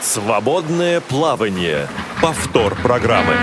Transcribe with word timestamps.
Свободное 0.00 1.00
плавание. 1.00 1.88
Повтор 2.22 2.76
программы. 2.82 3.34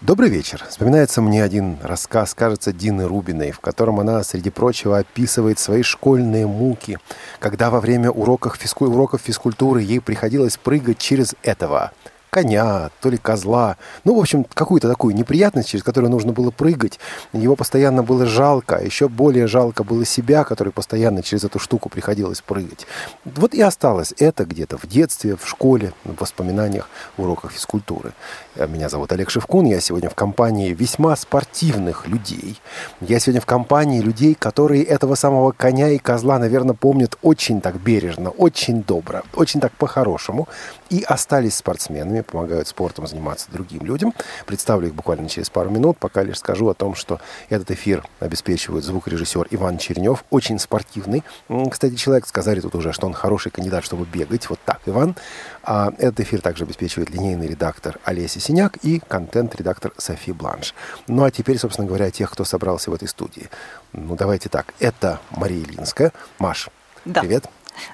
Добрый 0.00 0.30
вечер. 0.30 0.64
Вспоминается 0.66 1.20
мне 1.20 1.44
один 1.44 1.76
рассказ, 1.82 2.32
кажется, 2.32 2.72
Дины 2.72 3.06
Рубиной, 3.06 3.50
в 3.50 3.60
котором 3.60 4.00
она, 4.00 4.24
среди 4.24 4.48
прочего, 4.48 4.96
описывает 4.96 5.58
свои 5.58 5.82
школьные 5.82 6.46
муки, 6.46 6.98
когда 7.38 7.68
во 7.68 7.80
время 7.80 8.10
уроков, 8.10 8.56
физку... 8.56 8.86
уроков 8.86 9.20
физкультуры 9.20 9.82
ей 9.82 10.00
приходилось 10.00 10.56
прыгать 10.56 10.98
через 10.98 11.34
этого– 11.42 11.92
коня, 12.30 12.90
то 13.00 13.10
ли 13.10 13.16
козла. 13.16 13.76
Ну, 14.04 14.14
в 14.14 14.20
общем, 14.20 14.44
какую-то 14.44 14.88
такую 14.88 15.14
неприятность, 15.14 15.68
через 15.68 15.82
которую 15.82 16.10
нужно 16.10 16.32
было 16.32 16.50
прыгать. 16.50 16.98
Его 17.32 17.56
постоянно 17.56 18.02
было 18.02 18.26
жалко, 18.26 18.76
а 18.76 18.82
еще 18.82 19.08
более 19.08 19.46
жалко 19.46 19.84
было 19.84 20.04
себя, 20.04 20.44
который 20.44 20.72
постоянно 20.72 21.22
через 21.22 21.44
эту 21.44 21.58
штуку 21.58 21.88
приходилось 21.88 22.40
прыгать. 22.40 22.86
Вот 23.24 23.54
и 23.54 23.60
осталось 23.60 24.14
это 24.18 24.44
где-то 24.44 24.78
в 24.78 24.86
детстве, 24.86 25.36
в 25.36 25.48
школе, 25.48 25.92
в 26.04 26.20
воспоминаниях, 26.20 26.88
в 27.16 27.22
уроках 27.22 27.52
физкультуры. 27.52 28.12
Э, 28.54 28.66
меня 28.66 28.88
зовут 28.88 29.12
Олег 29.12 29.30
Шевкун, 29.30 29.66
я 29.66 29.80
сегодня 29.80 30.10
в 30.10 30.14
компании 30.14 30.72
весьма 30.72 31.16
спортивных 31.16 32.06
людей. 32.06 32.60
Я 33.00 33.20
сегодня 33.20 33.40
в 33.40 33.46
компании 33.46 34.00
людей, 34.00 34.34
которые 34.34 34.82
этого 34.82 35.14
самого 35.14 35.52
коня 35.52 35.90
и 35.90 35.98
козла, 35.98 36.38
наверное, 36.38 36.74
помнят 36.74 37.16
очень 37.22 37.60
так 37.60 37.80
бережно, 37.80 38.30
очень 38.30 38.82
добро, 38.82 39.22
очень 39.34 39.60
так 39.60 39.72
по-хорошему 39.72 40.48
и 40.90 41.02
остались 41.02 41.56
спортсменами, 41.56 42.22
помогают 42.22 42.68
спортом 42.68 43.06
заниматься 43.06 43.48
другим 43.50 43.84
людям. 43.84 44.14
Представлю 44.46 44.88
их 44.88 44.94
буквально 44.94 45.28
через 45.28 45.50
пару 45.50 45.70
минут, 45.70 45.98
пока 45.98 46.22
лишь 46.22 46.38
скажу 46.38 46.68
о 46.68 46.74
том, 46.74 46.94
что 46.94 47.20
этот 47.48 47.70
эфир 47.70 48.04
обеспечивает 48.20 48.84
звукорежиссер 48.84 49.48
Иван 49.50 49.78
Чернев, 49.78 50.24
очень 50.30 50.58
спортивный, 50.58 51.22
кстати, 51.70 51.94
человек. 51.94 52.26
Сказали 52.26 52.60
тут 52.60 52.74
уже, 52.74 52.92
что 52.92 53.06
он 53.06 53.12
хороший 53.12 53.50
кандидат, 53.50 53.84
чтобы 53.84 54.06
бегать. 54.06 54.48
Вот 54.48 54.58
так, 54.64 54.80
Иван. 54.86 55.16
А 55.62 55.92
этот 55.98 56.20
эфир 56.20 56.40
также 56.40 56.64
обеспечивает 56.64 57.10
линейный 57.10 57.46
редактор 57.46 57.98
Олеся 58.04 58.40
Синяк 58.40 58.76
и 58.82 59.00
контент-редактор 59.06 59.92
Софи 59.98 60.32
Бланш. 60.32 60.74
Ну 61.06 61.24
а 61.24 61.30
теперь, 61.30 61.58
собственно 61.58 61.86
говоря, 61.86 62.10
тех, 62.10 62.30
кто 62.30 62.44
собрался 62.44 62.90
в 62.90 62.94
этой 62.94 63.08
студии. 63.08 63.48
Ну 63.92 64.16
давайте 64.16 64.48
так, 64.48 64.74
это 64.78 65.20
Мария 65.30 65.62
Ильинская. 65.62 66.12
Маш, 66.38 66.68
да. 67.04 67.20
привет. 67.20 67.44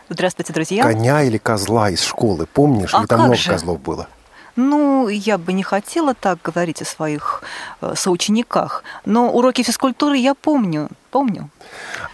Здравствуйте, 0.09 0.53
друзья. 0.53 0.83
Коня 0.83 1.23
или 1.23 1.39
козла 1.39 1.91
из 1.91 2.03
школы, 2.03 2.47
помнишь? 2.47 2.95
А 2.95 3.01
или 3.01 3.07
там 3.07 3.21
много 3.21 3.37
же? 3.37 3.51
козлов 3.51 3.81
было? 3.81 4.09
Ну, 4.57 5.09
я 5.09 5.37
бы 5.37 5.53
не 5.53 5.65
хотела 5.65 6.15
так 6.15 6.39
говорить 6.43 6.81
о 6.81 6.85
своих 6.85 7.43
э, 7.81 7.95
соучениках, 7.97 8.85
но 9.05 9.33
уроки 9.33 9.63
физкультуры 9.63 10.17
я 10.17 10.35
помню, 10.35 10.89
помню. 11.11 11.51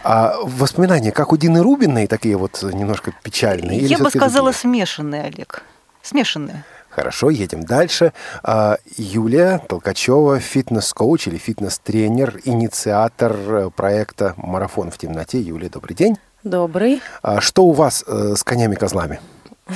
А 0.03 0.35
воспоминания, 0.41 1.11
как 1.11 1.31
у 1.33 1.37
Дины 1.37 1.61
Рубиной, 1.61 2.07
такие 2.07 2.37
вот 2.37 2.63
немножко 2.63 3.13
печальные? 3.21 3.79
я 3.79 3.99
бы 3.99 4.09
сказала 4.09 4.51
другие? 4.51 4.59
смешанные, 4.59 5.23
Олег. 5.23 5.63
Смешанные. 6.01 6.63
Хорошо, 6.91 7.29
едем 7.29 7.63
дальше. 7.63 8.11
А, 8.43 8.77
Юлия 8.97 9.59
Толкачева, 9.59 10.39
фитнес-коуч 10.39 11.27
или 11.27 11.37
фитнес-тренер, 11.37 12.41
инициатор 12.43 13.33
э, 13.33 13.69
проекта 13.69 14.33
«Марафон 14.35 14.91
в 14.91 14.97
темноте». 14.97 15.39
Юлия, 15.39 15.69
добрый 15.69 15.95
день. 15.95 16.17
Добрый. 16.43 17.01
А 17.21 17.39
Что 17.39 17.65
у 17.65 17.71
вас 17.71 18.03
э, 18.07 18.33
с 18.35 18.43
конями-козлами? 18.43 19.19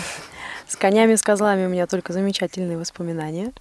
С 0.67 0.75
конями, 0.75 1.13
с 1.13 1.21
козлами 1.21 1.67
у 1.67 1.69
меня 1.69 1.85
только 1.85 2.11
замечательные 2.11 2.75
воспоминания. 2.77 3.53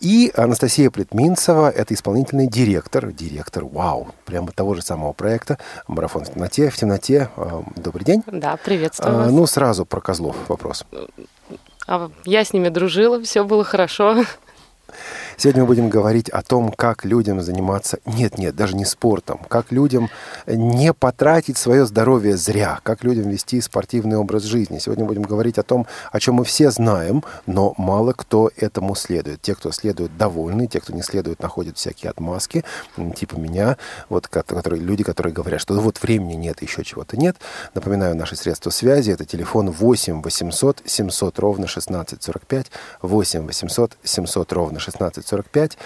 И 0.00 0.32
Анастасия 0.34 0.90
Плетминцева, 0.90 1.70
это 1.70 1.92
исполнительный 1.92 2.46
директор, 2.46 3.12
директор, 3.12 3.64
вау, 3.64 4.08
прямо 4.24 4.52
того 4.52 4.74
же 4.74 4.80
самого 4.80 5.12
проекта 5.12 5.58
«Марафон 5.86 6.24
в 6.24 6.32
темноте». 6.32 6.70
В 6.70 6.76
темноте. 6.76 7.28
А, 7.36 7.62
Добрый 7.76 8.04
день. 8.04 8.22
Да, 8.26 8.56
приветствую 8.56 9.14
А, 9.14 9.18
вас. 9.24 9.32
Ну, 9.32 9.46
сразу 9.46 9.84
про 9.84 10.00
козлов 10.00 10.34
вопрос. 10.48 10.84
А 11.86 12.10
я 12.24 12.42
с 12.42 12.54
ними 12.54 12.70
дружила, 12.70 13.22
все 13.22 13.44
было 13.44 13.64
хорошо. 13.64 14.24
Сегодня 15.38 15.62
мы 15.62 15.66
будем 15.66 15.90
говорить 15.90 16.30
о 16.30 16.40
том, 16.42 16.72
как 16.72 17.04
людям 17.04 17.42
заниматься, 17.42 17.98
нет, 18.06 18.38
нет, 18.38 18.56
даже 18.56 18.74
не 18.74 18.86
спортом, 18.86 19.38
как 19.48 19.70
людям 19.70 20.08
не 20.46 20.94
потратить 20.94 21.58
свое 21.58 21.84
здоровье 21.84 22.38
зря, 22.38 22.80
как 22.82 23.04
людям 23.04 23.28
вести 23.28 23.60
спортивный 23.60 24.16
образ 24.16 24.44
жизни. 24.44 24.78
Сегодня 24.78 25.04
будем 25.04 25.22
говорить 25.22 25.58
о 25.58 25.62
том, 25.62 25.86
о 26.10 26.20
чем 26.20 26.36
мы 26.36 26.44
все 26.44 26.70
знаем, 26.70 27.22
но 27.44 27.74
мало 27.76 28.14
кто 28.14 28.50
этому 28.56 28.94
следует. 28.94 29.42
Те, 29.42 29.54
кто 29.54 29.72
следует, 29.72 30.16
довольны, 30.16 30.68
те, 30.68 30.80
кто 30.80 30.94
не 30.94 31.02
следует, 31.02 31.42
находят 31.42 31.76
всякие 31.76 32.08
отмазки, 32.08 32.64
типа 33.14 33.36
меня, 33.36 33.76
вот 34.08 34.28
которые, 34.28 34.80
люди, 34.80 35.04
которые 35.04 35.34
говорят, 35.34 35.60
что 35.60 35.74
вот 35.74 36.00
времени 36.02 36.32
нет, 36.32 36.62
еще 36.62 36.82
чего-то 36.82 37.18
нет. 37.18 37.36
Напоминаю, 37.74 38.16
наши 38.16 38.36
средства 38.36 38.70
связи, 38.70 39.10
это 39.10 39.26
телефон 39.26 39.70
8 39.70 40.22
800 40.22 40.80
700 40.86 41.38
ровно 41.38 41.64
1645, 41.64 42.70
8 43.02 43.46
800 43.46 43.98
700 44.02 44.52
ровно 44.54 44.80
16 44.80 45.25
45. 45.26 45.78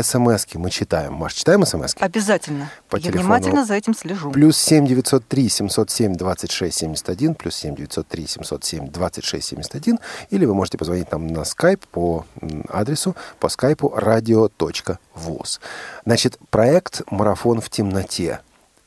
СМСки 0.00 0.56
а, 0.56 0.58
мы 0.58 0.70
читаем. 0.70 1.14
Маш, 1.14 1.34
читаем 1.34 1.64
СМСки? 1.64 2.02
Обязательно. 2.02 2.70
По 2.88 2.96
Я 2.96 3.02
телефону. 3.02 3.22
внимательно 3.22 3.64
за 3.64 3.74
этим 3.74 3.94
слежу. 3.94 4.30
Плюс 4.30 4.56
7 4.58 4.86
903 4.86 5.48
707 5.48 6.14
26 6.14 6.76
71, 6.76 7.34
плюс 7.34 7.56
7 7.56 7.74
903 7.74 8.26
707 8.26 8.88
26 8.88 9.46
71. 9.46 9.98
Или 10.30 10.44
вы 10.44 10.54
можете 10.54 10.78
позвонить 10.78 11.10
нам 11.10 11.26
на 11.26 11.44
скайп 11.44 11.86
по 11.86 12.24
адресу, 12.68 13.16
по 13.40 13.48
скайпу 13.48 13.94
radio.voz. 13.96 15.60
Значит, 16.04 16.38
проект 16.50 17.02
«Марафон 17.10 17.60
в 17.60 17.70
темноте» 17.70 18.40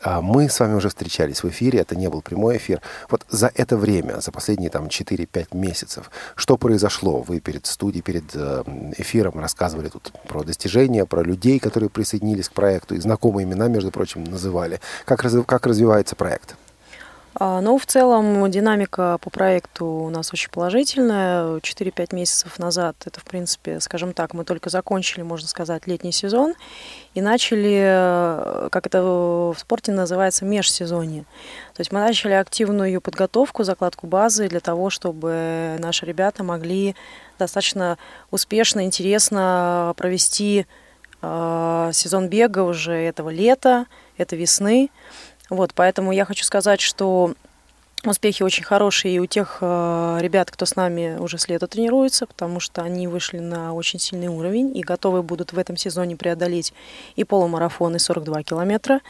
А, 0.03 0.21
Мы 0.21 0.49
с 0.49 0.59
вами 0.59 0.73
уже 0.73 0.89
встречались 0.89 1.43
в 1.43 1.49
эфире, 1.49 1.79
это 1.79 1.95
не 1.95 2.09
был 2.09 2.21
прямой 2.21 2.57
эфир. 2.57 2.81
Вот 3.09 3.25
за 3.29 3.51
это 3.53 3.77
время, 3.77 4.19
за 4.19 4.31
последние 4.31 4.69
там 4.69 4.87
4-5 4.87 5.55
месяцев, 5.55 6.09
что 6.35 6.57
произошло? 6.57 7.21
Вы 7.21 7.39
перед 7.39 7.67
студией, 7.67 8.01
перед 8.01 8.23
э, 8.33 8.63
эфиром 8.97 9.39
рассказывали 9.39 9.89
тут 9.89 10.11
про 10.27 10.43
достижения, 10.43 11.05
про 11.05 11.21
людей, 11.21 11.59
которые 11.59 11.89
присоединились 11.89 12.49
к 12.49 12.53
проекту, 12.53 12.95
и 12.95 12.99
знакомые 12.99 13.45
имена, 13.45 13.67
между 13.67 13.91
прочим, 13.91 14.23
называли. 14.23 14.79
Как, 15.05 15.21
как 15.45 15.67
развивается 15.67 16.15
проект? 16.15 16.55
А, 17.43 17.59
Ну, 17.59 17.79
в 17.79 17.87
целом, 17.87 18.51
динамика 18.51 19.17
по 19.19 19.31
проекту 19.31 19.87
у 19.87 20.09
нас 20.11 20.31
очень 20.31 20.51
положительная. 20.51 21.59
4-5 21.59 22.13
месяцев 22.13 22.59
назад, 22.59 22.95
это, 23.05 23.19
в 23.19 23.23
принципе, 23.23 23.79
скажем 23.79 24.13
так, 24.13 24.35
мы 24.35 24.43
только 24.43 24.69
закончили, 24.69 25.23
можно 25.23 25.47
сказать, 25.47 25.87
летний 25.87 26.11
сезон 26.11 26.53
и 27.15 27.21
начали, 27.21 27.81
э, 27.83 28.69
как 28.71 28.85
это 28.85 29.01
в 29.01 29.55
спорте 29.57 29.91
называется, 29.91 30.45
межсезонье. 30.45 31.23
То 31.73 31.81
есть 31.81 31.91
мы 31.91 31.99
начали 31.99 32.33
активную 32.33 33.01
подготовку, 33.01 33.63
закладку 33.63 34.05
базы 34.05 34.47
для 34.47 34.59
того, 34.59 34.91
чтобы 34.91 35.77
наши 35.79 36.05
ребята 36.05 36.43
могли 36.43 36.95
достаточно 37.39 37.97
успешно, 38.29 38.85
интересно 38.85 39.95
провести 39.97 40.67
э, 41.23 41.89
сезон 41.91 42.27
бега 42.29 42.59
уже 42.59 42.93
этого 42.93 43.31
лета, 43.31 43.87
это 44.17 44.35
весны. 44.35 44.91
Вот, 45.51 45.73
поэтому 45.75 46.13
я 46.13 46.23
хочу 46.23 46.45
сказать, 46.45 46.79
что 46.79 47.33
успехи 48.05 48.41
очень 48.41 48.63
хорошие 48.63 49.15
и 49.15 49.19
у 49.19 49.25
тех 49.25 49.57
э, 49.59 50.17
ребят, 50.21 50.49
кто 50.49 50.65
с 50.65 50.77
нами 50.77 51.17
уже 51.19 51.37
с 51.37 51.49
лета 51.49 51.67
тренируется, 51.67 52.25
потому 52.25 52.61
что 52.61 52.83
они 52.83 53.05
вышли 53.09 53.39
на 53.39 53.73
очень 53.73 53.99
сильный 53.99 54.29
уровень 54.29 54.75
и 54.77 54.81
готовы 54.81 55.23
будут 55.23 55.51
в 55.51 55.59
этом 55.59 55.75
сезоне 55.75 56.15
преодолеть 56.15 56.73
и 57.17 57.25
полумарафон, 57.25 57.97
и 57.97 57.99
42 57.99 58.43
километра. 58.43 59.01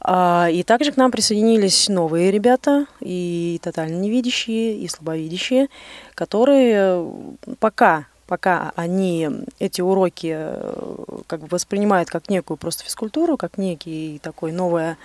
А, 0.00 0.48
И 0.50 0.64
также 0.64 0.90
к 0.90 0.96
нам 0.96 1.12
присоединились 1.12 1.88
новые 1.88 2.32
ребята, 2.32 2.86
и 2.98 3.60
тотально 3.62 3.94
невидящие, 4.00 4.78
и 4.78 4.88
слабовидящие, 4.88 5.68
которые 6.16 6.74
э, 6.74 7.12
пока 7.60 8.06
пока 8.26 8.72
они 8.76 9.28
эти 9.58 9.80
уроки 9.80 10.32
э, 10.34 11.04
как 11.26 11.40
бы 11.40 11.46
воспринимают 11.50 12.08
как 12.08 12.30
некую 12.30 12.56
просто 12.56 12.82
физкультуру, 12.82 13.36
как 13.36 13.58
некий 13.58 14.18
такой 14.22 14.50
новое 14.52 14.96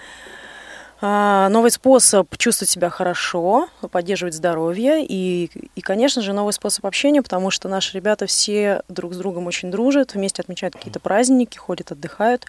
новый 1.01 1.71
способ 1.71 2.35
чувствовать 2.37 2.69
себя 2.69 2.89
хорошо, 2.89 3.69
поддерживать 3.91 4.33
здоровье 4.33 5.05
и, 5.05 5.49
и, 5.75 5.81
конечно 5.81 6.21
же, 6.21 6.33
новый 6.33 6.53
способ 6.53 6.85
общения, 6.85 7.21
потому 7.21 7.51
что 7.51 7.69
наши 7.69 7.95
ребята 7.95 8.25
все 8.25 8.81
друг 8.87 9.13
с 9.13 9.17
другом 9.17 9.47
очень 9.47 9.69
дружат, 9.69 10.13
вместе 10.13 10.41
отмечают 10.41 10.75
какие-то 10.75 10.99
праздники, 10.99 11.57
ходят, 11.57 11.91
отдыхают. 11.91 12.45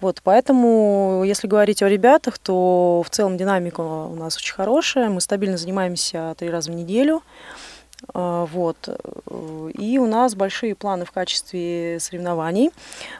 Вот, 0.00 0.20
поэтому, 0.22 1.22
если 1.26 1.48
говорить 1.48 1.82
о 1.82 1.88
ребятах, 1.88 2.38
то 2.38 3.02
в 3.04 3.10
целом 3.10 3.36
динамика 3.36 3.80
у 3.80 4.14
нас 4.14 4.36
очень 4.36 4.54
хорошая. 4.54 5.08
Мы 5.08 5.20
стабильно 5.20 5.56
занимаемся 5.56 6.34
три 6.38 6.50
раза 6.50 6.70
в 6.70 6.74
неделю. 6.74 7.22
А, 8.14 8.46
Вот. 8.46 8.88
И 9.74 9.98
у 9.98 10.06
нас 10.06 10.34
большие 10.34 10.74
планы 10.74 11.04
в 11.04 11.12
качестве 11.12 11.98
соревнований. 12.00 12.70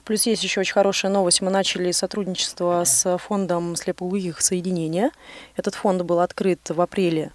Плюс 0.05 0.25
есть 0.27 0.43
еще 0.43 0.61
очень 0.61 0.75
хорошая 0.75 1.11
новость. 1.11 1.41
Мы 1.41 1.51
начали 1.51 1.91
сотрудничество 1.93 2.83
с 2.85 3.19
фондом 3.19 3.77
слепоглухих 3.77 4.41
соединения. 4.41 5.11
Этот 5.57 5.75
фонд 5.75 6.03
был 6.03 6.21
открыт 6.21 6.61
в 6.69 6.81
апреле 6.81 7.33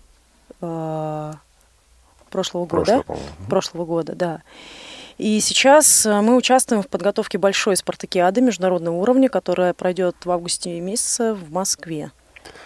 а, 0.61 1.35
прошлого 2.29 2.65
года. 2.65 2.83
Прошлое, 2.85 3.03
по-моему. 3.03 3.27
Прошлого 3.49 3.85
года, 3.85 4.15
да. 4.15 4.41
И 5.17 5.39
сейчас 5.39 6.05
э, 6.05 6.21
мы 6.21 6.35
участвуем 6.35 6.81
в 6.81 6.87
подготовке 6.87 7.37
большой 7.37 7.77
спартакиады 7.77 8.41
международного 8.41 8.95
уровня, 8.95 9.29
которая 9.29 9.73
пройдет 9.73 10.15
в 10.25 10.31
августе 10.31 10.79
месяце 10.79 11.33
в 11.33 11.51
Москве. 11.51 12.11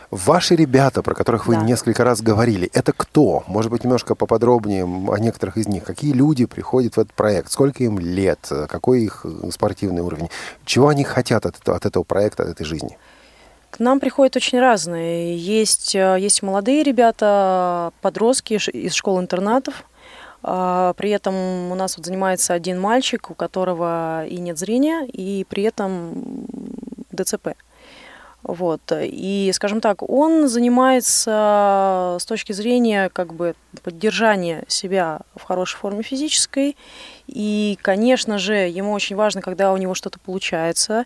Ваши 0.10 0.56
ребята, 0.56 1.04
про 1.04 1.14
которых 1.14 1.48
вы 1.48 1.56
Да. 1.56 1.64
несколько 1.64 2.04
раз 2.06 2.22
говорили, 2.22 2.70
это 2.74 2.94
кто? 2.94 3.44
Может 3.48 3.70
быть, 3.70 3.84
немножко 3.84 4.16
поподробнее 4.16 4.86
о 4.86 5.18
некоторых 5.18 5.58
из 5.58 5.68
них. 5.68 5.84
Какие 5.84 6.14
люди 6.14 6.46
приходят 6.46 6.96
в 6.96 7.00
этот 7.00 7.14
проект? 7.14 7.52
Сколько 7.52 7.84
им 7.84 8.00
лет? 8.00 8.40
Какой 8.70 9.04
их 9.04 9.26
э, 9.26 9.52
спортивный 9.52 10.02
уровень? 10.02 10.30
Чего 10.64 10.88
они 10.88 11.04
хотят 11.04 11.46
от 11.46 11.58
этого, 11.60 11.76
от 11.76 11.86
этого 11.86 12.04
проекта, 12.04 12.44
от 12.44 12.50
этой 12.50 12.66
жизни? 12.66 12.98
К 13.70 13.80
нам 13.80 14.00
приходят 14.00 14.36
очень 14.38 14.60
разные. 14.62 15.38
Есть, 15.38 15.94
э, 15.94 16.16
есть 16.20 16.42
молодые 16.42 16.84
ребята, 16.84 17.92
подростки 18.02 18.54
из 18.54 18.94
школ-интернатов. 18.94 19.84
А, 20.42 20.94
При 20.94 21.10
этом 21.10 21.36
у 21.72 21.76
нас 21.76 21.98
вот 21.98 22.06
занимается 22.06 22.54
один 22.54 22.80
мальчик, 22.80 23.30
у 23.30 23.34
которого 23.34 24.26
и 24.26 24.38
нет 24.40 24.58
зрения, 24.58 25.06
и 25.06 25.46
при 25.50 25.64
этом 25.64 26.46
ДЦП. 27.12 27.50
Вот. 28.48 28.82
И, 28.94 29.52
скажем 29.54 29.82
так, 29.82 30.02
он 30.10 30.48
занимается 30.48 32.16
с 32.18 32.26
точки 32.26 32.54
зрения 32.54 33.10
как 33.10 33.34
бы 33.34 33.56
поддержания 33.84 34.64
себя 34.70 35.20
в 35.36 35.44
хорошей 35.44 35.76
форме 35.76 36.02
физической. 36.02 36.78
И, 37.28 37.78
конечно 37.82 38.38
же, 38.38 38.54
ему 38.54 38.94
очень 38.94 39.18
важно, 39.18 39.42
когда 39.42 39.74
у 39.74 39.78
него 39.78 39.94
что-то 39.94 40.18
получается. 40.20 41.06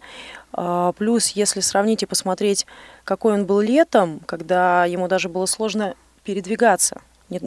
А, 0.53 0.91
Плюс, 0.91 1.29
если 1.29 1.61
сравнить 1.61 2.03
и 2.03 2.05
посмотреть, 2.05 2.67
какой 3.03 3.33
он 3.33 3.47
был 3.47 3.59
летом, 3.59 4.21
когда 4.27 4.85
ему 4.85 5.07
даже 5.07 5.27
было 5.27 5.47
сложно 5.47 5.95
передвигаться, 6.23 7.01
не, 7.29 7.41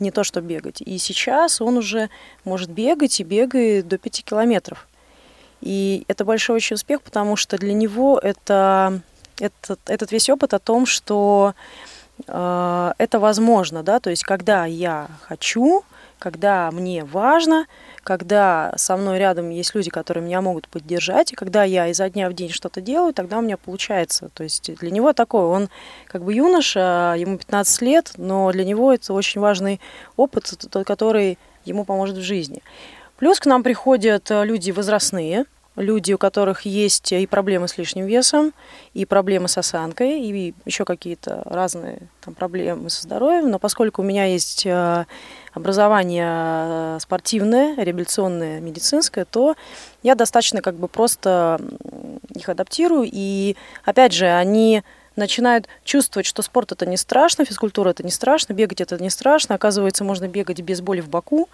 не 0.00 0.10
то 0.10 0.24
что 0.24 0.40
бегать. 0.40 0.80
И 0.80 0.98
сейчас 0.98 1.60
он 1.60 1.76
уже 1.76 2.10
может 2.44 2.70
бегать 2.70 3.20
и 3.20 3.24
бегает 3.24 3.86
до 3.86 3.98
5 3.98 4.24
километров. 4.24 4.88
И 5.60 6.04
это 6.08 6.24
большой 6.24 6.56
очень 6.56 6.74
успех, 6.74 7.02
потому 7.02 7.36
что 7.36 7.56
для 7.56 7.72
него 7.72 8.18
это, 8.18 9.00
этот, 9.40 9.80
этот 9.86 10.12
весь 10.12 10.28
опыт 10.30 10.54
о 10.54 10.58
том, 10.58 10.86
что 10.86 11.54
э, 12.26 12.92
это 12.98 13.18
возможно, 13.18 13.82
да, 13.82 14.00
то 14.00 14.10
есть 14.10 14.24
когда 14.24 14.64
я 14.64 15.08
хочу, 15.22 15.84
когда 16.18 16.70
мне 16.70 17.04
важно, 17.04 17.66
когда 18.02 18.72
со 18.76 18.96
мной 18.96 19.18
рядом 19.18 19.50
есть 19.50 19.74
люди, 19.74 19.90
которые 19.90 20.24
меня 20.24 20.40
могут 20.40 20.68
поддержать, 20.68 21.32
и 21.32 21.36
когда 21.36 21.64
я 21.64 21.88
изо 21.88 22.08
дня 22.08 22.28
в 22.30 22.34
день 22.34 22.50
что-то 22.50 22.80
делаю, 22.80 23.12
тогда 23.12 23.38
у 23.38 23.42
меня 23.42 23.56
получается. 23.56 24.30
То 24.34 24.42
есть 24.42 24.74
для 24.76 24.90
него 24.90 25.12
такое, 25.12 25.44
он 25.44 25.68
как 26.06 26.24
бы 26.24 26.32
юноша, 26.32 27.14
ему 27.18 27.38
15 27.38 27.82
лет, 27.82 28.12
но 28.16 28.50
для 28.52 28.64
него 28.64 28.92
это 28.92 29.12
очень 29.12 29.40
важный 29.40 29.80
опыт, 30.16 30.54
тот, 30.70 30.86
который 30.86 31.38
ему 31.64 31.84
поможет 31.84 32.16
в 32.16 32.22
жизни. 32.22 32.62
Плюс 33.18 33.40
к 33.40 33.46
нам 33.46 33.62
приходят 33.62 34.30
э, 34.30 34.44
люди 34.44 34.70
возрастные, 34.70 35.44
люди, 35.78 36.12
у 36.12 36.18
которых 36.18 36.62
есть 36.62 37.12
и 37.12 37.26
проблемы 37.26 37.68
с 37.68 37.78
лишним 37.78 38.06
весом, 38.06 38.52
и 38.94 39.04
проблемы 39.04 39.48
с 39.48 39.56
осанкой, 39.58 40.20
и 40.20 40.54
еще 40.64 40.84
какие-то 40.84 41.42
разные 41.44 42.00
там, 42.20 42.34
проблемы 42.34 42.90
со 42.90 43.02
здоровьем. 43.02 43.50
Но 43.50 43.58
поскольку 43.58 44.02
у 44.02 44.04
меня 44.04 44.24
есть 44.24 44.66
э, 44.66 45.04
образование 45.52 46.26
э, 46.28 46.98
спортивное, 47.00 47.76
реабилитационное, 47.76 48.60
медицинское, 48.60 49.24
то 49.24 49.54
я 50.02 50.14
достаточно 50.14 50.62
как 50.62 50.74
бы 50.74 50.88
просто 50.88 51.60
их 52.34 52.48
адаптирую. 52.48 53.08
И 53.10 53.56
опять 53.84 54.12
же, 54.12 54.26
они 54.26 54.82
начинают 55.18 55.68
чувствовать, 55.84 56.26
что 56.26 56.42
спорт 56.42 56.72
это 56.72 56.86
не 56.86 56.96
страшно, 56.96 57.44
физкультура 57.44 57.90
это 57.90 58.02
не 58.02 58.10
страшно, 58.10 58.54
бегать 58.54 58.80
это 58.80 58.96
не 59.02 59.10
страшно. 59.10 59.54
Оказывается, 59.54 60.04
можно 60.04 60.28
бегать 60.28 60.60
без 60.60 60.80
боли 60.80 61.00
в 61.00 61.08
боку. 61.08 61.48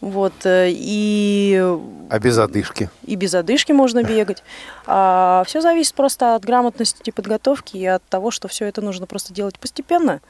Вот, 0.00 0.32
э, 0.44 0.68
и 0.70 1.62
А 2.08 2.18
без 2.18 2.38
одышки? 2.38 2.90
и 3.06 3.14
без 3.16 3.34
одышки 3.34 3.72
можно 3.72 4.02
бегать. 4.02 4.42
А 4.86 5.44
все 5.46 5.60
зависит 5.60 5.94
просто 5.94 6.34
от 6.34 6.44
грамотности 6.44 7.10
подготовки 7.10 7.76
и 7.76 7.86
от 7.86 8.02
того, 8.08 8.30
что 8.30 8.48
все 8.48 8.64
это 8.66 8.80
нужно 8.80 9.06
просто 9.06 9.32
делать 9.32 9.58
постепенно. 9.58 10.20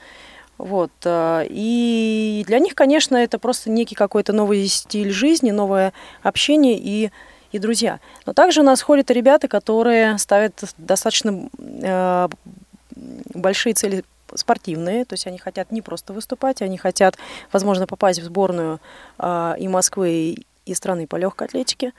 Вот. 0.58 0.90
э, 1.04 1.46
И 1.48 2.44
для 2.46 2.58
них, 2.58 2.74
конечно, 2.74 3.16
это 3.16 3.38
просто 3.38 3.70
некий 3.70 3.94
какой-то 3.94 4.32
новый 4.32 4.66
стиль 4.66 5.10
жизни, 5.10 5.50
новое 5.52 5.92
общение 6.22 6.78
и, 6.78 7.10
и 7.52 7.58
друзья. 7.58 7.98
Но 8.26 8.34
также 8.34 8.60
у 8.60 8.64
нас 8.64 8.82
ходят 8.82 9.10
ребята, 9.10 9.48
которые 9.48 10.18
ставят 10.18 10.62
достаточно 10.76 11.48
э, 11.58 12.28
большие 12.96 13.74
цели 13.74 14.04
спортивные, 14.34 15.04
то 15.04 15.14
есть 15.14 15.26
они 15.26 15.38
хотят 15.38 15.72
не 15.72 15.82
просто 15.82 16.12
выступать, 16.12 16.62
они 16.62 16.78
хотят, 16.78 17.16
возможно, 17.52 17.86
попасть 17.86 18.20
в 18.20 18.24
сборную 18.24 18.80
э, 19.18 19.54
и 19.58 19.68
Москвы, 19.68 20.36
и, 20.66 20.74
страны 20.74 21.08
по 21.08 21.16
легкой 21.16 21.48
атлетике. 21.48 21.92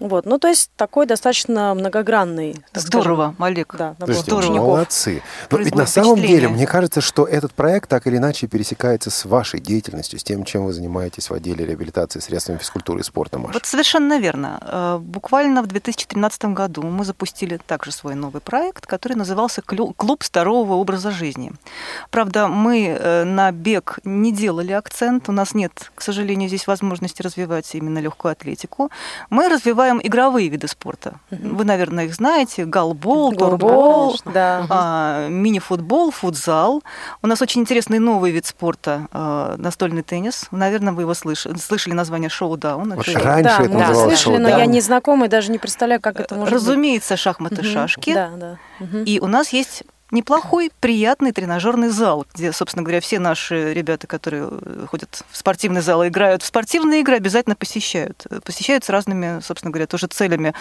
Вот. 0.00 0.26
Ну, 0.26 0.38
то 0.38 0.48
есть 0.48 0.70
такой 0.76 1.06
достаточно 1.06 1.74
многогранный. 1.74 2.56
так 2.72 2.82
Здорово, 2.82 3.34
Олег. 3.38 3.68
скажем, 3.74 3.78
да, 3.78 4.00
набор 4.00 4.06
Слушайте, 4.14 4.30
здорово. 4.30 4.44
учеников. 4.50 4.68
молодцы. 4.68 5.22
Но 5.50 5.58
ведь 5.58 5.74
на 5.74 5.86
самом 5.86 6.16
деле, 6.20 6.48
мне 6.48 6.66
кажется, 6.66 7.00
что 7.00 7.24
этот 7.26 7.52
проект 7.52 7.88
так 7.88 8.06
или 8.06 8.16
иначе 8.16 8.46
пересекается 8.46 9.10
с 9.10 9.24
вашей 9.24 9.60
деятельностью, 9.60 10.18
с 10.18 10.24
тем, 10.24 10.44
чем 10.44 10.64
вы 10.64 10.72
занимаетесь 10.72 11.30
в 11.30 11.34
отделе 11.34 11.64
реабилитации 11.66 12.18
средствами 12.20 12.58
физкультуры 12.58 13.00
и 13.00 13.02
спорта, 13.02 13.38
Маша. 13.38 13.52
Вот 13.54 13.66
совершенно 13.66 14.18
верно. 14.18 14.58
Э, 14.62 14.98
Буквально 15.00 15.62
в 15.62 15.66
2013 15.66 16.44
году 16.46 16.82
мы 16.82 17.04
запустили 17.04 17.58
также 17.66 17.92
свой 17.92 18.14
новый 18.14 18.40
проект, 18.40 18.86
который 18.86 19.14
назывался 19.14 19.60
«Клю- 19.60 19.92
«Клуб 19.96 20.24
здорового 20.24 20.74
образа 20.74 21.10
жизни». 21.10 21.52
Правда, 22.10 22.48
мы 22.48 22.86
э, 22.98 23.24
на 23.24 23.52
бег 23.52 23.98
не 24.04 24.32
делали 24.32 24.72
акцент, 24.72 25.28
у 25.28 25.32
нас 25.32 25.52
нет, 25.54 25.90
к 25.94 26.00
сожалению, 26.02 26.48
здесь 26.48 26.66
возможности 26.66 27.20
развивать 27.22 27.74
именно 27.74 27.98
легкую 27.98 28.32
атлетику. 28.32 28.90
Мы 29.28 29.48
развиваем 29.48 29.89
игровые 30.02 30.48
виды 30.48 30.68
спорта. 30.68 31.14
Мгм. 31.30 31.56
Вы, 31.56 31.64
наверное, 31.64 32.04
их 32.04 32.14
знаете. 32.14 32.64
Голбол, 32.64 33.32
турбол, 33.32 34.16
да. 34.24 34.66
а, 34.68 35.28
мини-футбол, 35.28 36.10
футзал. 36.10 36.82
У 37.22 37.26
нас 37.26 37.42
очень 37.42 37.62
интересный 37.62 37.98
новый 37.98 38.30
вид 38.30 38.46
спорта, 38.46 39.08
а, 39.12 39.56
настольный 39.56 40.02
теннис. 40.02 40.46
Наверное, 40.50 40.92
вы 40.92 41.02
его 41.02 41.14
слышали, 41.14 41.56
слышали 41.56 41.94
название 41.94 42.28
шоу-даун. 42.28 42.94
Вот 42.94 43.08
Это- 43.08 43.18
раньше 43.18 43.42
да, 43.44 43.62
это 43.62 43.72
мы 43.72 43.80
называлось 43.80 44.18
слышали, 44.20 44.36
но 44.38 44.48
я 44.48 44.66
не 44.66 44.80
знакома 44.80 45.26
и 45.26 45.28
даже 45.28 45.50
не 45.50 45.58
представляю, 45.58 46.00
как 46.00 46.20
это 46.20 46.34
может 46.34 46.54
Разумеется, 46.54 47.16
шахматы, 47.16 47.56
быть. 47.56 47.64
Мгм. 47.64 47.72
шашки. 47.72 48.14
Да, 48.14 48.30
да. 48.36 48.58
Мгм. 48.78 49.04
И 49.04 49.18
у 49.20 49.26
нас 49.26 49.50
есть 49.52 49.84
неплохой, 50.10 50.70
приятный 50.80 51.32
тренажерный 51.32 51.88
зал, 51.88 52.26
где, 52.34 52.52
собственно 52.52 52.82
говоря, 52.82 53.00
все 53.00 53.18
наши 53.18 53.72
ребята, 53.72 54.06
которые 54.06 54.48
э, 54.50 54.86
ходят 54.88 55.22
в 55.30 55.36
спортивный 55.36 55.80
зал 55.80 56.02
и 56.02 56.08
играют 56.08 56.42
в 56.42 56.46
спортивные 56.46 57.00
игры, 57.00 57.16
обязательно 57.16 57.56
посещают. 57.56 58.26
Э, 58.30 58.40
Посещают 58.44 58.84
с 58.84 58.88
разными, 58.88 59.40
собственно 59.40 59.70
говоря, 59.70 59.86
тоже 59.86 60.06
целями. 60.06 60.54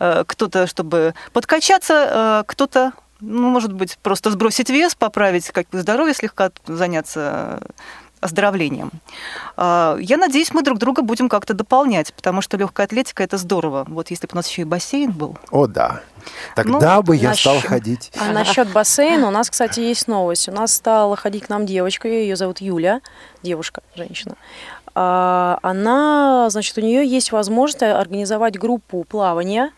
Э, 0.00 0.24
Кто-то, 0.26 0.66
чтобы 0.66 1.14
подкачаться, 1.32 2.44
кто-то 2.46 2.92
ну, 3.20 3.48
может 3.48 3.72
быть, 3.72 3.96
просто 4.02 4.30
сбросить 4.30 4.70
вес, 4.70 4.94
поправить 4.94 5.48
как 5.50 5.66
здоровье, 5.72 6.14
слегка 6.14 6.50
заняться 6.66 7.62
оздоровлением. 8.24 8.90
А, 9.56 9.96
Я 10.00 10.16
надеюсь, 10.16 10.52
мы 10.52 10.62
друг 10.62 10.78
друга 10.78 11.02
будем 11.02 11.28
как-то 11.28 11.54
дополнять, 11.54 12.12
потому 12.14 12.40
что 12.40 12.56
легкая 12.56 12.86
атлетика 12.86 13.22
это 13.22 13.36
здорово. 13.38 13.84
Вот 13.88 14.10
если 14.10 14.26
бы 14.26 14.32
у 14.32 14.36
нас 14.36 14.48
еще 14.48 14.62
и 14.62 14.64
бассейн 14.64 15.12
был. 15.12 15.36
О, 15.50 15.66
да. 15.66 16.00
Тогда 16.56 16.96
Ну, 16.96 17.02
бы 17.02 17.16
я 17.16 17.28
насчет- 17.30 17.40
стал 17.60 17.60
ходить. 17.60 18.10
А 18.18 18.32
насчет 18.32 18.68
бассейна 18.72 19.28
у 19.28 19.30
нас, 19.30 19.50
кстати, 19.50 19.80
есть 19.80 20.08
новость. 20.08 20.48
У 20.48 20.52
нас 20.52 20.72
стала 20.74 21.16
ходить 21.16 21.44
к 21.44 21.48
нам 21.50 21.66
девочка, 21.66 22.08
ее 22.08 22.34
зовут 22.36 22.60
Юля, 22.60 23.00
девушка, 23.42 23.82
женщина. 23.94 24.36
А, 24.94 25.58
Она, 25.62 26.48
значит, 26.50 26.78
у 26.78 26.80
нее 26.80 27.06
есть 27.06 27.32
возможность 27.32 27.82
организовать 27.82 28.58
группу 28.58 29.04
плавания 29.04 29.70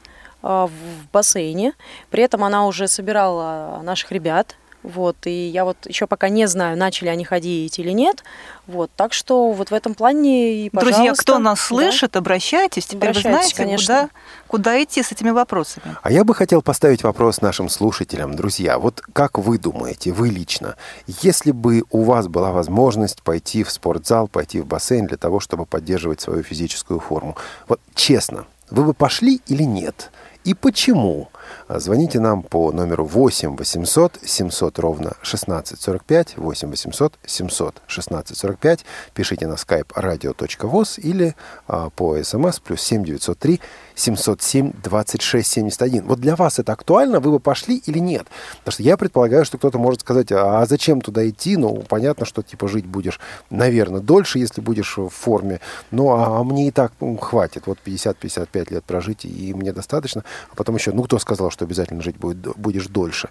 а, 0.43 0.67
в 0.67 0.71
бассейне. 1.13 1.73
При 2.11 2.23
этом 2.23 2.45
она 2.45 2.67
уже 2.67 2.87
собирала 2.87 3.81
наших 3.83 4.13
ребят. 4.13 4.55
Вот, 4.87 5.17
и 5.27 5.49
я 5.49 5.65
вот 5.65 5.77
еще 5.87 6.07
пока 6.07 6.29
не 6.29 6.47
знаю, 6.47 6.79
начали 6.79 7.09
они 7.09 7.25
ходить 7.25 7.77
или 7.81 7.91
нет. 7.91 8.23
Вот, 8.69 8.89
так 8.95 9.13
что 9.13 9.51
вот 9.51 9.73
в 9.73 9.75
этом 9.75 9.95
плане 9.95 10.67
и, 10.67 10.71
Друзья, 10.73 10.99
пожалуйста, 10.99 11.23
кто 11.23 11.39
нас 11.39 11.59
да. 11.59 11.65
слышит, 11.65 12.17
обращайтесь. 12.17 12.87
Теперь 12.87 13.11
Обращайтесь, 13.11 13.25
вы 13.25 13.31
знаете, 13.33 13.57
конечно. 13.57 13.95
куда, 13.95 14.11
куда 14.47 14.83
идти 14.85 15.03
с 15.03 15.11
этими 15.11 15.31
вопросами. 15.31 15.97
А 16.03 16.13
я 16.13 16.23
бы 16.23 16.37
хотел 16.37 16.63
поставить 16.63 17.03
вопрос 17.03 17.41
нашим 17.41 17.69
слушателям. 17.69 18.37
Друзья, 18.37 18.79
вот 18.79 19.03
как 19.13 19.39
вы 19.39 19.59
думаете, 19.59 20.13
вы 20.13 20.29
лично, 20.29 20.77
если 21.21 21.51
бы 21.51 21.83
у 21.91 22.05
вас 22.05 22.29
была 22.29 22.53
возможность 22.53 23.23
пойти 23.23 23.65
в 23.65 23.73
спортзал, 23.73 24.29
пойти 24.29 24.61
в 24.61 24.67
бассейн 24.67 25.09
для 25.09 25.17
того, 25.17 25.41
чтобы 25.41 25.67
поддерживать 25.67 26.21
свою 26.21 26.45
физическую 26.45 27.01
форму, 27.01 27.37
вот 27.67 27.81
честно, 27.97 28.47
вы 28.71 28.85
бы 28.85 28.95
пошли 28.95 29.41
или 29.49 29.65
нет? 29.65 30.13
И 30.45 30.55
почему? 30.55 31.29
Звоните 31.69 32.21
нам 32.21 32.43
по 32.43 32.73
номеру 32.73 33.05
8 33.05 33.57
800 33.57 34.19
700 34.23 34.79
ровно 34.79 35.11
1645, 35.23 36.35
8 36.39 36.71
800 36.71 37.19
700 37.27 37.81
1645. 37.87 38.85
Пишите 39.15 39.47
на 39.47 39.57
skype 39.57 39.95
radio.voz 39.97 41.01
или 41.01 41.35
а, 41.67 41.91
по 41.91 42.25
смс 42.25 42.61
плюс 42.61 42.83
7 42.83 43.05
903 43.05 43.61
707 43.97 44.73
26 44.83 45.49
71. 45.49 46.05
Вот 46.05 46.21
для 46.21 46.37
вас 46.37 46.59
это 46.59 46.73
актуально? 46.73 47.19
Вы 47.19 47.33
бы 47.33 47.41
пошли 47.41 47.83
или 47.87 47.99
нет? 47.99 48.27
Потому 48.59 48.73
что 48.73 48.83
я 48.83 48.97
предполагаю, 48.97 49.45
что 49.45 49.59
кто-то 49.59 49.79
может 49.79 50.03
сказать, 50.03 50.31
а 50.31 50.65
зачем 50.67 51.01
туда 51.01 51.29
идти? 51.29 51.57
Ну, 51.57 51.83
понятно, 51.89 52.27
что 52.27 52.43
типа 52.43 52.69
жить 52.69 52.87
будешь, 52.87 53.19
наверное, 53.51 54.01
дольше, 54.01 54.39
если 54.39 54.61
будешь 54.61 54.99
в 54.99 55.09
форме. 55.09 55.61
Ну, 55.91 56.11
а, 56.11 56.41
а 56.41 56.45
мне 56.45 56.69
и 56.69 56.71
так 56.71 56.93
ну, 57.01 57.17
хватит. 57.17 57.67
Вот 57.67 57.79
50-55 57.85 58.73
лет 58.73 58.85
прожить, 58.85 59.25
и 59.25 59.55
мне 59.55 59.73
достаточно. 59.73 60.25
А 60.53 60.55
потом 60.55 60.77
еще, 60.77 60.93
ну, 60.93 61.03
кто 61.03 61.19
сказал, 61.19 61.51
что 61.51 61.65
обязательно 61.65 62.03
жить 62.03 62.17
будет, 62.17 62.39
будешь 62.57 62.87
дольше? 62.87 63.31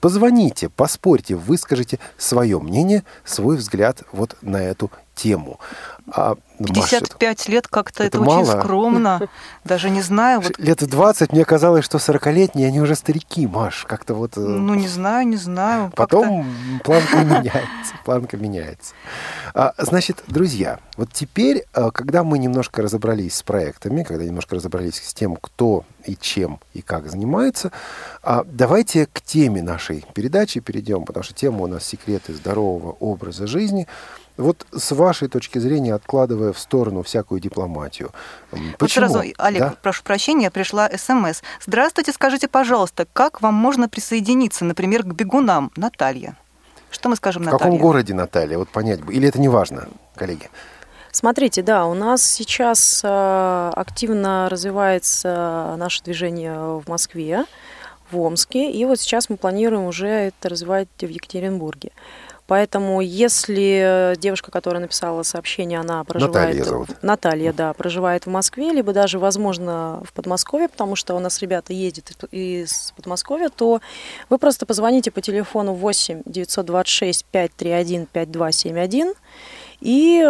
Позвоните, 0.00 0.68
поспорьте, 0.68 1.34
выскажите 1.34 1.98
свое 2.16 2.60
мнение, 2.60 3.02
свой 3.24 3.56
взгляд 3.56 4.02
вот 4.12 4.36
на 4.42 4.62
эту 4.62 4.90
тему. 5.14 5.58
А, 6.12 6.36
55 6.58 7.38
Маша, 7.38 7.50
лет 7.50 7.68
как-то 7.68 8.04
это, 8.04 8.18
это 8.18 8.20
очень 8.20 8.46
мало. 8.46 8.60
скромно. 8.60 9.28
Даже 9.64 9.90
не 9.90 10.02
знаю. 10.02 10.40
Вот... 10.40 10.58
Лет 10.58 10.82
в 10.82 10.86
20 10.86 11.32
мне 11.32 11.44
казалось, 11.44 11.84
что 11.84 11.98
40-летние, 11.98 12.68
они 12.68 12.80
уже 12.80 12.94
старики, 12.94 13.46
Маш. 13.46 13.84
Как-то 13.86 14.14
вот... 14.14 14.36
Э, 14.36 14.40
ну, 14.40 14.74
не 14.74 14.86
знаю, 14.86 15.26
не 15.26 15.36
знаю. 15.36 15.90
Потом 15.96 16.46
планка 16.84 17.16
меняется. 17.24 17.94
Планка 18.04 18.36
меняется. 18.36 18.94
А, 19.54 19.72
значит, 19.78 20.22
друзья, 20.26 20.78
вот 20.96 21.08
теперь, 21.12 21.64
э, 21.74 21.90
когда 21.92 22.22
мы 22.22 22.38
немножко 22.38 22.82
разобрались 22.82 23.36
с 23.36 23.42
проектами, 23.42 24.02
когда 24.02 24.24
немножко 24.24 24.56
разобрались 24.56 25.02
с 25.02 25.14
тем, 25.14 25.36
кто 25.36 25.84
и 26.04 26.16
чем 26.16 26.60
и 26.74 26.82
как 26.82 27.10
занимается, 27.10 27.72
а, 28.22 28.44
давайте 28.44 29.06
к 29.06 29.22
теме 29.22 29.62
нашей 29.62 30.04
передачи 30.14 30.60
перейдем, 30.60 31.04
потому 31.04 31.24
что 31.24 31.34
тема 31.34 31.62
у 31.62 31.66
нас 31.66 31.84
«Секреты 31.84 32.34
здорового 32.34 32.92
образа 33.00 33.46
жизни». 33.46 33.88
Вот 34.36 34.66
с 34.72 34.92
вашей 34.92 35.28
точки 35.28 35.58
зрения, 35.58 35.94
откладывая 35.94 36.52
в 36.52 36.58
сторону 36.58 37.02
всякую 37.02 37.40
дипломатию, 37.40 38.10
почему? 38.50 38.74
Вот 38.80 38.90
сразу, 38.90 39.22
Олег, 39.38 39.60
да? 39.60 39.74
прошу 39.80 40.02
прощения, 40.02 40.50
пришла 40.50 40.90
СМС. 40.90 41.42
Здравствуйте, 41.64 42.12
скажите, 42.12 42.48
пожалуйста, 42.48 43.06
как 43.12 43.42
вам 43.42 43.54
можно 43.54 43.88
присоединиться, 43.88 44.64
например, 44.64 45.04
к 45.04 45.14
бегунам, 45.14 45.70
Наталья? 45.76 46.36
Что 46.90 47.08
мы 47.08 47.16
скажем, 47.16 47.42
Наталья? 47.42 47.58
В 47.58 47.62
каком 47.62 47.78
городе, 47.78 48.14
Наталья? 48.14 48.58
Вот 48.58 48.68
понять 48.68 49.02
бы. 49.02 49.12
Или 49.14 49.28
это 49.28 49.40
не 49.40 49.48
важно, 49.48 49.88
коллеги? 50.16 50.50
Смотрите, 51.12 51.62
да, 51.62 51.86
у 51.86 51.94
нас 51.94 52.22
сейчас 52.22 53.00
э, 53.04 53.70
активно 53.76 54.48
развивается 54.50 55.76
наше 55.78 56.02
движение 56.02 56.54
в 56.54 56.88
Москве, 56.88 57.44
в 58.10 58.18
Омске, 58.18 58.70
и 58.70 58.84
вот 58.84 58.98
сейчас 58.98 59.28
мы 59.28 59.36
планируем 59.36 59.84
уже 59.84 60.08
это 60.08 60.48
развивать 60.48 60.88
в 61.00 61.06
Екатеринбурге. 61.06 61.92
Поэтому, 62.46 63.00
если 63.00 64.14
девушка, 64.18 64.50
которая 64.50 64.82
написала 64.82 65.22
сообщение, 65.22 65.80
она 65.80 66.04
проживает... 66.04 66.34
Наталья 66.34 66.64
зовут. 66.64 66.88
Наталья, 67.02 67.52
да, 67.54 67.72
проживает 67.72 68.26
в 68.26 68.30
Москве, 68.30 68.70
либо 68.70 68.92
даже, 68.92 69.18
возможно, 69.18 70.02
в 70.04 70.12
Подмосковье, 70.12 70.68
потому 70.68 70.94
что 70.94 71.14
у 71.14 71.20
нас 71.20 71.40
ребята 71.40 71.72
ездят 71.72 72.12
из 72.30 72.92
Подмосковья, 72.96 73.48
то 73.48 73.80
вы 74.28 74.38
просто 74.38 74.66
позвоните 74.66 75.10
по 75.10 75.22
телефону 75.22 75.72
8 75.72 76.22
926 76.26 77.24
531 77.24 78.06
5271 78.06 79.14
и 79.80 80.28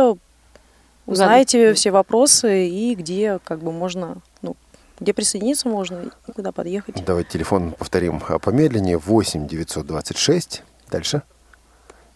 узнаете 1.06 1.68
да. 1.68 1.74
все 1.74 1.90
вопросы 1.90 2.68
и 2.68 2.94
где 2.94 3.40
как 3.44 3.60
бы 3.60 3.72
можно 3.72 4.18
ну, 4.40 4.56
где 5.00 5.12
присоединиться 5.12 5.68
можно 5.68 6.10
и 6.28 6.32
куда 6.32 6.52
подъехать. 6.52 7.04
Давайте 7.04 7.30
телефон 7.30 7.72
повторим 7.72 8.20
помедленнее. 8.20 8.98
8 8.98 9.48
926. 9.48 10.62
Дальше. 10.90 11.22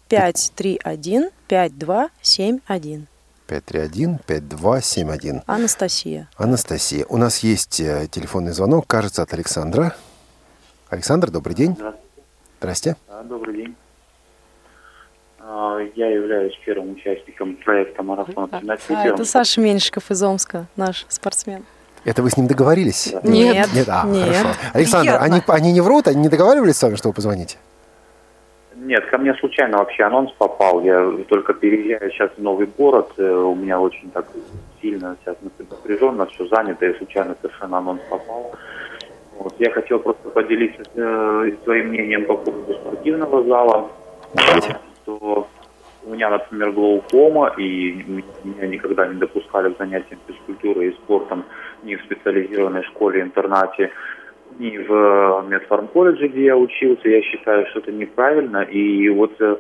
531 0.08 1.30
5271. 1.48 3.06
531 3.46 4.18
5271. 4.26 5.42
Анастасия. 5.46 6.28
Анастасия. 6.36 7.06
У 7.08 7.16
нас 7.16 7.38
есть 7.40 7.80
э, 7.80 8.06
телефонный 8.10 8.52
звонок, 8.52 8.86
кажется, 8.86 9.22
от 9.22 9.32
Александра. 9.32 9.94
Александр, 10.90 11.30
добрый 11.30 11.54
день. 11.54 11.74
Здравствуйте. 11.74 12.08
Здрасте. 12.58 12.96
добрый 13.24 13.56
день. 13.56 13.76
А, 15.40 15.78
я 15.94 16.08
являюсь 16.10 16.54
первым 16.64 16.92
участником 16.92 17.56
проекта 17.56 18.02
«Марафон 18.02 18.48
а, 18.52 18.60
а, 18.88 19.06
это 19.06 19.24
Саша 19.24 19.60
Меньшиков 19.60 20.10
из 20.10 20.22
Омска, 20.22 20.66
наш 20.76 21.06
спортсмен. 21.08 21.64
Это 22.04 22.22
вы 22.22 22.30
с 22.30 22.36
ним 22.36 22.46
договорились? 22.46 23.14
Нет. 23.22 23.68
Нет, 23.74 23.88
а, 23.88 24.06
нет. 24.06 24.36
хорошо. 24.36 24.58
Александр, 24.72 25.16
они, 25.20 25.42
они 25.46 25.72
не 25.72 25.80
врут, 25.80 26.08
они 26.08 26.20
не 26.22 26.28
договаривались 26.28 26.76
с 26.76 26.82
вами, 26.82 26.96
что 26.96 27.08
вы 27.08 27.14
позвоните? 27.14 27.56
Нет, 28.88 29.04
ко 29.10 29.18
мне 29.18 29.34
случайно 29.34 29.76
вообще 29.76 30.04
анонс 30.04 30.32
попал. 30.38 30.80
Я 30.80 31.12
только 31.28 31.52
переезжаю 31.52 32.10
сейчас 32.10 32.30
в 32.30 32.42
новый 32.42 32.66
город. 32.78 33.12
Э, 33.18 33.32
у 33.32 33.54
меня 33.54 33.78
очень 33.78 34.10
так 34.12 34.24
сильно 34.80 35.14
сейчас 35.20 35.36
напряженно, 35.42 36.24
все 36.24 36.46
занято, 36.46 36.86
и 36.86 36.96
случайно 36.96 37.36
совершенно 37.42 37.78
анонс 37.78 38.00
попал. 38.08 38.50
Вот. 39.38 39.54
Я 39.58 39.70
хотел 39.72 39.98
просто 39.98 40.30
поделиться 40.30 40.82
э, 40.94 41.50
своим 41.64 41.88
мнением 41.88 42.24
по 42.24 42.38
поводу 42.38 42.72
спортивного 42.72 43.44
зала. 43.44 43.90
Что 45.02 45.46
у 46.06 46.10
меня, 46.10 46.30
например, 46.30 46.72
глаукома, 46.72 47.52
и 47.58 48.22
меня 48.42 48.66
никогда 48.68 49.06
не 49.06 49.18
допускали 49.20 49.70
к 49.70 49.76
занятиям 49.76 50.18
физкультурой 50.26 50.88
и 50.88 50.92
спортом 50.92 51.44
ни 51.82 51.94
в 51.94 52.02
специализированной 52.04 52.84
школе, 52.84 53.20
интернате 53.20 53.90
и 54.58 54.76
в 54.78 55.44
медфармколледже, 55.48 56.28
где 56.28 56.46
я 56.46 56.56
учился, 56.56 57.08
я 57.08 57.22
считаю, 57.22 57.66
что 57.68 57.78
это 57.78 57.92
неправильно. 57.92 58.62
И 58.62 59.08
вот 59.08 59.32
э, 59.40 59.56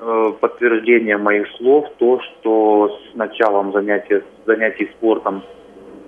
э, 0.00 0.32
подтверждение 0.40 1.16
моих 1.16 1.46
слов 1.56 1.86
то, 1.98 2.20
что 2.20 2.98
с 3.12 3.14
началом 3.14 3.72
занятия, 3.72 4.24
занятий 4.44 4.90
спортом 4.96 5.44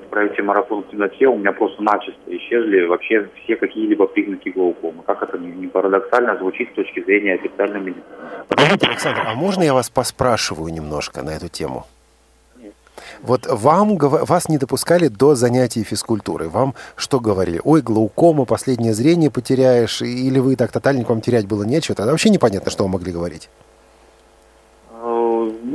в 0.07 0.09
проекте 0.11 0.43
«Марафон 0.43 0.83
в 0.83 0.91
темноте» 0.91 1.27
у 1.27 1.37
меня 1.37 1.53
просто 1.53 1.83
начисто 1.83 2.21
исчезли 2.27 2.85
вообще 2.87 3.29
все 3.45 3.57
какие-либо 3.57 4.07
признаки 4.07 4.49
глаукомы. 4.49 5.03
Как 5.07 5.23
это 5.23 5.39
не 5.39 5.69
парадоксально 5.69 6.37
звучит 6.39 6.71
с 6.73 6.75
точки 6.75 7.05
зрения 7.05 7.35
официальной 7.35 7.81
медицины. 7.81 8.05
Подождите, 8.49 8.87
Александр, 8.89 9.23
а 9.25 9.35
можно 9.35 9.63
я 9.63 9.75
вас 9.75 9.89
поспрашиваю 9.89 10.73
немножко 10.73 11.23
на 11.23 11.31
эту 11.31 11.49
тему? 11.49 11.87
Вот 13.23 13.47
вам, 13.47 13.97
вас 13.99 14.49
не 14.49 14.59
допускали 14.59 15.09
до 15.09 15.35
занятий 15.35 15.85
физкультуры. 15.85 16.49
Вам 16.49 16.75
что 16.97 17.21
говорили? 17.21 17.61
Ой, 17.65 17.83
глаукома, 17.83 18.45
последнее 18.45 18.95
зрение 18.95 19.31
потеряешь, 19.31 20.03
или 20.03 20.39
вы 20.39 20.57
так 20.57 20.73
тотально 20.73 21.05
к 21.05 21.09
вам 21.09 21.21
терять 21.21 21.47
было 21.47 21.65
нечего? 21.65 21.95
Тогда 21.95 22.13
вообще 22.13 22.31
непонятно, 22.31 22.71
что 22.71 22.85
вы 22.85 22.91
могли 22.91 23.13
говорить. 23.13 23.49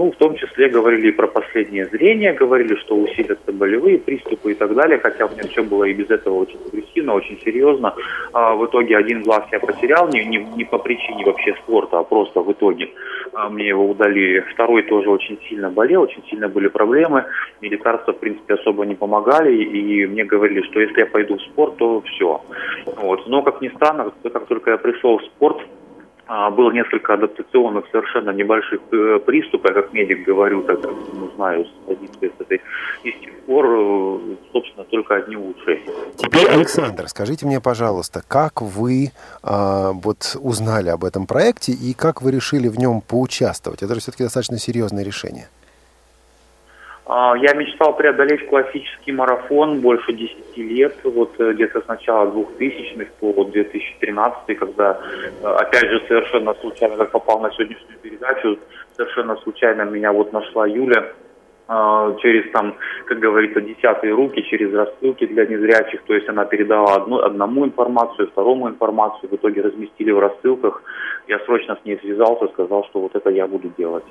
Ну, 0.01 0.12
в 0.12 0.15
том 0.15 0.36
числе 0.36 0.67
говорили 0.67 1.10
и 1.10 1.12
про 1.12 1.27
последнее 1.27 1.86
зрение, 1.86 2.34
говорили, 2.34 2.74
что 2.77 2.96
усилятся 2.96 3.51
болевые 3.53 4.00
приступы 4.00 4.53
и 4.53 4.55
так 4.55 4.74
далее, 4.74 4.98
хотя 4.98 5.27
у 5.27 5.29
меня 5.29 5.43
все 5.43 5.62
было 5.62 5.84
и 5.84 5.93
без 5.93 6.10
этого 6.10 6.39
очень 6.39 6.58
агрессивно, 6.65 7.13
очень 7.13 7.39
серьезно. 7.41 7.93
А 8.34 8.55
в 8.55 8.65
итоге 8.65 8.98
один 8.98 9.22
глаз 9.22 9.43
я 9.51 9.60
потерял, 9.60 10.10
не, 10.10 10.25
не, 10.25 10.38
не 10.55 10.63
по 10.63 10.79
причине 10.79 11.24
вообще 11.24 11.53
спорта, 11.53 12.00
а 12.00 12.03
просто 12.03 12.41
в 12.41 12.51
итоге 12.51 12.89
а, 13.34 13.50
мне 13.50 13.67
его 13.67 13.88
удалили. 13.88 14.39
Второй 14.51 14.81
тоже 14.81 15.08
очень 15.08 15.38
сильно 15.48 15.70
болел, 15.70 16.01
очень 16.01 16.24
сильно 16.31 16.50
были 16.50 16.67
проблемы, 16.67 17.25
и 17.62 17.70
лекарства, 17.70 18.13
в 18.13 18.17
принципе, 18.17 18.55
особо 18.55 18.88
не 18.88 18.96
помогали, 18.96 19.53
и 19.53 20.08
мне 20.08 20.24
говорили, 20.24 20.63
что 20.63 20.79
если 20.79 21.01
я 21.01 21.05
пойду 21.05 21.38
в 21.38 21.41
спорт, 21.43 21.77
то 21.77 22.01
все. 22.01 22.41
Вот. 22.98 23.27
Но, 23.27 23.43
как 23.43 23.62
ни 23.62 23.67
странно, 23.67 24.12
как 24.24 24.48
только 24.48 24.72
я 24.72 24.77
пришел 24.77 25.20
в 25.20 25.25
спорт, 25.25 25.62
было 26.51 26.71
несколько 26.71 27.13
адаптационных 27.13 27.85
совершенно 27.91 28.29
небольших 28.29 28.79
э, 28.91 29.19
приступов, 29.25 29.71
я 29.75 29.81
как 29.81 29.91
медик 29.91 30.23
говорю, 30.25 30.63
так 30.63 30.81
как 30.81 30.93
ну, 31.13 31.29
знаю 31.35 31.65
с 31.65 32.39
этой, 32.39 32.61
и 33.03 33.11
с 33.11 33.19
тех 33.19 33.33
пор, 33.41 33.65
э, 33.65 34.19
собственно, 34.53 34.85
только 34.85 35.15
одни 35.15 35.35
улучшения. 35.35 35.91
Теперь, 36.15 36.47
Александр, 36.47 37.09
скажите 37.09 37.45
мне, 37.45 37.59
пожалуйста, 37.59 38.21
как 38.25 38.61
вы 38.61 39.11
а, 39.43 39.91
вот 39.91 40.38
узнали 40.39 40.89
об 40.89 41.03
этом 41.03 41.27
проекте 41.27 41.73
и 41.73 41.93
как 41.93 42.21
вы 42.21 42.31
решили 42.31 42.69
в 42.69 42.79
нем 42.79 43.01
поучаствовать? 43.01 43.83
Это 43.83 43.93
же 43.95 44.00
все-таки 44.00 44.23
достаточно 44.23 44.57
серьезное 44.57 45.03
решение. 45.03 45.50
А, 47.13 47.36
я 47.36 47.53
мечтал 47.56 47.94
преодолеть 47.98 48.48
классический 48.48 49.12
марафон 49.12 49.82
больше 49.82 50.13
10 50.13 50.56
лет, 50.56 50.96
вот 51.03 51.38
э, 51.39 51.51
где-то 51.51 51.82
с 51.82 51.88
начала 51.89 52.32
2000-х 52.32 53.12
по 53.20 53.44
2013 53.44 54.58
когда, 54.58 54.98
э, 55.44 55.46
опять 55.46 55.89
же, 55.89 56.01
совершенно 56.08 56.53
случайно, 56.53 56.96
как 56.96 57.12
попал 57.12 57.41
на 57.41 57.51
сегодняшнюю 57.51 58.00
передачу, 58.01 58.58
совершенно 58.96 59.36
случайно 59.44 59.82
меня 59.82 60.13
вот 60.13 60.32
нашла 60.32 60.65
Юля, 60.65 61.12
а, 61.68 62.15
через 62.22 62.50
там, 62.53 62.77
как 63.06 63.20
говорится, 63.20 63.60
десятые 63.60 64.13
руки, 64.13 64.41
через 64.44 64.74
рассылки 64.74 65.25
для 65.27 65.46
незрячих. 65.46 66.03
То 66.03 66.13
есть 66.13 66.30
она 66.30 66.46
передала 66.46 66.96
одну, 66.96 67.18
одному 67.18 67.65
информацию, 67.65 68.30
второму 68.30 68.70
информацию, 68.70 69.30
в 69.30 69.36
итоге 69.36 69.62
разместили 69.63 70.12
в 70.12 70.20
рассылках. 70.20 70.82
Я 71.27 71.39
срочно 71.39 71.75
с 71.75 71.86
ней 71.86 71.98
связался, 71.98 72.48
сказал, 72.53 72.86
что 72.86 73.01
вот 73.01 73.15
это 73.15 73.30
я 73.30 73.48
буду 73.48 73.70
делать. 73.77 74.06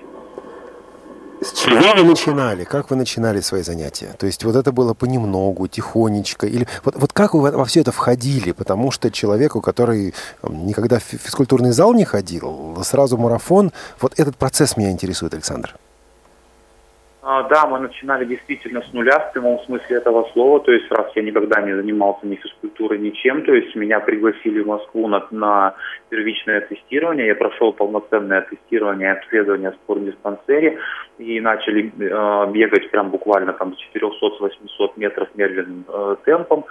С 1.43 1.53
чего 1.53 1.95
вы 1.97 2.05
начинали? 2.05 2.65
Как 2.65 2.91
вы 2.91 2.97
начинали 2.97 3.41
свои 3.41 3.63
занятия? 3.63 4.15
То 4.19 4.27
есть 4.27 4.45
вот 4.45 4.57
это 4.57 4.73
было 4.73 4.93
понемногу, 4.93 5.69
тихонечко? 5.69 6.47
Или 6.47 6.69
вот, 6.85 6.97
вот 6.97 7.13
как 7.13 7.35
вы 7.35 7.51
во 7.51 7.65
все 7.65 7.81
это 7.81 7.93
входили? 7.93 8.53
Потому 8.53 8.91
что 8.91 9.11
человеку, 9.11 9.61
который 9.63 10.15
никогда 10.43 10.99
в 10.99 11.03
физкультурный 11.03 11.73
зал 11.73 11.95
не 11.95 12.05
ходил, 12.05 12.77
сразу 12.85 13.17
марафон, 13.17 13.73
вот 14.01 14.13
этот 14.19 14.37
процесс 14.37 14.77
меня 14.77 14.91
интересует, 14.91 15.33
Александр. 15.33 15.75
А, 17.23 17.43
да, 17.43 17.67
мы 17.67 17.79
начинали 17.81 18.25
действительно 18.25 18.81
с 18.81 18.93
нуля 18.95 19.19
в 19.19 19.33
прямом 19.33 19.59
смысле 19.67 19.97
этого 19.97 20.27
слова. 20.33 20.61
То 20.61 20.73
есть, 20.73 20.91
раз 20.91 21.11
я 21.15 21.23
никогда 21.23 21.61
не 21.61 21.75
занимался 21.75 22.27
ни 22.27 22.37
физкультурой, 22.37 22.99
ничем, 22.99 23.45
то 23.45 23.53
есть 23.53 23.75
меня 23.77 24.01
пригласили 24.01 24.63
в 24.63 24.67
Москву 24.67 25.07
на, 25.07 25.27
на 25.31 25.75
первичное 26.09 26.63
тестирование. 26.63 27.27
Я 27.27 27.35
прошел 27.35 27.75
полноценное 27.75 28.41
тестирование 28.43 29.09
и 29.09 29.19
обследование 29.19 29.73
в 29.73 29.75
спортдиспансере 29.75 30.79
и 31.19 31.41
начали 31.41 31.93
э, 31.99 32.53
бегать 32.53 32.91
прям 32.91 33.11
буквально 33.11 33.53
там 33.53 33.75
с 33.75 33.97
400-800 33.97 34.93
метров 34.97 35.29
медленным 35.35 35.85
э, 35.89 36.17
темпом 36.25 36.65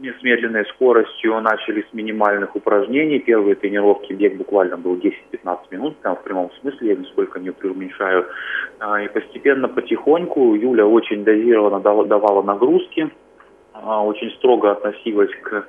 с 0.00 0.22
медленной 0.22 0.64
скоростью, 0.66 1.40
начали 1.40 1.82
с 1.82 1.94
минимальных 1.94 2.56
упражнений. 2.56 3.18
Первые 3.18 3.54
тренировки 3.54 4.12
бег 4.12 4.36
буквально 4.36 4.76
был 4.76 4.96
10-15 4.96 5.58
минут, 5.70 6.00
там 6.02 6.16
в 6.16 6.22
прямом 6.22 6.50
смысле, 6.60 6.88
я 6.88 6.96
нисколько 6.96 7.38
не 7.38 7.52
преуменьшаю. 7.52 8.26
А, 8.80 9.00
и 9.02 9.08
постепенно, 9.08 9.68
потихоньку 9.68 10.54
Юля 10.54 10.86
очень 10.86 11.24
дозированно 11.24 11.80
давала 11.80 12.42
нагрузки, 12.42 13.10
а, 13.72 14.04
очень 14.04 14.30
строго 14.32 14.72
относилась 14.72 15.30
к 15.42 15.66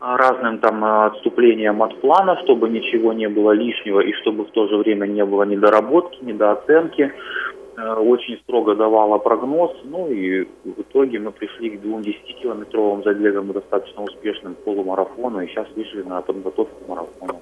разным 0.00 0.58
там 0.58 0.84
отступлениям 0.84 1.82
от 1.82 1.98
плана, 2.00 2.38
чтобы 2.42 2.68
ничего 2.68 3.12
не 3.12 3.28
было 3.28 3.52
лишнего 3.52 4.00
и 4.00 4.12
чтобы 4.20 4.44
в 4.44 4.50
то 4.50 4.68
же 4.68 4.76
время 4.76 5.06
не 5.06 5.24
было 5.24 5.44
недоработки, 5.44 6.22
недооценки. 6.22 7.12
Э, 7.76 7.94
очень 7.94 8.38
строго 8.42 8.76
давала 8.76 9.18
прогноз, 9.18 9.72
ну 9.84 10.08
и 10.08 10.44
в 10.64 10.80
итоге 10.80 11.18
мы 11.18 11.32
пришли 11.32 11.70
к 11.70 11.80
двум 11.80 12.02
10-километровым 12.02 13.02
забегам 13.02 13.52
достаточно 13.52 14.02
успешным 14.02 14.54
полумарафону, 14.54 15.40
и 15.40 15.48
сейчас 15.48 15.66
вышли 15.74 16.02
на 16.02 16.20
подготовку 16.20 16.84
к 16.84 16.88
марафону. 16.88 17.40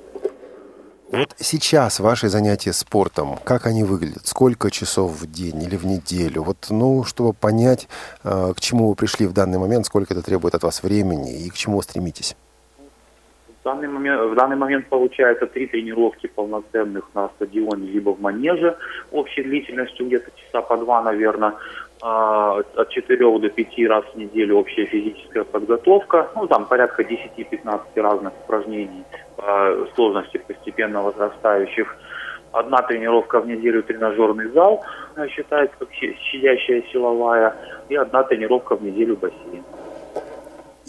Вот 1.10 1.34
сейчас 1.36 2.00
ваши 2.00 2.30
занятия 2.30 2.72
спортом, 2.72 3.36
как 3.44 3.66
они 3.66 3.84
выглядят? 3.84 4.26
Сколько 4.26 4.70
часов 4.70 5.10
в 5.20 5.30
день 5.30 5.62
или 5.62 5.76
в 5.76 5.84
неделю? 5.84 6.42
Вот, 6.42 6.68
ну, 6.70 7.04
чтобы 7.04 7.34
понять, 7.34 7.86
э, 8.24 8.54
к 8.56 8.60
чему 8.60 8.88
вы 8.88 8.94
пришли 8.94 9.26
в 9.26 9.34
данный 9.34 9.58
момент, 9.58 9.84
сколько 9.84 10.14
это 10.14 10.22
требует 10.22 10.54
от 10.54 10.62
вас 10.62 10.82
времени 10.82 11.44
и 11.44 11.50
к 11.50 11.54
чему 11.54 11.76
вы 11.76 11.82
стремитесь? 11.82 12.34
В 13.62 13.64
данный 13.64 13.86
момент, 13.86 14.20
в 14.22 14.34
данный 14.34 14.56
момент 14.56 14.88
получается 14.88 15.46
три 15.46 15.68
тренировки 15.68 16.26
полноценных 16.26 17.04
на 17.14 17.28
стадионе, 17.28 17.86
либо 17.86 18.10
в 18.10 18.20
манеже, 18.20 18.76
общей 19.12 19.44
длительностью 19.44 20.06
где-то 20.06 20.32
часа 20.34 20.62
по 20.62 20.76
два, 20.76 21.00
наверное, 21.00 21.54
а, 22.02 22.58
от 22.74 22.88
4 22.88 23.38
до 23.38 23.48
5 23.48 23.86
раз 23.86 24.04
в 24.12 24.18
неделю 24.18 24.56
общая 24.56 24.86
физическая 24.86 25.44
подготовка, 25.44 26.28
ну 26.34 26.48
там 26.48 26.66
порядка 26.66 27.04
10-15 27.04 27.80
разных 27.94 28.32
упражнений 28.42 29.04
по 29.36 29.86
сложности 29.94 30.38
постепенно 30.38 31.00
возрастающих. 31.00 31.96
Одна 32.50 32.82
тренировка 32.82 33.40
в 33.40 33.46
неделю 33.46 33.84
тренажерный 33.84 34.48
зал 34.48 34.84
считается 35.28 35.76
как 35.78 35.88
щадящая 35.92 36.82
силовая, 36.92 37.54
и 37.88 37.94
одна 37.94 38.24
тренировка 38.24 38.74
в 38.74 38.82
неделю 38.82 39.16
бассейн. 39.16 39.62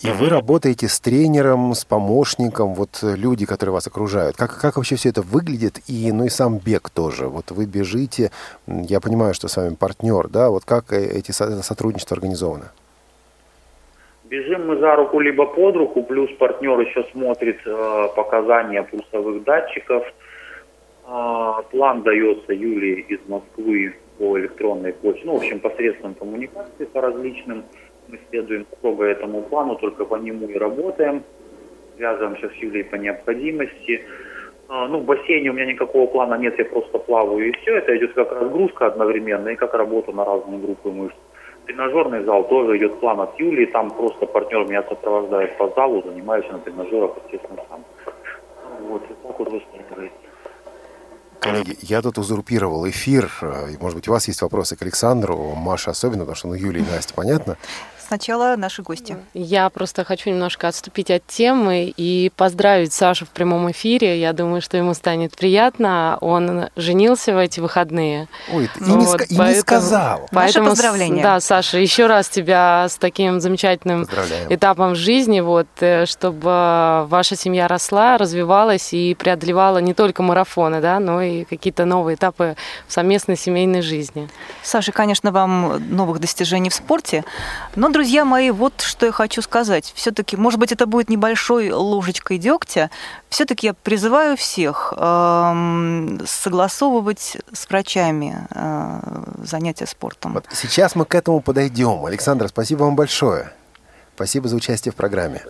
И 0.01 0.11
вы 0.11 0.29
работаете 0.29 0.87
с 0.87 0.99
тренером, 0.99 1.73
с 1.75 1.85
помощником, 1.85 2.73
вот 2.73 2.99
э, 3.03 3.15
люди, 3.15 3.45
которые 3.45 3.73
вас 3.73 3.85
окружают. 3.85 4.35
Как, 4.35 4.59
как 4.59 4.77
вообще 4.77 4.95
все 4.95 5.09
это 5.09 5.21
выглядит? 5.21 5.79
И, 5.87 6.11
ну 6.11 6.25
и 6.25 6.29
сам 6.29 6.57
бег 6.57 6.89
тоже. 6.89 7.27
Вот 7.27 7.51
вы 7.51 7.65
бежите, 7.65 8.31
я 8.67 8.99
понимаю, 8.99 9.33
что 9.35 9.47
с 9.47 9.55
вами 9.55 9.75
партнер, 9.75 10.27
да? 10.29 10.49
Вот 10.49 10.65
как 10.65 10.93
э, 10.93 11.05
эти, 11.05 11.29
это 11.31 11.61
сотрудничество 11.61 12.15
организовано? 12.15 12.71
Бежим 14.23 14.67
мы 14.67 14.77
за 14.77 14.95
руку 14.95 15.19
либо 15.19 15.45
под 15.45 15.75
руку, 15.75 16.01
плюс 16.01 16.31
партнер 16.39 16.79
еще 16.79 17.03
смотрит 17.11 17.59
э, 17.65 18.07
показания 18.15 18.81
пульсовых 18.81 19.43
датчиков. 19.43 20.03
Э, 21.05 21.53
план 21.69 22.01
дается 22.01 22.51
Юлии 22.51 23.05
из 23.09 23.19
Москвы 23.27 23.95
по 24.17 24.39
электронной 24.39 24.93
почте, 24.93 25.21
ну, 25.25 25.33
в 25.33 25.37
общем, 25.37 25.59
посредством 25.59 26.15
коммуникации 26.15 26.85
по 26.85 27.01
различным 27.01 27.63
мы 28.13 28.19
следуем 28.29 28.65
строго 28.77 29.05
этому 29.05 29.41
плану, 29.41 29.75
только 29.75 30.05
по 30.05 30.15
нему 30.15 30.47
и 30.47 30.57
работаем. 30.57 31.23
Связываемся 31.97 32.49
с 32.49 32.53
Юлей 32.53 32.83
по 32.83 32.95
необходимости. 32.95 34.01
А, 34.69 34.87
ну, 34.87 34.99
в 34.99 35.05
бассейне 35.05 35.49
у 35.49 35.53
меня 35.53 35.65
никакого 35.65 36.05
плана 36.05 36.35
нет, 36.35 36.59
я 36.59 36.65
просто 36.65 36.99
плаваю 36.99 37.49
и 37.49 37.51
все. 37.51 37.77
Это 37.77 37.97
идет 37.97 38.13
как 38.13 38.31
разгрузка 38.31 38.87
одновременно 38.87 39.49
и 39.49 39.55
как 39.55 39.73
работа 39.73 40.11
на 40.11 40.25
разные 40.25 40.59
группы 40.59 40.89
мышц. 40.89 41.15
Тренажерный 41.65 42.23
зал 42.23 42.47
тоже 42.47 42.77
идет 42.77 42.99
план 42.99 43.19
от 43.19 43.39
Юлии, 43.39 43.65
там 43.65 43.89
просто 43.89 44.25
партнер 44.25 44.65
меня 44.65 44.83
сопровождает 44.83 45.57
по 45.57 45.69
залу, 45.69 46.03
занимаюсь 46.05 46.45
на 46.51 46.59
тренажерах, 46.59 47.11
естественно, 47.25 47.63
сам. 47.69 47.83
Вот, 48.81 49.03
и 49.03 49.27
так 49.27 49.39
вот. 49.39 49.63
Коллеги, 51.39 51.75
я 51.81 52.01
тут 52.01 52.17
узурпировал 52.17 52.87
эфир. 52.89 53.29
Может 53.81 53.97
быть, 53.97 54.07
у 54.07 54.11
вас 54.11 54.27
есть 54.29 54.41
вопросы 54.41 54.77
к 54.77 54.81
Александру, 54.81 55.37
Маше 55.55 55.89
особенно, 55.89 56.19
потому 56.19 56.35
что, 56.35 56.47
ну, 56.47 56.53
Юлия 56.53 56.81
и 56.81 56.85
Настя, 56.89 57.13
понятно? 57.13 57.57
Сначала 58.05 58.55
наши 58.55 58.81
гости. 58.81 59.17
Я 59.33 59.69
просто 59.69 60.03
хочу 60.03 60.29
немножко 60.29 60.67
отступить 60.67 61.09
от 61.09 61.25
темы 61.25 61.93
и 61.95 62.31
поздравить 62.35 62.93
Сашу 62.93 63.25
в 63.25 63.29
прямом 63.29 63.71
эфире. 63.71 64.19
Я 64.19 64.33
думаю, 64.33 64.61
что 64.61 64.77
ему 64.77 64.93
станет 64.93 65.35
приятно. 65.35 66.17
Он 66.21 66.69
женился 66.75 67.33
в 67.33 67.37
эти 67.37 67.59
выходные. 67.59 68.27
Ой, 68.51 68.69
ты 68.77 68.83
вот, 68.83 69.21
не, 69.21 69.35
и 69.35 69.37
поэтому, 69.37 69.49
не 69.49 69.55
сказал. 69.55 70.27
Поэтому, 70.31 70.65
Наше 70.65 70.75
поздравление. 70.75 71.23
Да, 71.23 71.39
Саша, 71.39 71.77
еще 71.77 72.07
раз 72.07 72.27
тебя 72.27 72.87
с 72.89 72.97
таким 72.97 73.39
замечательным 73.39 74.07
этапом 74.49 74.93
в 74.93 74.95
жизни, 74.95 75.39
вот, 75.39 75.67
э, 75.79 76.05
чтобы 76.05 77.05
ваша 77.07 77.35
семья 77.35 77.67
росла, 77.67 78.17
развивалась 78.17 78.93
и 78.93 79.15
преодолевала 79.15 79.77
не 79.77 79.93
только 79.93 80.23
марафоны, 80.23 80.81
да, 80.81 80.99
но 80.99 81.21
и 81.21 81.45
какие-то 81.45 81.85
новые 81.85 82.15
этапы 82.15 82.55
в 82.87 82.93
совместной 82.93 83.37
семейной 83.37 83.81
жизни. 83.81 84.29
Саша, 84.61 84.91
конечно, 84.91 85.31
вам 85.31 85.81
новых 85.89 86.19
достижений 86.19 86.69
в 86.69 86.73
спорте, 86.73 87.23
но, 87.75 87.89
друзья, 87.93 88.25
мои, 88.25 88.51
вот 88.51 88.81
что 88.81 89.05
я 89.05 89.11
хочу 89.13 89.41
сказать. 89.41 89.93
Все-таки, 89.95 90.35
может 90.35 90.59
быть, 90.59 90.73
это 90.73 90.85
будет 90.85 91.09
небольшой 91.09 91.71
ложечкой 91.71 92.37
дегтя. 92.39 92.89
Все-таки 93.29 93.67
я 93.67 93.73
призываю 93.73 94.35
всех 94.35 94.93
э, 94.97 96.17
согласовывать 96.25 97.37
с 97.53 97.69
врачами 97.69 98.45
э, 98.49 98.99
занятия 99.43 99.85
спортом. 99.85 100.33
Вот 100.33 100.45
сейчас 100.51 100.95
мы 100.95 101.05
к 101.05 101.15
этому 101.15 101.39
подойдем. 101.39 102.05
Александр, 102.05 102.49
спасибо 102.49 102.83
вам 102.83 102.95
большое. 102.95 103.53
Спасибо 104.15 104.49
за 104.49 104.55
участие 104.57 104.91
в 104.91 104.95
программе. 104.95 105.41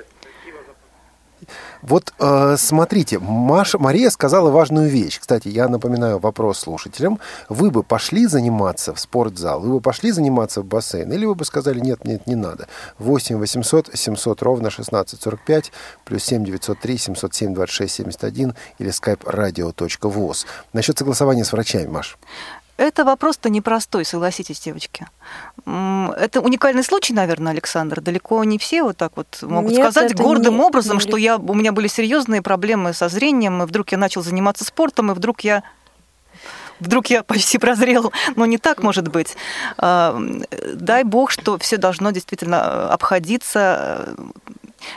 Вот 1.81 2.13
э, 2.19 2.55
смотрите, 2.57 3.19
Маша, 3.19 3.79
Мария 3.79 4.09
сказала 4.09 4.49
важную 4.49 4.89
вещь. 4.89 5.19
Кстати, 5.19 5.47
я 5.47 5.67
напоминаю 5.67 6.19
вопрос 6.19 6.59
слушателям. 6.59 7.19
Вы 7.49 7.71
бы 7.71 7.83
пошли 7.83 8.27
заниматься 8.27 8.93
в 8.93 8.99
спортзал, 8.99 9.59
вы 9.59 9.73
бы 9.73 9.81
пошли 9.81 10.11
заниматься 10.11 10.61
в 10.61 10.65
бассейн, 10.65 11.11
или 11.11 11.25
вы 11.25 11.35
бы 11.35 11.45
сказали, 11.45 11.79
нет, 11.79 12.05
нет, 12.05 12.27
не 12.27 12.35
надо. 12.35 12.67
8 12.99 13.37
800 13.37 13.91
700 13.93 14.41
ровно 14.41 14.67
1645, 14.67 15.71
плюс 16.05 16.23
7 16.23 16.43
903 16.43 16.97
707 16.97 17.53
26 17.53 17.93
71 17.93 18.53
или 18.79 18.89
skype 18.89 19.23
radio.voz. 19.23 20.45
Насчет 20.73 20.97
согласования 20.97 21.43
с 21.43 21.51
врачами, 21.51 21.87
Маш. 21.87 22.17
Это 22.83 23.05
вопрос-то 23.05 23.49
непростой, 23.49 24.03
согласитесь, 24.03 24.59
девочки. 24.59 25.07
Это 25.65 26.41
уникальный 26.41 26.83
случай, 26.83 27.13
наверное, 27.13 27.53
Александр. 27.53 28.01
Далеко 28.01 28.43
не 28.43 28.57
все 28.57 28.83
вот 28.83 28.97
так 28.97 29.13
вот 29.15 29.41
могут 29.41 29.71
Нет, 29.71 29.79
сказать 29.79 30.13
гордым 30.13 30.55
не, 30.55 30.61
образом, 30.61 30.97
не... 30.97 31.01
что 31.01 31.15
я, 31.15 31.37
у 31.37 31.53
меня 31.53 31.71
были 31.71 31.87
серьезные 31.87 32.41
проблемы 32.41 32.91
со 32.91 33.07
зрением, 33.07 33.63
и 33.63 33.65
вдруг 33.65 33.93
я 33.93 33.97
начал 33.97 34.21
заниматься 34.21 34.65
спортом, 34.65 35.11
и 35.11 35.13
вдруг 35.13 35.41
я 35.41 35.63
вдруг 36.81 37.07
я 37.07 37.23
почти 37.23 37.57
прозрел, 37.57 38.11
но 38.35 38.45
не 38.45 38.57
так 38.57 38.83
может 38.83 39.07
быть. 39.07 39.37
А, 39.77 40.21
дай 40.73 41.05
бог, 41.05 41.31
что 41.31 41.57
все 41.57 41.77
должно 41.77 42.11
действительно 42.11 42.91
обходиться 42.91 44.13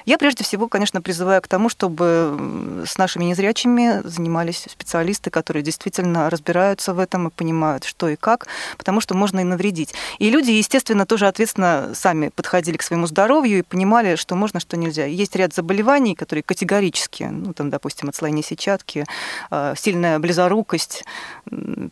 я 0.04 0.18
прежде 0.18 0.44
всего, 0.44 0.68
конечно, 0.68 1.00
призываю 1.00 1.42
к 1.42 1.48
тому, 1.48 1.68
чтобы 1.68 2.84
с 2.86 2.98
нашими 2.98 3.24
незрячими 3.24 4.00
занимались 4.04 4.66
специалисты, 4.70 5.30
которые 5.30 5.62
действительно 5.62 6.30
разбираются 6.30 6.94
в 6.94 6.98
этом 6.98 7.28
и 7.28 7.30
понимают, 7.30 7.84
что 7.84 8.08
и 8.08 8.16
как, 8.16 8.46
потому 8.78 9.00
что 9.00 9.14
можно 9.14 9.40
и 9.40 9.44
навредить. 9.44 9.94
И 10.18 10.30
люди, 10.30 10.50
естественно, 10.50 11.06
тоже 11.06 11.26
ответственно 11.26 11.92
сами 11.94 12.28
подходили 12.28 12.76
к 12.76 12.82
своему 12.82 13.06
здоровью 13.06 13.58
и 13.58 13.62
понимали, 13.62 14.16
что 14.16 14.34
можно, 14.34 14.60
что 14.60 14.76
нельзя. 14.76 15.06
Есть 15.06 15.36
ряд 15.36 15.54
заболеваний, 15.54 16.14
которые 16.14 16.42
категорически, 16.42 17.24
ну, 17.24 17.52
там, 17.52 17.70
допустим, 17.70 18.08
отслоение 18.08 18.42
сетчатки, 18.42 19.04
а, 19.50 19.74
сильная 19.76 20.18
близорукость, 20.18 21.04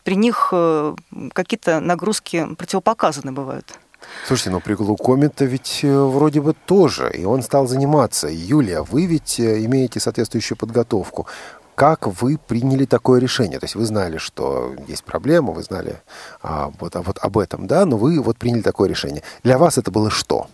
при 0.02 0.16
них 0.16 0.48
э, 0.52 0.94
какие-то 1.32 1.80
нагрузки 1.80 2.46
противопоказаны 2.56 3.32
бывают. 3.32 3.78
Слушайте, 4.26 4.50
ну 4.50 4.60
при 4.60 4.74
глукоме-то 4.74 5.44
ведь 5.44 5.80
э, 5.82 5.96
вроде 5.96 6.40
бы 6.40 6.54
тоже, 6.66 7.12
и 7.14 7.24
он 7.24 7.42
стал 7.42 7.66
заниматься. 7.66 8.28
Юлия, 8.28 8.82
вы 8.82 9.06
ведь 9.06 9.38
э, 9.38 9.64
имеете 9.64 10.00
соответствующую 10.00 10.56
подготовку. 10.56 11.26
как 11.74 12.06
вы 12.06 12.38
приняли 12.38 12.84
такое 12.84 13.20
решение? 13.20 13.58
То 13.58 13.64
есть 13.64 13.74
вы 13.74 13.84
знали, 13.84 14.18
что 14.18 14.74
есть 14.88 15.04
проблема, 15.04 15.52
вы 15.52 15.62
знали 15.62 16.00
а, 16.42 16.70
вот, 16.78 16.96
а, 16.96 17.02
вот 17.02 17.18
об 17.20 17.36
этом, 17.36 17.66
да, 17.66 17.84
но 17.84 17.96
вы 17.96 18.20
вот 18.20 18.36
приняли 18.36 18.62
такое 18.62 18.88
решение. 18.88 19.22
Для 19.42 19.58
вас 19.58 19.76
это 19.78 19.90
было 19.90 20.10
что? 20.10 20.46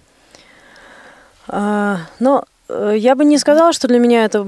А, 1.47 1.99
ну, 2.19 2.43
э, 2.69 2.95
я 2.97 3.15
бы 3.15 3.25
не 3.25 3.39
сказала, 3.39 3.73
что 3.73 3.89
для 3.89 3.99
меня 3.99 4.25
это 4.25 4.47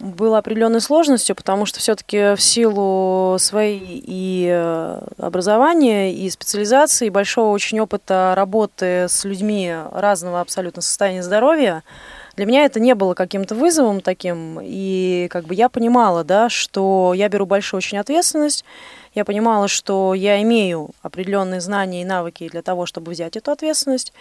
было 0.00 0.38
определенной 0.38 0.80
сложностью, 0.80 1.34
потому 1.34 1.66
что 1.66 1.80
все-таки 1.80 2.34
в 2.34 2.40
силу 2.40 3.36
своей 3.38 4.02
и 4.06 4.48
э, 4.50 5.00
образования, 5.18 6.12
и 6.14 6.28
специализации, 6.30 7.06
и 7.06 7.10
большого 7.10 7.52
очень 7.52 7.80
опыта 7.80 8.34
работы 8.36 9.06
с 9.08 9.24
людьми 9.24 9.74
разного 9.92 10.40
абсолютно 10.40 10.82
состояния 10.82 11.22
здоровья, 11.22 11.82
для 12.36 12.46
меня 12.46 12.64
это 12.64 12.78
не 12.78 12.94
было 12.94 13.14
каким-то 13.14 13.56
вызовом 13.56 14.00
таким, 14.00 14.60
и 14.62 15.26
как 15.30 15.46
бы 15.46 15.54
я 15.54 15.68
понимала, 15.68 16.22
да, 16.22 16.48
что 16.48 17.12
я 17.14 17.28
беру 17.28 17.46
большую 17.46 17.78
очень 17.78 17.98
ответственность, 17.98 18.64
я 19.14 19.24
понимала, 19.24 19.68
что 19.68 20.14
я 20.14 20.40
имею 20.42 20.90
определенные 21.02 21.60
знания 21.60 22.02
и 22.02 22.04
навыки 22.04 22.48
для 22.48 22.62
того, 22.62 22.86
чтобы 22.86 23.12
взять 23.12 23.36
эту 23.36 23.50
ответственность. 23.50 24.12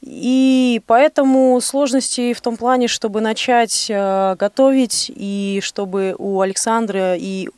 И 0.00 0.80
поэтому 0.86 1.60
сложности 1.60 2.32
в 2.32 2.40
том 2.40 2.56
плане, 2.56 2.88
чтобы 2.88 3.20
начать 3.20 3.86
э, 3.88 4.36
готовить, 4.38 5.10
и 5.14 5.60
чтобы 5.62 6.14
у 6.18 6.40
Александра 6.40 7.16
и 7.16 7.48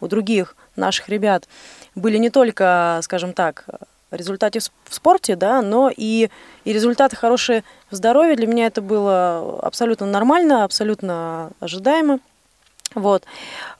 у 0.00 0.08
других 0.08 0.56
наших 0.76 1.08
ребят 1.08 1.48
были 1.94 2.16
не 2.18 2.30
только, 2.30 3.00
скажем 3.02 3.32
так, 3.32 3.64
результаты 4.10 4.60
в 4.60 4.94
спорте, 4.94 5.36
да, 5.36 5.62
но 5.62 5.90
и, 5.94 6.30
и 6.64 6.72
результаты 6.72 7.16
хорошие 7.16 7.64
в 7.90 7.96
здоровье. 7.96 8.36
Для 8.36 8.46
меня 8.46 8.66
это 8.66 8.82
было 8.82 9.58
абсолютно 9.60 10.06
нормально, 10.06 10.64
абсолютно 10.64 11.50
ожидаемо. 11.60 12.20
Вот. 12.94 13.24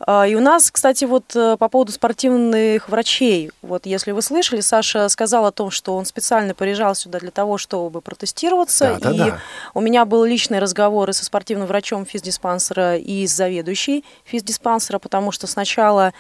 А, 0.01 0.27
и 0.27 0.35
у 0.35 0.41
нас, 0.41 0.71
кстати, 0.71 1.05
вот 1.05 1.35
э, 1.35 1.57
по 1.59 1.69
поводу 1.69 1.93
спортивных 1.93 2.89
врачей, 2.89 3.51
вот 3.63 3.87
если 3.87 4.13
вы 4.13 4.23
слышали, 4.23 4.61
Саша 4.61 5.09
сказал 5.09 5.47
о 5.47 5.53
том, 5.53 5.71
что 5.71 5.97
он 5.97 6.05
специально 6.05 6.55
приезжал 6.55 6.95
сюда 6.95 7.19
для 7.19 7.31
того, 7.31 7.59
чтобы 7.59 8.01
протестироваться. 8.01 8.99
Да, 9.01 9.13
да, 9.13 9.15
и 9.15 9.31
да. 9.31 9.39
у 9.75 9.81
меня 9.81 10.05
был 10.05 10.25
личный 10.25 10.59
разговор 10.59 11.11
и 11.11 11.13
со 11.13 11.25
спортивным 11.25 11.67
врачом 11.67 12.07
физдиспансера, 12.07 12.97
и 12.97 13.27
с 13.27 13.35
заведующей 13.35 14.05
физдиспансера, 14.25 14.99
потому 14.99 15.33
что 15.33 15.47
сначала 15.47 16.13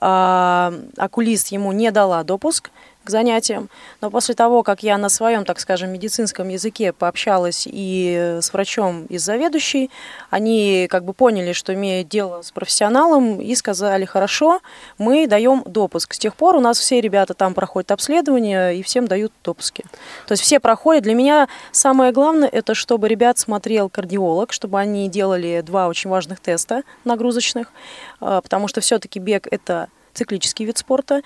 э, 0.00 0.82
окулист 0.96 1.48
ему 1.48 1.72
не 1.72 1.90
дала 1.90 2.22
допуск, 2.24 2.70
к 3.04 3.10
занятиям. 3.10 3.68
Но 4.00 4.10
после 4.10 4.34
того, 4.34 4.62
как 4.62 4.82
я 4.82 4.98
на 4.98 5.08
своем, 5.08 5.44
так 5.44 5.60
скажем, 5.60 5.90
медицинском 5.90 6.48
языке 6.48 6.92
пообщалась 6.92 7.68
и 7.70 8.38
с 8.40 8.52
врачом, 8.52 9.04
и 9.06 9.18
с 9.18 9.22
заведующей, 9.22 9.90
они 10.30 10.88
как 10.90 11.04
бы 11.04 11.12
поняли, 11.12 11.52
что 11.52 11.74
имеют 11.74 12.08
дело 12.08 12.42
с 12.42 12.50
профессионалом, 12.50 13.40
и 13.40 13.54
сказали, 13.54 14.04
хорошо, 14.04 14.60
мы 14.98 15.26
даем 15.26 15.62
допуск. 15.66 16.14
С 16.14 16.18
тех 16.18 16.34
пор 16.34 16.56
у 16.56 16.60
нас 16.60 16.78
все 16.78 17.00
ребята 17.00 17.34
там 17.34 17.54
проходят 17.54 17.92
обследование, 17.92 18.76
и 18.76 18.82
всем 18.82 19.06
дают 19.06 19.32
допуски. 19.44 19.84
То 20.26 20.32
есть 20.32 20.42
все 20.42 20.60
проходят. 20.60 21.04
Для 21.04 21.14
меня 21.14 21.48
самое 21.72 22.12
главное, 22.12 22.48
это 22.48 22.74
чтобы 22.74 23.08
ребят 23.08 23.38
смотрел 23.38 23.88
кардиолог, 23.88 24.52
чтобы 24.52 24.78
они 24.80 25.08
делали 25.08 25.62
два 25.64 25.88
очень 25.88 26.10
важных 26.10 26.40
теста 26.40 26.82
нагрузочных, 27.04 27.72
а, 28.20 28.40
потому 28.40 28.68
что 28.68 28.80
все-таки 28.80 29.18
бег– 29.18 29.46
это 29.50 29.88
циклический 30.14 30.64
вид 30.64 30.78
спорта. 30.78 31.22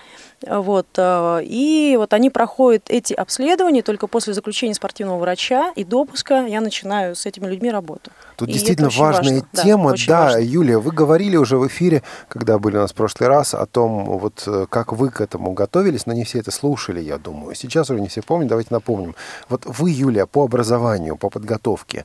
Вот. 0.47 0.87
Э, 0.97 1.41
и 1.43 1.95
вот 1.97 2.13
они 2.13 2.31
проходят 2.31 2.85
эти 2.89 3.13
обследования 3.15 3.83
только 3.83 4.07
после 4.07 4.35
заключения 4.35 4.75
спортивного 4.75 5.19
врача 5.19 5.73
и 5.77 5.85
допуска 5.85 6.47
я 6.47 6.61
начинаю 6.61 7.15
с 7.15 7.27
этими 7.27 7.47
людьми 7.47 7.71
работу. 7.71 8.11
Тут 8.37 8.49
и 8.49 8.53
действительно 8.53 8.91
важная 8.91 9.41
важно. 9.41 9.63
тема. 9.63 9.91
Да, 9.91 9.97
да, 10.07 10.23
важно. 10.25 10.39
Юлия, 10.39 10.79
вы 10.79 10.91
говорили 10.93 11.37
уже 11.37 11.59
в 11.59 11.67
эфире, 11.67 12.03
когда 12.29 12.59
были 12.59 12.77
у 12.77 12.81
нас 12.81 12.93
в 12.93 12.95
прошлый 12.95 13.29
раз, 13.29 13.55
о 13.55 13.67
том, 13.67 14.05
вот 14.05 14.45
э, 14.47 14.67
как 14.69 14.93
вы 14.93 15.11
к 15.11 15.21
этому 15.21 15.53
готовились, 15.53 16.07
но 16.07 16.13
не 16.13 16.25
все 16.25 16.39
это 16.39 16.51
слушали, 16.51 17.01
я 17.01 17.19
думаю. 17.19 17.55
Сейчас 17.55 17.91
уже 17.91 18.01
не 18.01 18.09
все 18.09 18.23
помнят, 18.23 18.49
давайте 18.49 18.73
напомним. 18.73 19.15
Вот 19.49 19.63
вы, 19.67 19.91
Юлия, 19.91 20.27
по 20.27 20.45
образованию, 20.45 21.17
по 21.17 21.31
подготовке, 21.31 22.05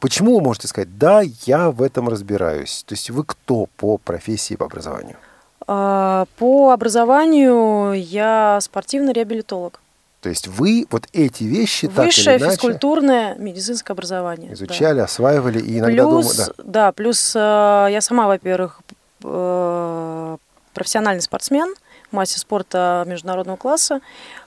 почему 0.00 0.36
вы 0.36 0.42
можете 0.42 0.68
сказать, 0.68 0.98
да, 0.98 1.22
я 1.46 1.70
в 1.70 1.82
этом 1.82 2.08
разбираюсь? 2.08 2.84
То 2.86 2.94
есть 2.94 3.10
вы 3.10 3.24
кто 3.24 3.66
по 3.76 3.98
профессии, 3.98 4.54
по 4.54 4.66
образованию? 4.66 5.16
А, 5.66 6.26
по 6.38 6.72
образованию 6.72 7.92
я 7.92 8.58
спортивный 8.60 9.12
реабилитолог. 9.12 9.80
То 10.20 10.30
есть 10.30 10.48
вы 10.48 10.86
вот 10.90 11.06
эти 11.12 11.44
вещи 11.44 11.86
Высшее 11.86 11.98
так 11.98 12.16
или 12.18 12.44
иначе 12.44 12.50
физкультурное 12.52 13.34
медицинское 13.36 13.92
образование. 13.92 14.54
изучали, 14.54 14.98
да. 14.98 15.04
осваивали 15.04 15.58
и 15.58 15.78
иногда 15.78 16.06
плюс, 16.06 16.36
думаю, 16.36 16.54
да. 16.56 16.64
да, 16.64 16.92
плюс 16.92 17.36
э, 17.36 17.38
я 17.90 18.00
сама, 18.00 18.26
во-первых, 18.26 18.80
э, 19.22 20.36
профессиональный 20.72 21.20
спортсмен, 21.20 21.74
мастер 22.14 22.38
спорта 22.38 23.04
международного 23.06 23.56
класса. 23.56 24.00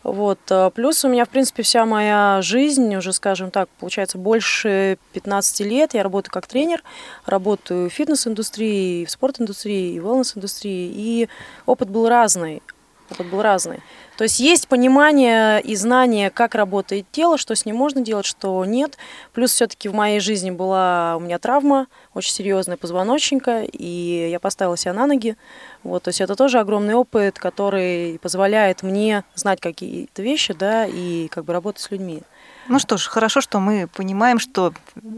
Вот. 0.04 0.40
э, 0.50 0.72
Плюс 0.74 1.04
у 1.06 1.10
меня, 1.10 1.26
в 1.26 1.30
принципе, 1.30 1.64
вся 1.64 1.86
моя 1.86 2.40
жизнь, 2.42 2.96
уже, 2.96 3.14
скажем 3.14 3.52
так, 3.52 3.70
получается, 3.80 4.18
больше 4.18 4.98
15 5.14 5.62
лет. 5.62 5.94
Я 5.94 6.04
работаю 6.04 6.32
как 6.32 6.48
тренер, 6.48 6.84
работаю 7.26 7.90
в 7.90 7.94
фитнес-индустрии, 7.94 9.06
в 9.06 9.12
спорт-индустрии, 9.12 9.94
и 9.94 10.00
в 10.00 10.08
wellness-индустрии. 10.08 10.92
И 10.94 11.30
опыт 11.66 11.90
был 11.90 12.08
разный. 12.08 12.62
Опыт 13.10 13.28
был 13.28 13.42
разный. 13.42 13.80
То 14.18 14.24
есть 14.24 14.40
есть 14.40 14.68
понимание 14.68 15.62
и 15.62 15.76
знание, 15.76 16.30
как 16.30 16.56
работает 16.56 17.06
тело, 17.12 17.38
что 17.38 17.56
с 17.56 17.66
ним 17.66 17.76
можно 17.76 18.02
делать, 18.02 18.26
что 18.26 18.66
нет. 18.66 18.98
Плюс 19.34 19.52
все-таки 19.52 19.90
в 19.90 19.94
моей 19.94 20.20
жизни 20.20 20.50
была 20.52 21.16
у 21.18 21.20
меня 21.20 21.38
травма, 21.40 21.88
очень 22.14 22.34
серьезная 22.34 22.78
позвоночника, 22.78 23.62
и 23.64 24.30
я 24.32 24.40
поставила 24.40 24.76
себя 24.76 24.94
на 24.94 25.06
ноги. 25.08 25.38
Вот, 25.84 26.04
то 26.04 26.10
есть 26.10 26.20
это 26.20 26.36
тоже 26.36 26.60
огромный 26.60 26.96
опыт, 26.96 27.40
который 27.40 28.20
позволяет 28.20 28.84
мне 28.84 29.24
знать 29.36 29.62
какие-то 29.62 30.22
вещи, 30.22 30.54
да, 30.54 30.86
и 30.86 31.28
как 31.28 31.46
бы 31.46 31.54
работать 31.54 31.82
с 31.82 31.92
людьми. 31.92 32.24
Ну 32.70 32.80
что 32.80 32.98
ж, 32.98 33.08
хорошо, 33.08 33.42
что 33.42 33.60
мы 33.60 33.88
понимаем, 33.88 34.40
что 34.40 34.74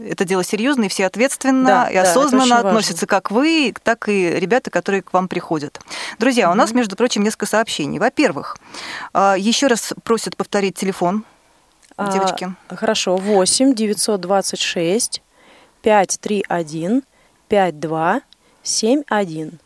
это 0.06 0.24
дело 0.24 0.44
серьезное, 0.44 0.86
и 0.86 0.88
все 0.88 1.06
ответственно 1.06 1.66
Да, 1.66 1.90
и 1.90 1.94
да, 1.94 2.02
осознанно 2.02 2.54
важно. 2.56 2.68
относятся 2.70 3.06
как 3.06 3.30
вы, 3.30 3.74
так 3.82 4.08
и 4.08 4.30
ребята, 4.38 4.70
которые 4.70 5.02
к 5.02 5.12
вам 5.12 5.28
приходят. 5.28 5.80
Друзья, 6.18 6.50
у 6.50 6.54
нас, 6.54 6.72
между 6.72 6.96
прочим, 6.96 7.22
несколько 7.22 7.46
сообщений. 7.46 7.98
Во-первых, 7.98 8.56
а, 9.12 9.34
еще 9.36 9.66
раз 9.66 9.92
просят 10.04 10.36
повторить 10.36 10.76
телефон. 10.76 11.24
А, 11.96 12.12
Девочки. 12.12 12.54
Хорошо, 12.68 13.16
8 13.16 13.74
926 13.74 15.22
531 15.82 17.02
52 17.48 18.20
71. 18.62 19.58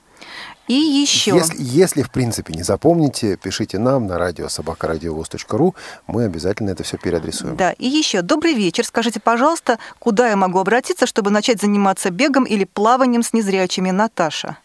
И 0.66 0.74
еще. 0.74 1.32
Если, 1.32 1.56
если, 1.58 2.02
в 2.02 2.10
принципе, 2.10 2.54
не 2.54 2.62
запомните, 2.62 3.36
пишите 3.36 3.78
нам 3.78 4.06
на 4.06 4.18
радио 4.18 4.48
собакарадиовоз.ру, 4.48 5.74
мы 6.06 6.24
обязательно 6.24 6.70
это 6.70 6.82
все 6.84 6.96
переадресуем. 6.96 7.56
Да, 7.56 7.72
и 7.72 7.86
еще. 7.86 8.22
Добрый 8.22 8.54
вечер. 8.54 8.84
Скажите, 8.84 9.20
пожалуйста, 9.20 9.78
куда 9.98 10.28
я 10.28 10.36
могу 10.36 10.58
обратиться, 10.58 11.06
чтобы 11.06 11.30
начать 11.30 11.60
заниматься 11.60 12.10
бегом 12.10 12.44
или 12.44 12.64
плаванием 12.64 13.22
с 13.22 13.32
незрячими? 13.32 13.90
Наташа. 13.90 14.56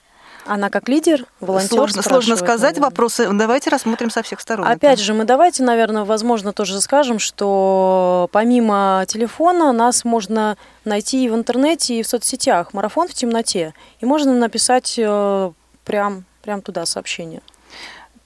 Она 0.46 0.70
как 0.70 0.90
лидер, 0.90 1.26
волонтер 1.42 1.70
Сложно, 1.70 2.02
сложно 2.02 2.36
сказать 2.36 2.76
наверное. 2.76 2.86
вопросы. 2.90 3.30
Давайте 3.32 3.70
рассмотрим 3.70 4.10
со 4.10 4.24
всех 4.24 4.40
сторон. 4.40 4.66
Опять 4.66 4.94
это. 4.94 5.04
же, 5.04 5.14
мы 5.14 5.26
давайте, 5.26 5.62
наверное, 5.64 6.06
возможно, 6.06 6.54
тоже 6.54 6.82
скажем, 6.82 7.20
что 7.20 8.30
помимо 8.32 9.06
телефона 9.08 9.72
нас 9.74 10.06
можно 10.06 10.58
найти 10.86 11.26
и 11.26 11.30
в 11.30 11.36
интернете, 11.36 12.00
и 12.00 12.04
в 12.04 12.08
соцсетях. 12.08 12.74
Марафон 12.74 13.08
в 13.08 13.14
темноте. 13.14 13.76
И 14.00 14.06
можно 14.06 14.34
написать 14.34 14.96
э, 14.98 15.52
прям, 15.89 16.23
прям 16.43 16.62
туда 16.62 16.86
сообщение. 16.86 17.41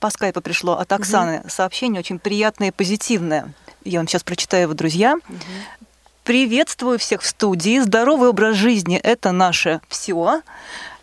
По 0.02 0.10
скайпу 0.10 0.41
пришло 0.41 0.73
от 0.73 0.91
Оксаны 0.91 1.43
сообщение 1.47 1.99
очень 1.99 2.19
приятное 2.19 2.67
и 2.67 2.71
позитивное. 2.71 3.54
Я 3.86 3.99
вам 3.99 4.08
сейчас 4.10 4.23
прочитаю 4.23 4.63
его, 4.63 4.73
друзья. 4.73 5.15
Приветствую 6.26 6.99
всех 6.99 7.21
в 7.21 7.26
студии. 7.26 7.80
Здоровый 7.80 8.30
образ 8.30 8.58
жизни– 8.58 8.97
это 9.04 9.32
наше 9.32 9.80
все. 9.88 10.41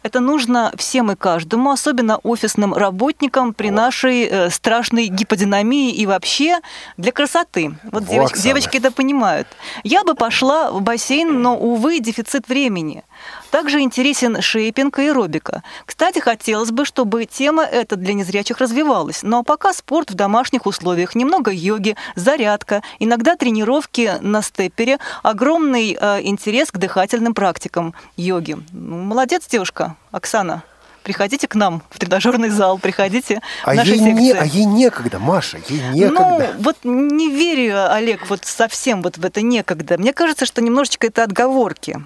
Это 0.03 0.21
нужно 0.21 0.73
всем 0.77 1.11
и 1.13 1.17
каждому, 1.17 1.71
особенно 1.71 2.19
офисным 2.19 2.75
работникам 2.75 3.53
при 3.55 3.71
нашей 3.71 4.25
э, 4.25 4.51
страшной 4.51 5.07
гиподинамии 5.07 5.93
и 5.93 6.07
вообще 6.07 6.61
для 6.97 7.13
красоты. 7.13 7.75
Вот 7.85 8.05
Во, 8.05 8.29
девочки 8.35 8.79
это 8.79 8.91
понимают. 8.91 9.47
Я 9.83 10.05
бы 10.05 10.15
пошла 10.15 10.71
в 10.71 10.81
бассейн, 10.83 11.43
но, 11.43 11.57
увы, 11.57 12.01
дефицит 12.01 12.49
времени. 12.49 13.03
Также 13.51 13.81
интересен 13.81 14.41
шейпинг 14.41 14.99
и 14.99 15.09
аэробика. 15.09 15.63
Кстати, 15.87 16.21
хотелось 16.21 16.71
бы, 16.71 16.85
чтобы 16.85 17.25
тема 17.25 17.65
эта 17.65 17.97
для 17.97 18.15
незрячих 18.15 18.59
развивалась. 18.59 19.23
Но 19.23 19.43
пока 19.43 19.73
спорт 19.73 20.11
в 20.11 20.15
домашних 20.15 20.67
условиях, 20.67 21.15
немного 21.15 21.51
йоги, 21.51 21.97
зарядка, 22.15 22.83
иногда 22.99 23.37
тренировки 23.37 24.15
на 24.21 24.43
степпере, 24.43 24.99
огромный 25.23 25.97
э, 26.01 26.21
интерес 26.23 26.71
к 26.71 26.79
дыхательным 26.79 27.35
практикам 27.35 27.95
йоги. 28.17 28.57
Ну, 28.73 28.97
молодец, 29.03 29.47
девушка, 29.49 29.97
Оксана. 30.13 30.63
Приходите 31.03 31.49
к 31.49 31.55
нам 31.55 31.83
в 31.89 31.99
тренажерный 31.99 32.51
зал, 32.51 32.79
приходите 32.79 33.41
А 33.65 33.73
в 33.73 33.75
наши 33.75 33.93
ей, 33.93 33.99
секции. 33.99 34.23
не, 34.23 34.33
а 34.33 34.45
ей 34.45 34.65
некогда, 34.67 35.19
Маша, 35.19 35.59
ей 35.69 35.81
некогда. 35.95 36.21
Ну, 36.21 36.63
вот 36.63 36.77
не 36.85 37.31
верю, 37.31 37.91
Олег, 37.91 38.29
вот 38.29 38.45
совсем 38.45 39.01
вот 39.03 39.17
в 39.17 39.25
это 39.25 39.41
некогда. 39.41 39.97
Мне 39.97 40.13
кажется, 40.13 40.45
что 40.45 40.61
немножечко 40.61 41.07
это 41.07 41.25
отговорки. 41.25 42.05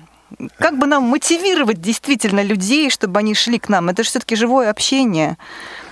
Как 0.58 0.78
бы 0.78 0.86
нам 0.86 1.04
мотивировать 1.04 1.80
действительно 1.80 2.42
людей, 2.42 2.90
чтобы 2.90 3.18
они 3.18 3.34
шли 3.34 3.58
к 3.58 3.68
нам? 3.68 3.88
Это 3.88 4.02
же 4.02 4.10
все-таки 4.10 4.36
живое 4.36 4.70
общение. 4.70 5.38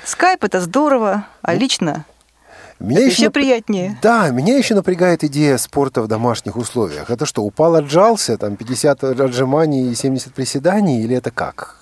Скайп 0.05 0.45
это 0.45 0.61
здорово, 0.61 1.27
а 1.43 1.55
лично 1.55 2.05
меня 2.83 3.01
это 3.01 3.09
еще, 3.09 3.23
еще 3.23 3.31
приятнее. 3.31 3.99
Да, 4.03 4.29
меня 4.31 4.57
еще 4.57 4.75
напрягает 4.75 5.25
идея 5.25 5.57
спорта 5.57 6.03
в 6.03 6.09
домашних 6.09 6.57
условиях. 6.57 7.11
Это 7.11 7.27
что, 7.27 7.43
упал, 7.43 7.77
отжался, 7.77 8.37
там 8.37 8.57
50 8.57 9.05
отжиманий 9.05 9.91
и 9.91 9.95
70 9.95 10.35
приседаний, 10.35 11.03
или 11.03 11.17
это 11.17 11.31
как? 11.31 11.77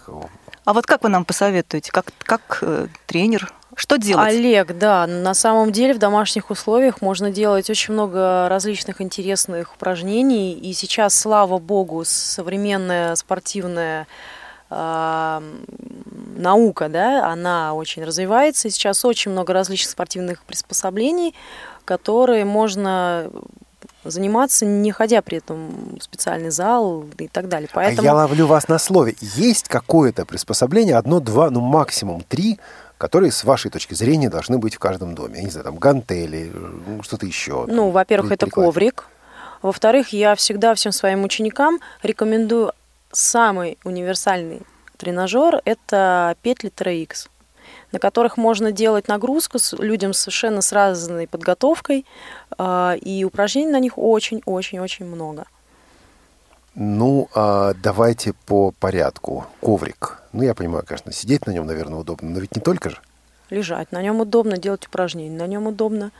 А 0.64 0.72
вот 0.72 0.86
как 0.86 1.02
вы 1.02 1.08
нам 1.08 1.24
посоветуете, 1.24 1.90
как, 1.90 2.06
как 2.18 2.58
э, 2.62 2.86
тренер, 3.06 3.52
что 3.76 3.98
делать? 3.98 4.28
Олег, 4.28 4.76
да, 4.78 5.06
на 5.06 5.34
самом 5.34 5.72
деле 5.72 5.94
в 5.94 5.98
домашних 5.98 6.50
условиях 6.50 7.00
можно 7.00 7.30
делать 7.30 7.70
очень 7.70 7.94
много 7.94 8.48
различных 8.48 9.00
интересных 9.00 9.74
упражнений. 9.74 10.52
И 10.54 10.72
сейчас, 10.72 11.14
слава 11.14 11.58
богу, 11.58 12.02
современная 12.04 13.14
спортивная 13.14 14.06
э, 14.70 15.40
наука, 16.36 16.88
да, 16.88 17.30
она 17.30 17.74
очень 17.74 18.04
развивается. 18.04 18.68
И 18.68 18.70
сейчас 18.70 19.04
очень 19.04 19.30
много 19.30 19.52
различных 19.52 19.90
спортивных 19.90 20.42
приспособлений, 20.42 21.34
которые 21.84 22.44
можно 22.44 23.30
заниматься, 24.04 24.64
не 24.64 24.92
ходя 24.92 25.22
при 25.22 25.38
этом 25.38 25.98
в 25.98 26.02
специальный 26.02 26.50
зал 26.50 27.04
и 27.18 27.28
так 27.28 27.48
далее. 27.48 27.68
Поэтому... 27.72 28.02
А 28.02 28.04
я 28.04 28.14
ловлю 28.14 28.46
вас 28.46 28.68
на 28.68 28.78
слове. 28.78 29.14
Есть 29.20 29.68
какое-то 29.68 30.24
приспособление, 30.24 30.96
одно, 30.96 31.20
два, 31.20 31.50
ну 31.50 31.60
максимум 31.60 32.22
три, 32.22 32.58
которые, 33.00 33.32
с 33.32 33.44
вашей 33.44 33.70
точки 33.70 33.94
зрения, 33.94 34.28
должны 34.28 34.58
быть 34.58 34.74
в 34.74 34.78
каждом 34.78 35.14
доме? 35.14 35.38
Я 35.38 35.44
не 35.44 35.50
знаю, 35.50 35.64
там 35.64 35.78
гантели, 35.78 36.52
что-то 37.00 37.24
еще. 37.24 37.64
Ну, 37.66 37.88
во-первых, 37.88 38.30
это 38.30 38.46
коврик. 38.46 39.06
Во-вторых, 39.62 40.10
я 40.10 40.34
всегда 40.34 40.74
всем 40.74 40.92
своим 40.92 41.24
ученикам 41.24 41.80
рекомендую 42.02 42.72
самый 43.10 43.78
универсальный 43.84 44.60
тренажер– 44.98 45.62
это 45.64 46.36
петли 46.42 46.70
TRX, 46.70 47.30
на 47.90 47.98
которых 47.98 48.36
можно 48.36 48.70
делать 48.70 49.08
нагрузку 49.08 49.58
с 49.58 49.72
людям 49.78 50.12
совершенно 50.12 50.60
с 50.60 50.70
разной 50.70 51.26
подготовкой, 51.26 52.04
а, 52.58 52.96
и 53.00 53.24
упражнений 53.24 53.72
на 53.72 53.80
них 53.80 53.96
очень-очень-очень 53.96 55.06
много. 55.06 55.46
Ну, 56.74 57.28
а 57.34 57.74
давайте 57.74 58.32
по 58.46 58.70
порядку. 58.70 59.46
Коврик. 59.60 60.18
Ну, 60.32 60.42
я 60.42 60.54
понимаю, 60.54 60.84
конечно, 60.86 61.12
сидеть 61.12 61.46
на 61.46 61.50
нем, 61.50 61.66
наверное, 61.66 61.98
удобно, 61.98 62.30
но 62.30 62.38
ведь 62.38 62.54
не 62.54 62.62
только 62.62 62.90
же. 62.90 62.98
Лежать 63.50 63.90
на 63.90 64.00
нем 64.00 64.20
удобно, 64.20 64.56
делать 64.58 64.86
упражнения 64.86 65.36
на 65.36 65.48
нем 65.48 65.66
удобно. 65.66 66.12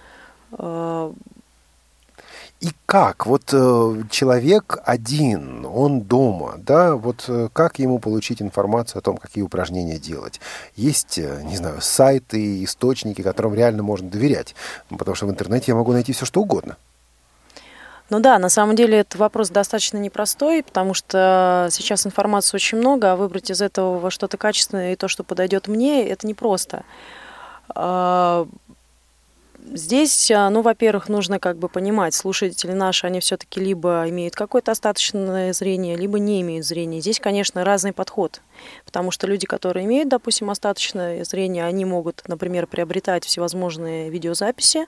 А, 0.53 1.13
И 2.61 2.73
как? 2.87 3.25
Вот 3.25 3.55
э, 3.55 4.03
человек 4.11 4.79
один, 4.85 5.65
он 5.65 6.01
дома, 6.01 6.55
да, 6.59 6.97
вот 6.97 7.25
э, 7.29 7.49
как 7.53 7.79
ему 7.79 8.01
получить 8.01 8.43
информацию 8.43 8.99
о 8.99 9.03
том, 9.03 9.17
какие 9.17 9.45
упражнения 9.45 9.99
делать? 9.99 10.41
Есть, 10.75 11.19
э, 11.19 11.43
не 11.45 11.57
знаю, 11.57 11.81
сайты, 11.81 12.65
источники, 12.65 13.23
которым 13.23 13.55
реально 13.55 13.85
можно 13.85 14.11
доверять, 14.11 14.57
потому 14.91 15.15
что 15.15 15.27
в 15.27 15.31
интернете 15.31 15.67
я 15.69 15.77
могу 15.77 15.93
найти 15.93 16.13
все, 16.13 16.27
что 16.27 16.43
угодно. 16.43 16.77
Ну 18.11 18.19
да, 18.19 18.41
на 18.41 18.49
самом 18.49 18.75
деле 18.75 18.99
это 18.99 19.17
вопрос 19.19 19.51
достаточно 19.51 19.97
непростой, 19.97 20.65
потому 20.65 20.95
что 20.95 21.69
сейчас 21.71 22.07
информации 22.07 22.57
очень 22.57 22.79
много, 22.79 23.13
а 23.13 23.17
выбрать 23.17 23.51
из 23.51 23.63
этого 23.63 24.11
что-то 24.11 24.37
качественное 24.37 24.93
и 24.93 24.97
то, 24.97 25.07
что 25.07 25.23
подойдет 25.23 25.69
мне, 25.69 26.09
это 26.09 26.27
непросто. 26.27 26.83
А, 27.73 28.49
здесь, 29.73 30.29
а, 30.33 30.51
ну, 30.51 30.63
во-первых, 30.63 31.09
нужно 31.09 31.39
как 31.39 31.57
бы 31.57 31.69
понимать, 31.69 32.15
слушатели 32.15 32.73
наши, 32.73 33.07
они 33.07 33.21
все-таки 33.21 33.61
либо 33.61 34.09
имеют 34.09 34.35
какое-то 34.35 34.73
остаточное 34.73 35.53
зрение, 35.53 35.97
либо 35.97 36.19
не 36.19 36.41
имеют 36.41 36.67
зрения. 36.67 37.01
Здесь, 37.01 37.21
конечно, 37.21 37.65
разный 37.65 37.93
подход, 37.93 38.41
потому 38.85 39.13
что 39.13 39.29
люди, 39.29 39.47
которые 39.47 39.87
имеют, 39.87 40.09
допустим, 40.09 40.51
остаточное 40.51 41.23
зрение, 41.23 41.65
они 41.65 41.85
могут, 41.85 42.25
например, 42.27 42.67
приобретать 42.67 43.25
всевозможные 43.25 44.11
видеозаписи, 44.11 44.87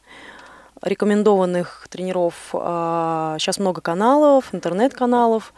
рекомендованных 0.83 1.87
тренеров. 1.89 2.35
Сейчас 2.51 3.59
а, 3.59 3.61
много 3.61 3.81
каналов, 3.81 4.55
интернет-каналов, 4.55 5.55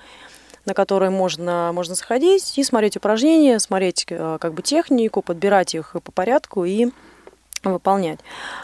на 0.64 0.74
которые 0.74 1.10
можно, 1.10 1.70
можно 1.72 1.94
сходить 1.94 2.56
и 2.58 2.64
смотреть 2.64 2.96
упражнения, 2.96 3.58
смотреть 3.58 4.06
э, 4.08 4.38
как 4.40 4.54
бы 4.54 4.62
технику, 4.62 5.20
подбирать 5.20 5.74
их 5.74 5.94
по 6.02 6.12
порядку 6.12 6.64
и 6.64 6.90
выполнять. 7.72 8.20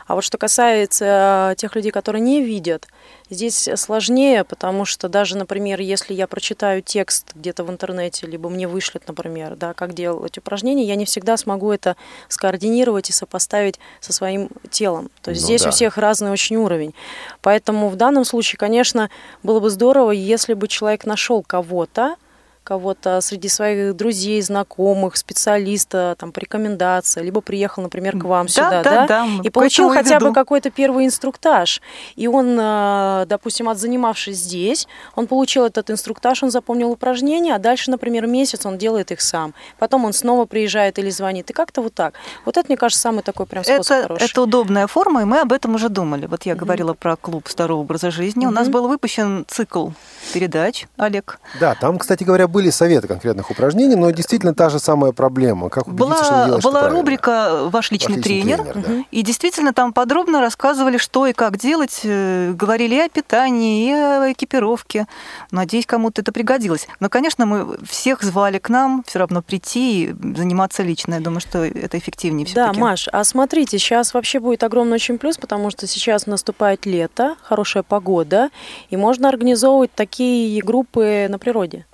А 0.06 0.14
вот 0.14 0.24
что 0.24 0.38
касается 0.38 1.54
тех 1.56 1.74
людей, 1.74 1.90
которые 1.90 2.20
не 2.20 2.42
видят, 2.42 2.86
здесь 3.30 3.68
сложнее, 3.76 4.44
потому 4.44 4.84
что 4.84 5.08
даже, 5.08 5.36
например, 5.36 5.80
если 5.80 6.14
я 6.14 6.26
прочитаю 6.26 6.82
текст 6.82 7.32
где-то 7.34 7.64
в 7.64 7.70
интернете, 7.70 8.26
либо 8.26 8.48
мне 8.48 8.66
вышлют, 8.68 9.06
например, 9.06 9.56
да, 9.56 9.72
как 9.72 9.94
делать 9.94 10.36
упражнения, 10.36 10.84
я 10.84 10.96
не 10.96 11.04
всегда 11.04 11.36
смогу 11.36 11.72
это 11.72 11.96
скоординировать 12.28 13.10
и 13.10 13.12
сопоставить 13.12 13.78
со 14.00 14.12
своим 14.12 14.50
телом. 14.70 15.10
То 15.22 15.30
есть 15.30 15.42
ну, 15.42 15.46
здесь 15.46 15.62
да. 15.62 15.68
у 15.68 15.72
всех 15.72 15.96
разный 15.96 16.30
очень 16.30 16.56
уровень. 16.56 16.94
Поэтому 17.40 17.88
в 17.88 17.96
данном 17.96 18.24
случае, 18.24 18.58
конечно, 18.58 19.10
было 19.42 19.60
бы 19.60 19.70
здорово, 19.70 20.10
если 20.10 20.54
бы 20.54 20.68
человек 20.68 21.04
нашел 21.04 21.42
кого-то, 21.42 22.16
кого-то 22.64 23.20
среди 23.20 23.49
своих 23.49 23.96
друзей, 23.96 24.40
знакомых, 24.42 25.16
специалиста, 25.16 26.14
там, 26.18 26.33
по 26.33 26.38
рекомендации, 26.38 27.23
либо 27.23 27.40
приехал, 27.40 27.83
например, 27.83 28.18
к 28.18 28.25
вам 28.25 28.46
да, 28.46 28.53
сюда, 28.53 28.83
да, 28.83 28.83
да, 28.83 29.07
да 29.07 29.27
и 29.42 29.51
получил 29.51 29.90
хотя 29.90 30.16
веду. 30.16 30.29
бы 30.29 30.35
какой-то 30.35 30.70
первый 30.70 31.07
инструктаж. 31.07 31.81
И 32.16 32.27
он, 32.27 32.57
э, 32.59 33.25
допустим, 33.27 33.68
отзанимавшись 33.68 34.37
здесь, 34.37 34.87
он 35.14 35.27
получил 35.27 35.64
этот 35.64 35.90
инструктаж, 35.90 36.42
он 36.42 36.51
запомнил 36.51 36.90
упражнения, 36.90 37.55
а 37.55 37.59
дальше, 37.59 37.90
например, 37.90 38.27
месяц 38.27 38.66
он 38.66 38.79
делает 38.79 39.11
их 39.11 39.20
сам. 39.20 39.55
Потом 39.79 40.05
он 40.05 40.12
снова 40.12 40.44
приезжает 40.44 40.99
или 40.99 41.11
звонит, 41.11 41.51
и 41.51 41.53
как-то 41.53 41.83
вот 41.83 41.94
так. 41.94 42.14
Вот 42.44 42.57
это, 42.57 42.66
мне 42.68 42.77
кажется, 42.77 43.03
самый 43.03 43.23
такой 43.23 43.46
прям 43.46 43.64
способ 43.64 43.96
это, 43.96 44.03
хороший. 44.03 44.31
Это 44.31 44.42
удобная 44.42 44.87
форма, 44.87 45.23
и 45.23 45.25
мы 45.25 45.40
об 45.40 45.53
этом 45.53 45.75
уже 45.75 45.88
думали. 45.88 46.27
Вот 46.27 46.44
я 46.44 46.53
mm-hmm. 46.53 46.57
говорила 46.57 46.94
про 46.94 47.16
клуб 47.16 47.49
здорового 47.49 47.83
образа 47.83 48.11
жизни. 48.11 48.44
Mm-hmm. 48.44 48.49
У 48.49 48.53
нас 48.53 48.68
был 48.68 48.88
выпущен 48.88 49.44
цикл 49.49 49.90
передач, 50.33 50.87
Олег. 50.96 51.40
Да, 51.59 51.75
там, 51.75 51.99
кстати 51.99 52.25
говоря, 52.25 52.46
были 52.50 52.70
советы 52.70 53.08
конкретных 53.08 53.50
упражнений, 53.50 53.96
но 53.96 54.10
действительно 54.10 54.54
та 54.54 54.68
же 54.68 54.78
самая 54.78 55.12
проблема. 55.12 55.68
Как 55.70 55.86
убедиться, 55.86 56.06
была, 56.06 56.24
что 56.24 56.44
делаешь 56.46 56.64
Была 56.64 56.88
рубрика 56.88 57.68
«Ваш 57.70 57.90
личный, 57.90 58.16
Ваш 58.16 58.16
личный 58.16 58.22
тренер», 58.22 58.62
тренер 58.62 58.86
да. 58.86 59.04
и 59.10 59.22
действительно 59.22 59.72
там 59.72 59.92
подробно 59.92 60.40
рассказывали, 60.40 60.98
что 60.98 61.26
и 61.26 61.32
как 61.32 61.56
делать, 61.56 62.00
э, 62.04 62.52
говорили 62.54 62.96
и 62.96 63.00
о 63.00 63.08
питании, 63.08 63.88
и 63.88 63.92
о 63.92 64.32
экипировке. 64.32 65.06
Надеюсь, 65.50 65.86
кому-то 65.86 66.22
это 66.22 66.32
пригодилось. 66.32 66.88
Но, 67.00 67.08
конечно, 67.08 67.46
мы 67.46 67.78
всех 67.84 68.22
звали 68.22 68.58
к 68.58 68.68
нам 68.68 69.04
все 69.06 69.18
равно 69.18 69.42
прийти 69.42 70.04
и 70.04 70.14
заниматься 70.36 70.82
лично. 70.82 71.14
Я 71.14 71.20
думаю, 71.20 71.40
что 71.40 71.64
это 71.64 71.98
эффективнее 71.98 72.46
все 72.46 72.54
Да, 72.54 72.72
Маш, 72.72 73.08
а 73.12 73.24
смотрите, 73.24 73.78
сейчас 73.78 74.14
вообще 74.14 74.40
будет 74.40 74.62
огромный 74.62 74.94
очень 74.94 75.18
плюс, 75.18 75.38
потому 75.38 75.70
что 75.70 75.86
сейчас 75.86 76.26
наступает 76.26 76.86
лето, 76.86 77.36
хорошая 77.42 77.82
погода, 77.82 78.50
и 78.90 78.96
можно 78.96 79.28
организовывать 79.28 79.92
такие 79.94 80.62
группы 80.62 81.26
на 81.28 81.38
природе. 81.38 81.86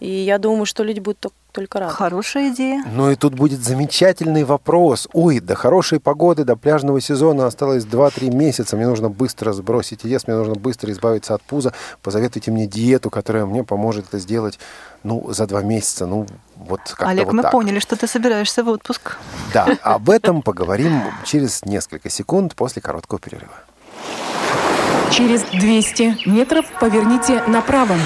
И 0.00 0.08
я 0.08 0.38
думаю, 0.38 0.66
что 0.66 0.84
люди 0.84 1.00
будут 1.00 1.32
только 1.52 1.80
рады. 1.80 1.92
Хорошая 1.92 2.50
идея. 2.50 2.84
Ну 2.92 3.10
и 3.10 3.16
тут 3.16 3.34
будет 3.34 3.60
замечательный 3.60 4.44
вопрос. 4.44 5.08
Ой, 5.12 5.40
до 5.40 5.54
хорошей 5.54 5.98
погоды, 5.98 6.44
до 6.44 6.56
пляжного 6.56 7.00
сезона 7.00 7.46
осталось 7.46 7.84
2-3 7.84 8.32
месяца. 8.32 8.76
Мне 8.76 8.86
нужно 8.86 9.08
быстро 9.08 9.52
сбросить 9.52 10.04
вес, 10.04 10.26
мне 10.26 10.36
нужно 10.36 10.54
быстро 10.54 10.92
избавиться 10.92 11.34
от 11.34 11.42
пуза. 11.42 11.72
Посоветуйте 12.02 12.50
мне 12.50 12.66
диету, 12.66 13.10
которая 13.10 13.44
мне 13.46 13.64
поможет 13.64 14.06
это 14.08 14.18
сделать 14.18 14.58
ну, 15.02 15.32
за 15.32 15.46
два 15.46 15.62
месяца. 15.62 16.06
Ну, 16.06 16.26
вот 16.56 16.80
как-то 16.86 17.08
Олег, 17.08 17.26
вот 17.26 17.34
мы 17.34 17.42
так. 17.42 17.52
поняли, 17.52 17.78
что 17.80 17.96
ты 17.96 18.06
собираешься 18.06 18.62
в 18.62 18.68
отпуск. 18.68 19.16
Да, 19.52 19.66
об 19.82 20.10
этом 20.10 20.42
поговорим 20.42 21.02
через 21.24 21.64
несколько 21.64 22.10
секунд 22.10 22.54
после 22.54 22.82
короткого 22.82 23.18
перерыва. 23.18 23.54
Через 25.10 25.42
200 25.42 26.28
метров 26.28 26.66
поверните 26.78 27.42
направо. 27.48 27.96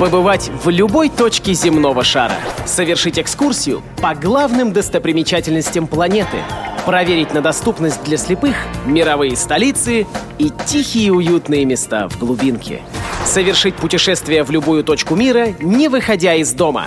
Побывать 0.00 0.50
в 0.64 0.70
любой 0.70 1.08
точке 1.08 1.52
земного 1.52 2.02
шара. 2.02 2.34
Совершить 2.66 3.16
экскурсию 3.16 3.80
по 4.02 4.14
главным 4.14 4.72
достопримечательностям 4.72 5.86
планеты. 5.86 6.38
Проверить 6.84 7.32
на 7.32 7.40
доступность 7.40 8.02
для 8.02 8.16
слепых 8.16 8.56
мировые 8.86 9.36
столицы 9.36 10.06
и 10.38 10.50
тихие 10.66 11.12
уютные 11.12 11.64
места 11.64 12.08
в 12.08 12.18
глубинке. 12.18 12.82
Совершить 13.24 13.76
путешествие 13.76 14.42
в 14.42 14.50
любую 14.50 14.82
точку 14.82 15.14
мира, 15.14 15.54
не 15.60 15.88
выходя 15.88 16.34
из 16.34 16.52
дома. 16.52 16.86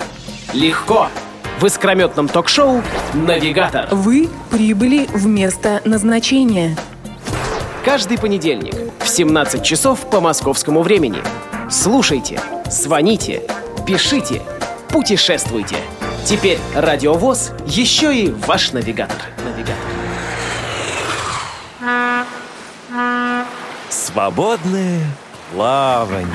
Легко! 0.52 1.08
В 1.60 1.64
искрометном 1.64 2.28
ток-шоу 2.28 2.82
«Навигатор». 3.14 3.88
Вы 3.90 4.28
прибыли 4.50 5.08
в 5.14 5.26
место 5.26 5.80
назначения. 5.86 6.76
Каждый 7.84 8.18
понедельник 8.18 8.74
в 8.98 9.08
17 9.08 9.64
часов 9.64 10.00
по 10.10 10.20
московскому 10.20 10.82
времени. 10.82 11.18
Слушайте– 11.70 12.40
Звоните, 12.70 13.42
пишите, 13.86 14.42
путешествуйте. 14.90 15.76
Теперь 16.26 16.58
Радиовоз 16.74 17.52
еще 17.64 18.14
и 18.14 18.30
ваш 18.30 18.72
навигатор. 18.72 19.16
Свободное 23.88 25.00
плавание. 25.50 26.26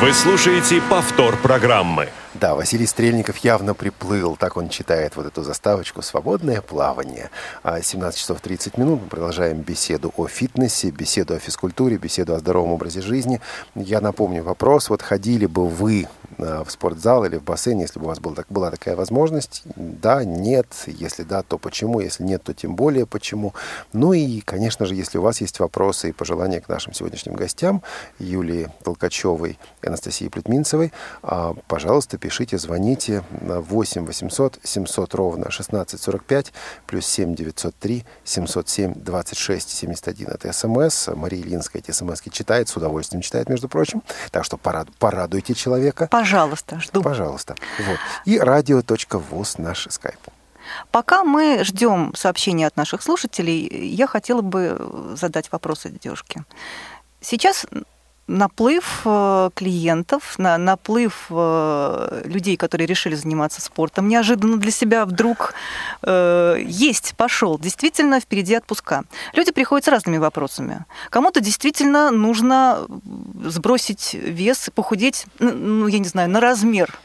Вы 0.00 0.12
слушаете 0.12 0.82
повтор 0.90 1.36
программы. 1.36 2.08
Да, 2.44 2.54
Василий 2.54 2.86
Стрельников 2.86 3.38
явно 3.38 3.72
приплыл, 3.72 4.36
так 4.36 4.58
он 4.58 4.68
читает 4.68 5.16
вот 5.16 5.24
эту 5.24 5.42
заставочку 5.42 6.02
«Свободное 6.02 6.60
плавание». 6.60 7.30
17 7.64 8.02
а 8.02 8.12
часов 8.12 8.42
30 8.42 8.76
минут 8.76 9.00
мы 9.02 9.08
продолжаем 9.08 9.62
беседу 9.62 10.12
о 10.18 10.26
фитнесе, 10.26 10.90
беседу 10.90 11.32
о 11.36 11.38
физкультуре, 11.38 11.96
беседу 11.96 12.34
о 12.34 12.38
здоровом 12.38 12.72
образе 12.72 13.00
жизни. 13.00 13.40
Я 13.74 14.02
напомню 14.02 14.42
вопрос, 14.42 14.90
вот 14.90 15.00
ходили 15.00 15.46
бы 15.46 15.66
вы 15.66 16.06
в 16.36 16.68
спортзал 16.68 17.24
или 17.24 17.36
в 17.36 17.44
бассейн, 17.44 17.78
если 17.78 17.98
бы 17.98 18.06
у 18.06 18.08
вас 18.08 18.18
была, 18.18 18.44
была 18.50 18.70
такая 18.70 18.96
возможность? 18.96 19.62
Да, 19.76 20.24
нет. 20.24 20.66
Если 20.86 21.22
да, 21.22 21.42
то 21.42 21.58
почему? 21.58 22.00
Если 22.00 22.24
нет, 22.24 22.42
то 22.42 22.52
тем 22.52 22.74
более 22.76 23.06
почему? 23.06 23.54
Ну 23.92 24.12
и, 24.12 24.40
конечно 24.40 24.84
же, 24.84 24.94
если 24.94 25.18
у 25.18 25.22
вас 25.22 25.40
есть 25.40 25.60
вопросы 25.60 26.08
и 26.10 26.12
пожелания 26.12 26.60
к 26.60 26.68
нашим 26.68 26.92
сегодняшним 26.92 27.34
гостям, 27.34 27.82
Юлии 28.18 28.68
Толкачевой 28.82 29.58
и 29.82 29.86
Анастасии 29.86 30.28
Плетминцевой, 30.28 30.92
а, 31.22 31.54
пожалуйста, 31.68 32.18
пишите, 32.18 32.33
звоните 32.56 33.22
на 33.40 33.60
8 33.60 34.06
800 34.06 34.58
700 34.62 35.14
ровно 35.14 35.46
1645 35.46 36.52
плюс 36.86 37.06
7 37.06 37.34
903 37.34 38.04
707 38.24 38.94
26 38.94 39.70
71. 39.70 40.28
Это 40.28 40.52
смс. 40.52 41.08
Мария 41.14 41.42
Ильинская 41.42 41.80
эти 41.80 41.90
смс 41.90 42.20
читает, 42.30 42.68
с 42.68 42.76
удовольствием 42.76 43.22
читает, 43.22 43.48
между 43.48 43.68
прочим. 43.68 44.02
Так 44.30 44.44
что 44.44 44.56
порадуйте 44.56 45.54
человека. 45.54 46.08
Пожалуйста, 46.10 46.80
жду. 46.80 47.02
Пожалуйста. 47.02 47.54
Вот. 47.78 47.98
И 48.24 48.38
радио.воз 48.38 49.58
наш 49.58 49.86
скайп. 49.90 50.18
Пока 50.90 51.24
мы 51.24 51.62
ждем 51.62 52.12
сообщения 52.14 52.66
от 52.66 52.76
наших 52.76 53.02
слушателей, 53.02 53.66
я 53.86 54.06
хотела 54.06 54.40
бы 54.40 55.14
задать 55.16 55.52
вопросы 55.52 55.90
девушке. 55.90 56.44
Сейчас 57.20 57.66
наплыв 58.26 59.02
э, 59.04 59.50
клиентов, 59.54 60.38
на, 60.38 60.56
наплыв 60.56 61.26
э, 61.30 62.22
людей, 62.24 62.56
которые 62.56 62.86
решили 62.86 63.14
заниматься 63.14 63.60
спортом, 63.60 64.08
неожиданно 64.08 64.56
для 64.56 64.70
себя 64.70 65.04
вдруг 65.04 65.54
э, 66.02 66.56
есть, 66.66 67.14
пошел. 67.16 67.58
Действительно, 67.58 68.20
впереди 68.20 68.54
отпуска. 68.54 69.04
Люди 69.34 69.52
приходят 69.52 69.84
с 69.84 69.88
разными 69.88 70.18
вопросами. 70.18 70.84
Кому-то 71.10 71.40
действительно 71.40 72.10
нужно 72.10 72.86
сбросить 73.44 74.14
вес, 74.14 74.70
похудеть, 74.74 75.26
ну, 75.38 75.86
я 75.86 75.98
не 75.98 76.08
знаю, 76.08 76.30
на 76.30 76.40
размер 76.40 76.98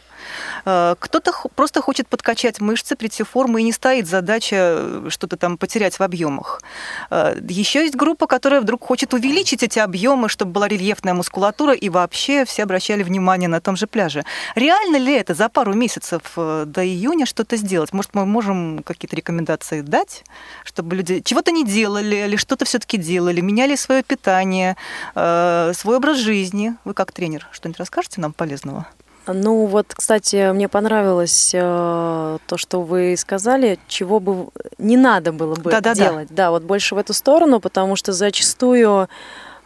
кто-то 0.99 1.31
просто 1.55 1.81
хочет 1.81 2.07
подкачать 2.07 2.61
мышцы, 2.61 2.95
прийти 2.95 3.23
в 3.23 3.29
форму, 3.29 3.57
и 3.57 3.63
не 3.63 3.71
стоит 3.71 4.07
задача 4.07 4.55
э, 4.55 5.07
что-то 5.09 5.37
там 5.37 5.57
потерять 5.57 5.99
в 5.99 6.01
объемах. 6.01 6.61
Э, 7.09 7.35
Еще 7.49 7.83
есть 7.83 7.95
группа, 7.95 8.27
которая 8.27 8.61
вдруг 8.61 8.83
хочет 8.83 9.13
увеличить 9.13 9.63
эти 9.63 9.79
объемы, 9.79 10.29
чтобы 10.29 10.51
была 10.51 10.67
рельефная 10.67 11.13
мускулатура, 11.13 11.73
и 11.73 11.89
вообще 11.89 12.45
все 12.45 12.63
обращали 12.63 13.03
внимание 13.03 13.49
на 13.49 13.61
том 13.61 13.75
же 13.75 13.87
пляже. 13.87 14.23
Реально 14.55 14.97
ли 14.97 15.13
это 15.13 15.33
за 15.33 15.49
пару 15.49 15.73
месяцев 15.73 16.21
до 16.35 16.85
июня 16.85 17.25
что-то 17.25 17.57
сделать? 17.57 17.93
Может, 17.93 18.15
мы 18.15 18.25
можем 18.25 18.83
какие-то 18.83 19.15
рекомендации 19.15 19.81
дать, 19.81 20.23
чтобы 20.63 20.95
люди 20.95 21.21
чего-то 21.21 21.51
не 21.51 21.65
делали 21.65 22.27
или 22.27 22.35
что-то 22.35 22.65
все-таки 22.65 22.97
делали, 22.97 23.41
меняли 23.41 23.75
свое 23.75 24.03
питание, 24.03 24.75
свой 25.13 25.97
образ 25.97 26.17
жизни? 26.17 26.75
Вы 26.85 26.93
как 26.93 27.11
тренер 27.11 27.47
что-нибудь 27.51 27.79
расскажете 27.79 28.21
нам 28.21 28.33
полезного? 28.33 28.87
Ну 29.33 29.65
вот, 29.65 29.93
кстати, 29.95 30.51
мне 30.51 30.67
понравилось 30.67 31.51
э, 31.53 32.37
то, 32.45 32.57
что 32.57 32.81
вы 32.81 33.15
сказали, 33.17 33.79
чего 33.87 34.19
бы 34.19 34.49
не 34.77 34.97
надо 34.97 35.31
было 35.31 35.55
бы 35.55 35.71
да, 35.71 35.93
делать. 35.93 36.29
Да, 36.29 36.35
да, 36.35 36.51
вот 36.51 36.63
больше 36.63 36.95
в 36.95 36.97
эту 36.97 37.13
сторону, 37.13 37.59
потому 37.59 37.95
что 37.95 38.11
зачастую 38.11 39.07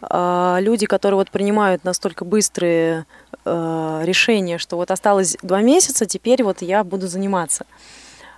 э, 0.02 0.58
люди, 0.60 0.86
которые 0.86 1.17
вот 1.17 1.32
принимают 1.32 1.84
настолько 1.84 2.26
быстрые 2.26 3.06
э, 3.45 4.02
решения, 4.04 4.58
что 4.58 4.76
вот 4.76 4.91
осталось 4.91 5.38
два 5.41 5.62
месяца, 5.62 6.06
теперь 6.06 6.43
вот 6.43 6.62
я 6.62 6.84
буду 6.84 7.08
заниматься. 7.08 7.65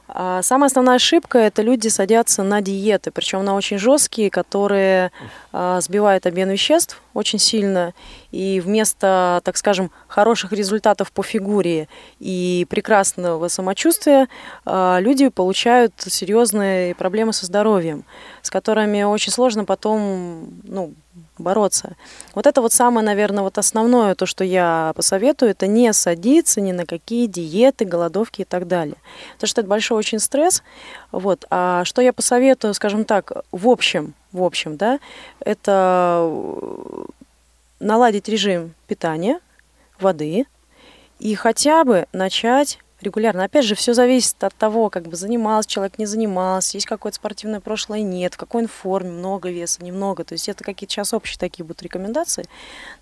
А 0.08 0.42
самая 0.44 0.68
основная 0.68 0.96
ошибка– 0.96 1.38
это 1.40 1.62
люди 1.62 1.88
садятся 1.88 2.44
на 2.44 2.62
диеты, 2.62 3.12
причем 3.12 3.44
на 3.44 3.56
очень 3.56 3.78
жесткие, 3.78 4.30
которые 4.30 5.12
а, 5.52 5.82
сбивают 5.82 6.26
обмен 6.28 6.50
веществ 6.50 7.02
очень 7.14 7.40
сильно. 7.40 7.94
И 8.32 8.60
вместо, 8.60 9.42
так 9.44 9.58
скажем, 9.58 9.92
хороших 10.08 10.52
результатов 10.52 11.12
по 11.12 11.24
фигуре 11.24 11.88
и 12.20 12.68
прекрасного 12.70 13.48
самочувствия 13.48 14.28
а, 14.66 15.00
люди 15.00 15.30
получают 15.30 15.94
серьезные 15.98 16.94
проблемы 16.94 17.34
со 17.34 17.48
здоровьем, 17.48 18.06
с 18.44 18.52
которыми 18.52 19.04
очень 19.04 19.32
сложно 19.32 19.66
потом 19.66 20.50
ну, 20.64 20.94
бороться. 21.38 21.96
Вот 22.34 22.48
это 22.48 22.62
вот 22.62 22.74
самое, 22.74 23.06
наверное, 23.06 23.44
вот 23.44 23.58
основное, 23.58 24.16
то, 24.16 24.26
что 24.26 24.44
я 24.44 24.94
посоветую, 24.96 25.52
это 25.52 25.68
не 25.68 25.92
садиться 25.94 26.62
ни 26.62 26.72
на 26.72 26.86
какие 26.86 27.28
диеты, 27.28 27.86
голодовки 27.86 28.42
и 28.42 28.46
так 28.46 28.68
далее. 28.68 28.98
Потому 29.34 29.48
что 29.48 29.62
это 29.62 29.70
большой 29.70 29.98
очень 29.98 30.20
стресс. 30.20 30.64
Вот. 31.12 31.46
А 31.50 31.84
что 31.86 32.02
я 32.02 32.14
посоветую, 32.14 32.74
скажем 32.74 33.06
так, 33.06 33.32
в 33.52 33.68
общем, 33.68 34.14
в 34.32 34.44
общем, 34.44 34.78
да, 34.78 35.00
это 35.40 36.30
наладить 37.80 38.28
режим 38.28 38.74
питания, 38.88 39.40
воды 40.00 40.46
и 41.20 41.36
хотя 41.36 41.84
бы 41.84 42.08
начать 42.12 42.80
регулярно. 43.06 43.44
Опять 43.44 43.66
же, 43.66 43.76
все 43.76 43.94
зависит 43.94 44.44
от 44.44 44.54
того, 44.56 44.90
как 44.90 45.08
бы 45.08 45.16
занимался 45.16 45.70
человек, 45.70 45.98
не 45.98 46.06
занимался, 46.06 46.78
есть 46.78 46.86
какое-то 46.86 47.16
спортивное 47.16 47.60
прошлое, 47.60 48.02
нет, 48.02 48.34
в 48.34 48.38
какой 48.38 48.64
он 48.64 48.68
форме, 48.68 49.12
много 49.12 49.50
веса, 49.50 49.84
немного. 49.84 50.24
То 50.24 50.34
есть 50.34 50.50
это 50.50 50.64
какие-то 50.64 50.94
сейчас 50.94 51.14
общие 51.14 51.40
такие 51.40 51.64
будут 51.64 51.82
рекомендации. 51.84 52.46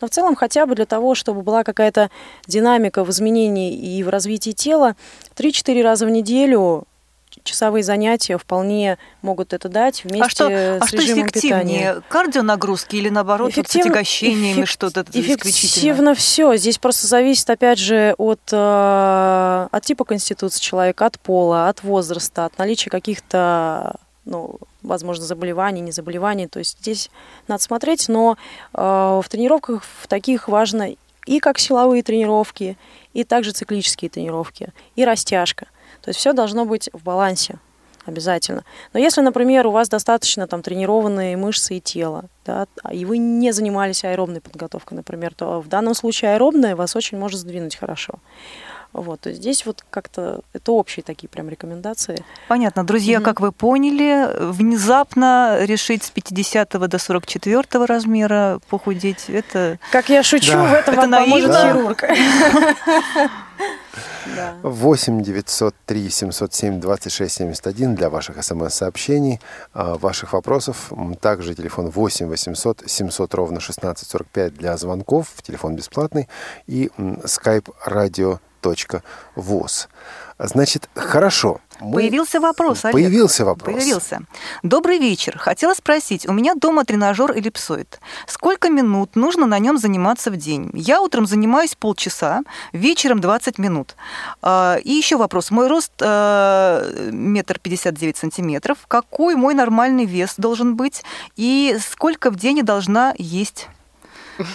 Но 0.02 0.08
в 0.08 0.12
целом 0.12 0.36
хотя 0.36 0.66
бы 0.66 0.76
для 0.76 0.86
того, 0.86 1.16
чтобы 1.16 1.42
была 1.42 1.64
какая-то 1.64 2.10
динамика 2.48 3.04
в 3.04 3.10
изменении 3.10 3.74
и 3.74 4.04
в 4.04 4.10
развитии 4.10 4.52
тела, 4.52 4.96
3-4 5.36 5.82
раза 5.82 6.06
в 6.06 6.10
неделю 6.10 6.86
часовые 7.44 7.84
занятия 7.84 8.38
вполне 8.38 8.98
могут 9.22 9.54
это 9.54 9.70
дать 9.70 10.04
вместе 10.04 10.26
а 10.26 10.30
что, 10.30 10.48
а 10.48 10.86
с 10.86 10.88
что 10.88 10.98
режимом 10.98 11.28
эффективнее? 11.28 11.62
питания. 11.62 12.02
Кардионагрузки 12.10 12.96
или 12.96 13.10
наоборот 13.10 13.52
Эффектив... 13.52 13.76
вот 13.76 13.84
с 13.84 13.88
отягощениями 13.88 14.62
эффект... 14.62 14.70
что-то 14.70 15.06
Эффективно 15.14 16.16
все. 16.16 16.56
Здесь 16.56 16.78
просто 16.78 17.08
зависит 17.08 17.50
опять 17.50 17.80
же 17.80 18.16
от, 18.18 18.42
э, 18.52 19.68
от 19.72 19.86
типа 19.86 20.06
конституции 20.06 20.60
человека, 20.60 21.06
от 21.06 21.20
пола, 21.20 21.70
от 21.70 21.84
возраста, 21.84 22.46
от 22.46 22.58
наличия 22.58 22.90
каких-то 22.90 23.96
ну, 24.26 24.58
возможно, 24.82 25.26
заболеваний, 25.26 25.82
не 25.82 25.92
заболеваний. 25.92 26.48
То 26.48 26.60
есть 26.60 26.78
здесь 26.80 27.10
надо 27.48 27.62
смотреть, 27.62 28.08
но 28.08 28.38
э, 28.74 28.78
в 28.82 29.26
тренировках 29.30 29.84
в 30.02 30.08
таких 30.08 30.48
важно 30.48 30.96
и 31.26 31.40
как 31.40 31.60
силовые 31.60 32.04
тренировки, 32.04 32.78
и 33.14 33.24
также 33.24 33.52
циклические 33.52 34.10
тренировки, 34.10 34.70
и 34.96 35.06
растяжка. 35.06 35.68
То 36.04 36.10
есть 36.10 36.20
все 36.20 36.34
должно 36.34 36.66
быть 36.66 36.90
в 36.94 37.04
балансе 37.04 37.58
обязательно. 38.06 38.64
Но 38.92 39.00
если, 39.00 39.22
например, 39.22 39.66
у 39.68 39.72
вас 39.72 39.88
достаточно 39.88 40.46
там 40.48 40.62
тренированные 40.62 41.38
мышцы 41.38 41.78
и 41.78 41.82
тело, 41.82 42.26
да, 42.46 42.68
и 42.92 43.06
вы 43.06 43.18
не 43.18 43.54
занимались 43.54 44.04
аэробной 44.04 44.42
подготовкой, 44.42 44.98
например, 44.98 45.34
то 45.34 45.62
в 45.62 45.70
данном 45.70 45.94
случае 45.94 46.34
аэробная 46.34 46.76
вас 46.76 46.96
очень 46.98 47.18
может 47.18 47.40
сдвинуть 47.40 47.78
хорошо. 47.78 48.16
Вот, 48.92 49.22
то 49.22 49.30
есть 49.30 49.42
здесь 49.42 49.66
вот 49.66 49.84
как-то 49.90 50.42
это 50.54 50.72
общие 50.72 51.04
такие 51.04 51.28
прям 51.28 51.50
рекомендации. 51.50 52.24
Понятно. 52.48 52.86
Друзья, 52.86 53.18
mm-hmm. 53.18 53.24
как 53.24 53.40
вы 53.40 53.52
поняли, 53.52 54.30
внезапно 54.40 55.58
решить 55.62 56.04
с 56.04 56.12
50 56.12 56.70
до 56.70 57.00
44 57.00 57.86
размера 57.86 58.60
похудеть, 58.70 59.30
это... 59.30 59.80
Как 59.92 60.10
я 60.10 60.22
шучу, 60.22 60.52
да. 60.52 60.64
в 60.66 60.74
этом 60.74 60.94
это 60.94 61.02
вам 61.02 61.12
поможет 61.12 61.56
хирург. 61.56 62.04
8 64.64 65.22
903 65.22 66.10
707 66.10 66.80
26 66.80 67.36
71 67.36 67.96
для 67.96 68.10
ваших 68.10 68.44
смс-сообщений, 68.44 69.40
а, 69.74 69.96
ваших 69.98 70.34
вопросов. 70.34 70.92
Также 71.20 71.56
телефон 71.56 71.90
8 71.90 72.30
800 72.30 72.84
700 72.86 73.34
ровно 73.34 73.60
1645 73.60 74.54
для 74.54 74.78
звонков, 74.78 75.28
телефон 75.42 75.76
бесплатный. 75.76 76.28
И 76.68 76.90
skype 76.98 77.70
radio 77.88 78.40
voz. 79.36 79.88
Значит, 80.40 80.90
хорошо. 80.96 81.62
Мы... 81.80 81.94
Появился 81.94 82.40
вопрос, 82.40 82.86
Олег. 82.86 82.94
Появился 82.94 83.46
вопрос. 83.46 83.76
Появился. 83.76 84.22
Добрый 84.64 84.98
вечер. 84.98 85.38
Хотела 85.38 85.74
спросить, 85.74 86.28
у 86.28 86.34
меня 86.34 86.56
дома 86.56 86.86
тренажер 86.86 87.32
эллипсоид. 87.32 88.00
Сколько 88.28 88.70
минут 88.70 89.16
нужно 89.16 89.46
на 89.46 89.60
нем 89.60 89.78
заниматься 89.78 90.32
в 90.32 90.38
день? 90.38 90.70
Я 90.74 91.02
утром 91.02 91.26
занимаюсь 91.26 91.76
полчаса, 91.76 92.42
вечером 92.72 93.22
20 93.22 93.58
минут. 93.60 93.96
А, 94.42 94.78
и 94.84 94.92
еще 94.92 95.18
вопрос. 95.18 95.52
Мой 95.52 95.68
рост 95.68 95.92
э, 96.00 97.10
метр 97.12 97.60
пятьдесят 97.60 97.96
девять 97.96 98.18
сантиметров. 98.18 98.80
Какой 98.88 99.36
мой 99.36 99.54
нормальный 99.54 100.06
вес 100.06 100.36
должен 100.38 100.76
быть? 100.76 101.04
И 101.36 101.78
сколько 101.80 102.32
в 102.32 102.36
день 102.36 102.58
я 102.58 102.64
должна 102.64 103.14
есть? 103.18 103.68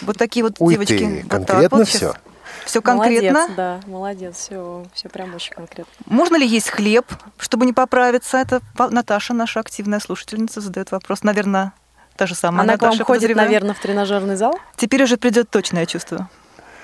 Вот 0.02 0.16
такие 0.18 0.44
вот 0.44 0.56
Ой 0.58 0.74
девочки. 0.74 0.98
Ты, 0.98 1.20
вот 1.22 1.30
конкретно 1.30 1.78
вот 1.78 1.88
все? 1.88 2.14
Все 2.68 2.82
конкретно? 2.82 3.32
Молодец, 3.32 3.56
да, 3.56 3.80
молодец, 3.86 4.36
все, 4.36 4.84
все 4.92 5.08
прям 5.08 5.34
очень 5.34 5.54
конкретно. 5.54 5.90
Можно 6.04 6.36
ли 6.36 6.46
есть 6.46 6.68
хлеб, 6.68 7.06
чтобы 7.38 7.64
не 7.64 7.72
поправиться? 7.72 8.36
Это 8.36 8.60
Наташа, 8.90 9.32
наша 9.32 9.60
активная 9.60 10.00
слушательница, 10.00 10.60
задает 10.60 10.90
вопрос. 10.90 11.22
Наверное, 11.22 11.72
та 12.16 12.26
же 12.26 12.34
самая 12.34 12.64
Она 12.64 12.74
Наташа, 12.74 12.96
к 12.96 12.98
вам 12.98 13.06
ходит, 13.06 13.34
наверное, 13.34 13.72
в 13.72 13.80
тренажерный 13.80 14.36
зал? 14.36 14.54
Теперь 14.76 15.02
уже 15.02 15.16
придет 15.16 15.48
точно, 15.48 15.78
я 15.78 15.86
чувствую. 15.86 16.28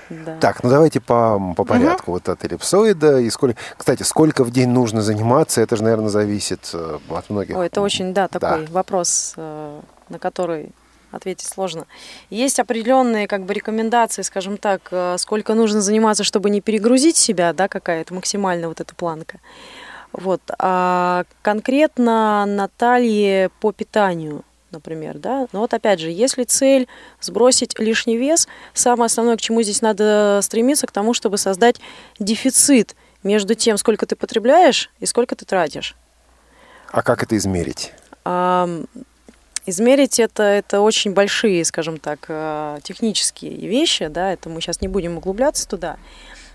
Да. 0.09 0.39
Так, 0.39 0.63
ну 0.63 0.71
давайте 0.71 1.01
по, 1.01 1.53
по 1.55 1.65
порядку. 1.65 2.13
Угу. 2.13 2.13
Вот 2.13 2.29
от 2.31 2.43
эллипсоида. 2.45 3.19
И 3.19 3.29
сколько... 3.29 3.59
Кстати, 3.77 4.03
сколько 4.05 4.43
в 4.43 4.51
день 4.51 4.71
нужно 4.71 5.03
заниматься, 5.03 5.61
это 5.61 5.77
же, 5.77 5.83
наверное, 5.83 6.09
зависит 6.09 6.71
э, 6.73 6.99
от 7.11 7.29
многих. 7.29 7.57
Ой, 7.57 7.67
это 7.67 7.83
очень, 7.83 8.15
да, 8.15 8.29
такой 8.29 8.67
да. 8.67 8.73
вопрос, 8.73 9.35
э, 9.37 9.81
на 10.09 10.19
который 10.19 10.73
ответить 11.15 11.49
сложно. 11.49 11.87
Есть 12.31 12.61
определенные 12.61 13.27
как 13.27 13.45
бы 13.45 13.55
рекомендации, 13.55 14.23
скажем 14.23 14.57
так, 14.57 14.89
э, 14.91 15.17
сколько 15.19 15.55
нужно 15.55 15.81
заниматься, 15.81 16.25
чтобы 16.25 16.51
не 16.51 16.61
перегрузить 16.61 17.17
себя, 17.17 17.53
да, 17.53 17.69
какая-то 17.69 18.15
максимальная 18.15 18.69
вот 18.69 18.81
эта 18.81 18.95
планка. 18.95 19.39
Вот. 20.13 20.41
А 20.59 21.25
конкретно 21.43 22.47
Наталье 22.47 23.51
по 23.61 23.73
питанию, 23.73 24.45
например, 24.71 25.19
да. 25.19 25.47
Но 25.53 25.61
вот 25.61 25.75
опять 25.75 26.01
же, 26.01 26.11
если 26.11 26.45
цель 26.45 26.87
сбросить 27.21 27.79
лишний 27.79 28.17
вес, 28.17 28.47
самое 28.73 29.07
основное, 29.07 29.37
к 29.37 29.41
чему 29.41 29.63
здесь 29.63 29.83
надо 29.83 30.41
стремиться, 30.43 30.87
к 30.87 30.93
тому, 30.93 31.15
чтобы 31.15 31.39
создать 31.39 31.81
дефицит 32.19 32.95
между 33.23 33.55
тем, 33.55 33.77
сколько 33.77 34.07
ты 34.07 34.17
потребляешь 34.17 34.91
и 35.01 35.07
сколько 35.07 35.35
ты 35.35 35.45
тратишь. 35.45 35.97
А 36.93 37.03
как 37.03 37.23
это 37.25 37.37
измерить? 37.37 37.93
Измерить 39.67 40.21
это, 40.21 40.43
это 40.43 40.81
очень 40.81 41.13
большие, 41.15 41.65
скажем 41.65 41.99
так, 41.99 42.27
э, 42.29 42.79
технические 42.83 43.55
вещи, 43.67 44.09
да, 44.09 44.33
это 44.33 44.49
мы 44.49 44.61
сейчас 44.61 44.81
не 44.81 44.89
будем 44.89 45.17
углубляться 45.17 45.67
туда. 45.67 45.97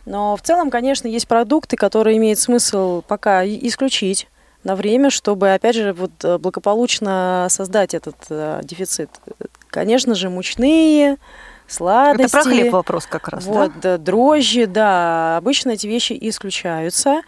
Но 0.06 0.36
в 0.36 0.42
целом, 0.42 0.70
конечно, 0.70 1.08
есть 1.08 1.28
продукты, 1.28 1.76
которые 1.76 2.18
имеет 2.18 2.40
смысл 2.40 3.02
пока 3.02 3.46
исключить 3.46 4.28
на 4.64 4.76
время, 4.76 5.10
чтобы, 5.10 5.54
опять 5.54 5.76
же, 5.76 5.94
вот 5.94 6.12
э, 6.24 6.38
благополучно 6.38 7.48
создать 7.50 7.94
этот 7.94 8.16
э, 8.30 8.62
дефицит. 8.64 9.10
Конечно 9.70 10.16
же, 10.16 10.30
мучные, 10.30 11.18
сладости. 11.72 12.24
Это 12.24 12.32
про 12.32 12.44
хлеб 12.44 12.74
вопрос 12.74 13.06
как 13.06 13.28
раз, 13.28 13.46
вот, 13.46 13.72
да? 13.82 13.98
Дрожжи, 13.98 14.68
да. 14.68 15.38
Обычно 15.38 15.72
эти 15.72 15.88
вещи 15.88 16.18
исключаются. 16.20 17.22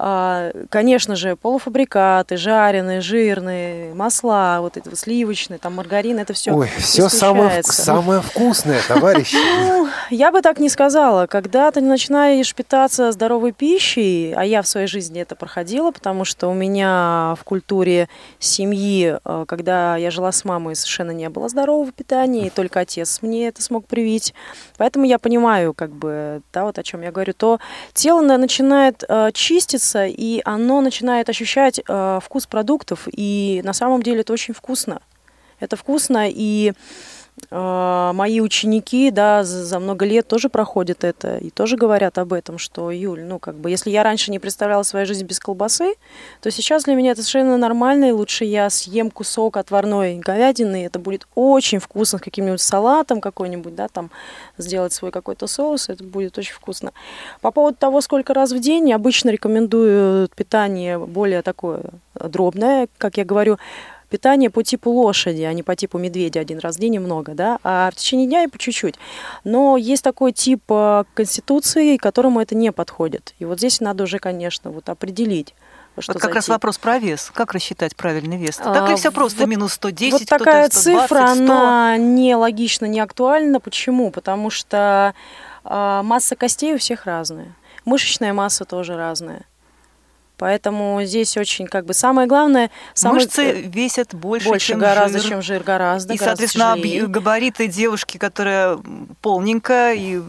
А, 0.00 0.52
конечно 0.70 1.16
же, 1.16 1.34
полуфабрикаты, 1.34 2.36
жареные, 2.36 3.00
жирные, 3.00 3.92
масла, 3.94 4.58
вот 4.60 4.76
эти 4.76 4.88
вот 4.88 4.96
сливочные, 4.96 5.58
там 5.58 5.74
маргарин, 5.74 6.20
это 6.20 6.34
все 6.34 6.52
Ой, 6.52 6.70
все 6.78 7.08
самое, 7.08 7.64
самое 7.64 8.22
вкусное, 8.22 8.80
товарищи. 8.86 9.36
Ну, 9.58 9.88
я 10.10 10.30
бы 10.30 10.40
так 10.40 10.60
не 10.60 10.68
сказала. 10.68 11.26
Когда 11.26 11.70
ты 11.70 11.80
начинаешь 11.80 12.54
питаться 12.54 13.10
здоровой 13.12 13.52
пищей, 13.52 14.32
а 14.36 14.44
я 14.44 14.62
в 14.62 14.68
своей 14.68 14.86
жизни 14.86 15.20
это 15.20 15.34
проходила, 15.34 15.90
потому 15.90 16.24
что 16.24 16.48
у 16.48 16.54
меня 16.54 17.34
в 17.40 17.44
культуре 17.44 18.08
семьи, 18.38 19.18
э, 19.22 19.44
когда 19.48 19.96
я 19.96 20.10
жила 20.10 20.30
с 20.30 20.44
мамой, 20.44 20.76
совершенно 20.76 21.10
не 21.10 21.28
было 21.28 21.48
здорового 21.48 21.90
питания, 21.90 22.46
и 22.46 22.50
только 22.50 22.80
отец 22.80 23.18
мне 23.22 23.48
это 23.48 23.62
смог 23.62 23.86
привить. 23.86 24.32
Поэтому 24.76 25.06
я 25.06 25.18
понимаю, 25.18 25.74
как 25.74 25.90
бы, 25.90 26.42
да, 26.52 26.64
вот 26.64 26.78
о 26.78 26.82
чем 26.82 27.02
я 27.02 27.10
говорю, 27.10 27.32
то 27.32 27.58
тело 27.94 28.22
начинает 28.22 29.02
э, 29.08 29.30
чиститься 29.32 29.87
мясо, 29.88 30.06
и 30.06 30.40
оно 30.44 30.80
начинает 30.80 31.28
ощущать 31.28 31.80
э, 31.86 32.20
вкус 32.22 32.46
продуктов, 32.46 33.08
и 33.10 33.60
на 33.64 33.72
самом 33.72 34.02
деле 34.02 34.20
это 34.20 34.32
очень 34.32 34.54
вкусно. 34.54 35.00
Это 35.60 35.76
вкусно, 35.76 36.28
и 36.28 36.72
мои 37.50 38.40
ученики, 38.40 39.10
да, 39.10 39.44
за, 39.44 39.78
много 39.78 40.04
лет 40.04 40.26
тоже 40.28 40.48
проходят 40.48 41.04
это 41.04 41.38
и 41.38 41.50
тоже 41.50 41.76
говорят 41.76 42.18
об 42.18 42.32
этом, 42.32 42.58
что, 42.58 42.90
Юль, 42.90 43.22
ну, 43.22 43.38
как 43.38 43.54
бы, 43.54 43.70
если 43.70 43.90
я 43.90 44.02
раньше 44.02 44.30
не 44.30 44.38
представляла 44.38 44.82
свою 44.82 45.06
жизнь 45.06 45.24
без 45.24 45.38
колбасы, 45.40 45.94
то 46.42 46.50
сейчас 46.50 46.84
для 46.84 46.94
меня 46.94 47.12
это 47.12 47.22
совершенно 47.22 47.56
нормально, 47.56 48.10
и 48.10 48.12
лучше 48.12 48.44
я 48.44 48.68
съем 48.70 49.10
кусок 49.10 49.56
отварной 49.56 50.18
говядины, 50.18 50.84
это 50.84 50.98
будет 50.98 51.26
очень 51.34 51.78
вкусно, 51.78 52.18
с 52.18 52.22
каким-нибудь 52.22 52.60
салатом 52.60 53.20
какой-нибудь, 53.20 53.74
да, 53.74 53.88
там, 53.88 54.10
сделать 54.58 54.92
свой 54.92 55.10
какой-то 55.10 55.46
соус, 55.46 55.88
это 55.88 56.04
будет 56.04 56.36
очень 56.38 56.54
вкусно. 56.54 56.92
По 57.40 57.50
поводу 57.50 57.76
того, 57.78 58.00
сколько 58.00 58.34
раз 58.34 58.52
в 58.52 58.60
день, 58.60 58.92
обычно 58.92 59.30
рекомендую 59.30 60.28
питание 60.34 60.98
более 60.98 61.42
такое 61.42 61.82
дробное, 62.14 62.88
как 62.98 63.16
я 63.16 63.24
говорю, 63.24 63.58
питание 64.08 64.50
по 64.50 64.62
типу 64.62 64.90
лошади, 64.90 65.42
а 65.42 65.52
не 65.52 65.62
по 65.62 65.76
типу 65.76 65.98
медведя 65.98 66.40
один 66.40 66.58
раз 66.58 66.76
в 66.76 66.80
день 66.80 66.94
и 66.94 66.98
много, 66.98 67.34
да, 67.34 67.58
а 67.62 67.90
в 67.90 67.96
течение 67.96 68.26
дня 68.26 68.44
и 68.44 68.46
по 68.46 68.58
чуть-чуть. 68.58 68.96
Но 69.44 69.76
есть 69.76 70.02
такой 70.02 70.32
тип 70.32 70.62
э, 70.68 71.04
конституции, 71.14 71.96
которому 71.96 72.40
это 72.40 72.54
не 72.54 72.72
подходит. 72.72 73.34
И 73.38 73.44
вот 73.44 73.58
здесь 73.58 73.80
надо 73.80 74.04
уже, 74.04 74.18
конечно, 74.18 74.70
вот 74.70 74.88
определить. 74.88 75.54
Что 76.00 76.12
вот 76.12 76.22
как 76.22 76.30
зайти. 76.30 76.36
раз 76.36 76.48
вопрос 76.48 76.78
про 76.78 76.98
вес. 76.98 77.30
Как 77.34 77.52
рассчитать 77.52 77.96
правильный 77.96 78.36
вес? 78.36 78.56
Так 78.56 78.88
ли 78.88 78.96
все 78.96 79.10
просто 79.10 79.40
вот, 79.40 79.48
минус 79.48 79.72
110, 79.74 80.12
Вот 80.12 80.26
такая 80.26 80.68
120, 80.68 80.82
цифра, 80.82 81.26
100? 81.34 81.42
она 81.42 81.96
не 81.96 82.36
логична, 82.36 82.86
не 82.86 83.00
актуальна. 83.00 83.58
Почему? 83.58 84.10
Потому 84.10 84.50
что 84.50 85.14
э, 85.64 86.00
масса 86.04 86.36
костей 86.36 86.74
у 86.74 86.78
всех 86.78 87.04
разная. 87.06 87.52
Мышечная 87.84 88.32
масса 88.32 88.64
тоже 88.64 88.96
разная. 88.96 89.42
Поэтому 90.38 91.02
здесь 91.04 91.36
очень 91.36 91.66
как 91.66 91.84
бы 91.84 91.92
самое 91.92 92.28
главное... 92.28 92.70
Самое... 92.94 93.24
Мышцы 93.24 93.62
весят 93.62 94.14
больше, 94.14 94.48
больше 94.48 94.68
чем 94.68 94.78
гораздо, 94.78 95.18
жир. 95.18 95.28
чем 95.28 95.42
жир, 95.42 95.62
гораздо. 95.64 96.14
И, 96.14 96.16
гораздо 96.16 96.46
соответственно, 96.46 96.76
тяжелее. 96.76 97.06
габариты 97.08 97.66
девушки, 97.66 98.18
которая 98.18 98.78
полненькая 99.20 99.94
и 99.94 100.22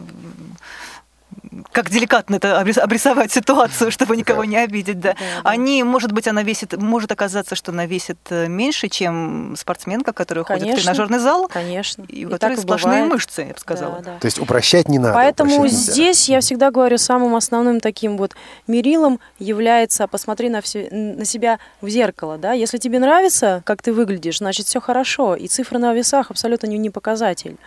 как 1.72 1.90
деликатно 1.90 2.36
это 2.36 2.60
обрисовать 2.60 3.32
ситуацию, 3.32 3.92
чтобы 3.92 4.18
никого 4.18 4.46
не 4.46 4.58
обидеть, 4.58 5.00
да. 5.00 5.14
да, 5.14 5.20
да. 5.44 5.50
Они, 5.50 5.84
может 5.84 6.12
быть, 6.12 6.28
она 6.28 6.44
весит, 6.44 6.78
может 6.78 7.12
оказаться, 7.12 7.56
что 7.56 7.72
она 7.72 7.86
весит 7.86 8.18
э, 8.30 8.48
меньше, 8.48 8.90
чем 8.90 9.56
спортсменка, 9.58 10.14
которая 10.14 10.46
конечно, 10.46 10.68
ходит 10.68 10.80
в 10.80 10.84
тренажерный 10.84 11.20
зал. 11.20 11.48
Конечно. 11.48 12.06
И 12.08 12.26
у 12.26 12.30
которой 12.30 12.58
сплошные 12.58 13.04
бывает. 13.04 13.14
мышцы, 13.14 13.42
я 13.42 13.54
бы 13.54 13.60
сказала. 13.60 13.96
Да, 14.00 14.14
да. 14.14 14.20
То 14.20 14.26
есть 14.26 14.40
упрощать 14.40 14.90
не 14.90 15.00
надо. 15.00 15.14
Поэтому 15.14 15.68
здесь 15.68 16.28
нельзя. 16.28 16.34
я 16.34 16.42
всегда 16.42 16.72
говорю, 16.72 16.98
самым 16.98 17.36
основным 17.36 17.80
таким 17.80 18.18
вот 18.18 18.36
мерилом 18.68 19.20
является 19.38 20.08
посмотри 20.08 20.50
на, 20.50 20.62
все, 20.62 20.90
на 20.92 21.26
себя 21.26 21.60
в 21.82 21.90
зеркало, 21.90 22.38
да. 22.38 22.54
Если 22.54 22.78
тебе 22.78 23.00
нравится, 23.00 23.62
как 23.66 23.82
ты 23.82 23.94
выглядишь, 23.94 24.40
значит 24.40 24.68
все 24.68 24.80
хорошо, 24.80 25.36
и 25.36 25.48
цифры 25.48 25.80
на 25.80 25.94
весах 25.94 26.32
абсолютно 26.32 26.68
не 26.68 26.90
показатель. 26.90 27.58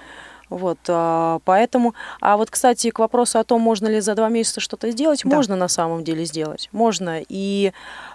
Вот, 0.49 0.79
а, 0.89 1.41
поэтому, 1.45 1.95
а 2.21 2.37
вот, 2.37 2.51
кстати, 2.51 2.91
к 2.91 2.99
вопросу 2.99 3.39
о 3.39 3.45
том, 3.45 3.61
можно 3.61 3.87
ли 3.87 4.01
за 4.01 4.15
два 4.15 4.29
месяца 4.29 4.61
что-то 4.61 4.91
сделать, 4.91 5.23
да. 5.25 5.35
можно 5.35 5.57
на 5.57 5.69
самом 5.69 6.05
деле 6.05 6.25
сделать, 6.25 6.69
можно. 6.73 7.21
И, 7.29 7.73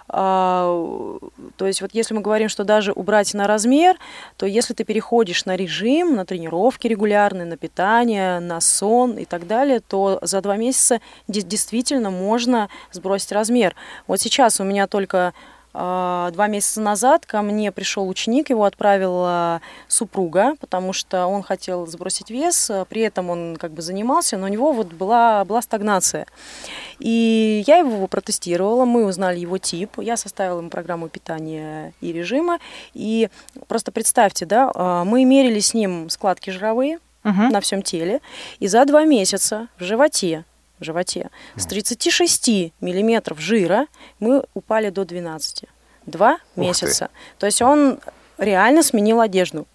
а, 0.08 1.18
то 1.56 1.66
есть, 1.66 1.82
вот 1.82 1.90
если 1.94 2.14
мы 2.14 2.20
говорим, 2.20 2.48
что 2.48 2.64
даже 2.64 2.92
убрать 2.92 3.34
на 3.34 3.46
размер, 3.46 3.96
то 4.36 4.46
если 4.46 4.74
ты 4.74 4.84
переходишь 4.84 5.44
на 5.46 5.56
режим, 5.56 6.14
на 6.14 6.24
тренировки 6.24 6.86
регулярные, 6.86 7.44
на 7.44 7.56
питание, 7.56 8.38
на 8.40 8.60
сон 8.60 9.18
и 9.18 9.24
так 9.24 9.46
далее, 9.46 9.80
то 9.80 10.18
за 10.22 10.40
два 10.40 10.56
месяца 10.56 11.00
действительно 11.26 12.10
можно 12.10 12.68
сбросить 12.92 13.32
размер. 13.32 13.74
Вот 14.06 14.20
сейчас 14.20 14.60
у 14.60 14.64
меня 14.64 14.86
только 14.86 15.34
два 15.72 16.46
месяца 16.48 16.80
назад 16.80 17.26
ко 17.26 17.42
мне 17.42 17.70
пришел 17.72 18.08
ученик, 18.08 18.50
его 18.50 18.64
отправила 18.64 19.60
супруга, 19.86 20.54
потому 20.60 20.92
что 20.92 21.26
он 21.26 21.42
хотел 21.42 21.86
сбросить 21.86 22.30
вес, 22.30 22.70
при 22.88 23.02
этом 23.02 23.30
он 23.30 23.56
как 23.56 23.72
бы 23.72 23.82
занимался, 23.82 24.36
но 24.36 24.46
у 24.46 24.48
него 24.48 24.72
вот 24.72 24.88
была, 24.88 25.44
была 25.44 25.62
стагнация. 25.62 26.26
И 26.98 27.62
я 27.66 27.78
его 27.78 28.06
протестировала, 28.06 28.84
мы 28.84 29.04
узнали 29.04 29.38
его 29.38 29.58
тип, 29.58 29.98
я 29.98 30.16
составила 30.16 30.58
ему 30.58 30.70
программу 30.70 31.08
питания 31.08 31.92
и 32.00 32.12
режима, 32.12 32.58
и 32.94 33.28
просто 33.68 33.92
представьте, 33.92 34.46
да, 34.46 34.72
а, 34.74 35.04
мы 35.04 35.24
мерили 35.24 35.60
с 35.60 35.74
ним 35.74 36.10
складки 36.10 36.50
жировые, 36.50 36.98
угу. 37.24 37.42
на 37.50 37.60
всем 37.60 37.82
теле. 37.82 38.20
И 38.58 38.68
за 38.68 38.84
два 38.84 39.04
месяца 39.04 39.68
в 39.78 39.84
животе 39.84 40.44
в 40.80 40.84
животе. 40.84 41.30
С 41.56 41.66
36 41.66 42.72
миллиметров 42.80 43.40
жира 43.40 43.86
мы 44.20 44.44
упали 44.54 44.90
до 44.90 45.04
12. 45.04 45.64
Два 46.06 46.38
месяца. 46.56 47.10
То 47.38 47.46
есть 47.46 47.60
он 47.62 48.00
реально 48.38 48.82
сменил 48.82 49.20
одежду. 49.20 49.66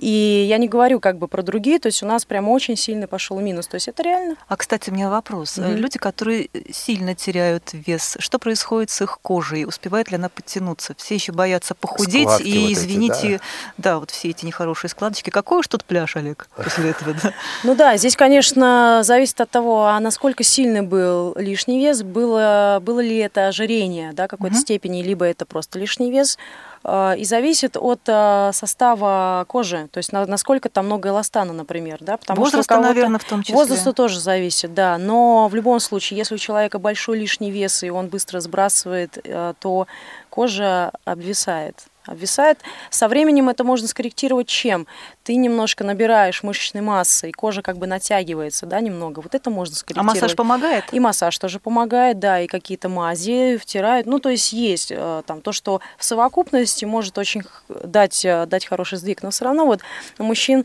И 0.00 0.46
я 0.48 0.56
не 0.56 0.66
говорю 0.66 0.98
как 0.98 1.18
бы 1.18 1.28
про 1.28 1.42
другие, 1.42 1.78
то 1.78 1.86
есть 1.86 2.02
у 2.02 2.06
нас 2.06 2.24
прям 2.24 2.48
очень 2.48 2.74
сильно 2.74 3.06
пошел 3.06 3.38
минус. 3.38 3.66
То 3.66 3.74
есть 3.74 3.86
это 3.86 4.02
реально. 4.02 4.36
А, 4.48 4.56
кстати, 4.56 4.88
у 4.88 4.94
меня 4.94 5.10
вопрос. 5.10 5.58
Mm-hmm. 5.58 5.74
Люди, 5.76 5.98
которые 5.98 6.48
сильно 6.72 7.14
теряют 7.14 7.70
вес, 7.74 8.16
что 8.18 8.38
происходит 8.38 8.88
с 8.88 9.02
их 9.02 9.18
кожей? 9.20 9.66
Успевает 9.66 10.10
ли 10.10 10.16
она 10.16 10.30
подтянуться? 10.30 10.94
Все 10.96 11.16
еще 11.16 11.32
боятся 11.32 11.74
похудеть, 11.74 12.22
Складки 12.22 12.48
и, 12.48 12.60
вот 12.60 12.72
извините, 12.72 13.14
эти, 13.14 13.36
да. 13.36 13.42
да, 13.76 13.98
вот 13.98 14.10
все 14.10 14.30
эти 14.30 14.46
нехорошие 14.46 14.88
складочки. 14.88 15.28
Какой 15.28 15.58
уж 15.58 15.68
тут 15.68 15.84
пляж, 15.84 16.16
Олег, 16.16 16.48
после 16.56 16.90
этого, 16.92 17.14
да? 17.22 17.34
Ну 17.62 17.74
да, 17.74 17.98
здесь, 17.98 18.16
конечно, 18.16 19.02
зависит 19.04 19.38
от 19.42 19.50
того, 19.50 19.84
а 19.84 20.00
насколько 20.00 20.42
сильный 20.44 20.80
был 20.80 21.34
лишний 21.36 21.78
вес, 21.78 22.02
было, 22.02 22.78
было 22.80 23.00
ли 23.00 23.18
это 23.18 23.48
ожирение, 23.48 24.14
да, 24.14 24.28
какой-то 24.28 24.56
mm-hmm. 24.56 24.60
степени, 24.60 25.02
либо 25.02 25.26
это 25.26 25.44
просто 25.44 25.78
лишний 25.78 26.10
вес. 26.10 26.38
Э, 26.84 27.14
и 27.16 27.24
зависит 27.24 27.76
от 27.76 28.00
э, 28.06 28.50
состава 28.52 29.44
кожи, 29.48 29.88
то 29.92 29.98
есть 29.98 30.12
насколько 30.12 30.68
там 30.68 30.86
много 30.86 31.10
эластана, 31.10 31.52
например, 31.52 31.98
да, 32.00 32.16
потому 32.16 32.40
Возраста, 32.40 32.74
что 32.74 32.82
наверное, 32.82 33.18
в 33.18 33.24
том 33.24 33.42
числе. 33.42 33.54
Возраста 33.54 33.92
тоже 33.92 34.20
зависит, 34.20 34.72
да, 34.72 34.96
но 34.98 35.48
в 35.48 35.54
любом 35.54 35.80
случае, 35.80 36.18
если 36.18 36.34
у 36.34 36.38
человека 36.38 36.78
большой 36.78 37.18
лишний 37.18 37.50
вес 37.50 37.82
и 37.82 37.90
он 37.90 38.08
быстро 38.08 38.40
сбрасывает, 38.40 39.18
э, 39.22 39.54
то 39.58 39.86
кожа 40.30 40.92
обвисает 41.04 41.76
обвисает. 42.06 42.58
Со 42.88 43.08
временем 43.08 43.48
это 43.48 43.62
можно 43.62 43.86
скорректировать 43.86 44.48
чем? 44.48 44.86
Ты 45.30 45.36
немножко 45.36 45.84
набираешь 45.84 46.42
мышечной 46.42 46.80
массы, 46.82 47.28
и 47.28 47.32
кожа 47.32 47.62
как 47.62 47.78
бы 47.78 47.86
натягивается, 47.86 48.66
да, 48.66 48.80
немного. 48.80 49.20
Вот 49.20 49.32
это 49.36 49.48
можно 49.48 49.74
А 49.74 49.76
скорректировать. 49.76 50.14
массаж 50.16 50.34
помогает? 50.34 50.84
И 50.90 50.98
массаж 50.98 51.38
тоже 51.38 51.60
помогает, 51.60 52.18
да, 52.18 52.40
и 52.40 52.48
какие-то 52.48 52.88
мази 52.88 53.56
втирают. 53.56 54.08
Ну, 54.08 54.18
то 54.18 54.28
есть 54.28 54.52
есть 54.52 54.90
э, 54.90 55.22
там 55.26 55.40
то, 55.40 55.52
что 55.52 55.80
в 55.98 56.04
совокупности 56.04 56.84
может 56.84 57.16
очень 57.16 57.44
дать, 57.68 58.24
э, 58.24 58.44
дать 58.46 58.66
хороший 58.66 58.98
сдвиг. 58.98 59.22
Но 59.22 59.30
все 59.30 59.44
равно 59.44 59.66
вот 59.66 59.82
у 60.18 60.24
мужчин, 60.24 60.64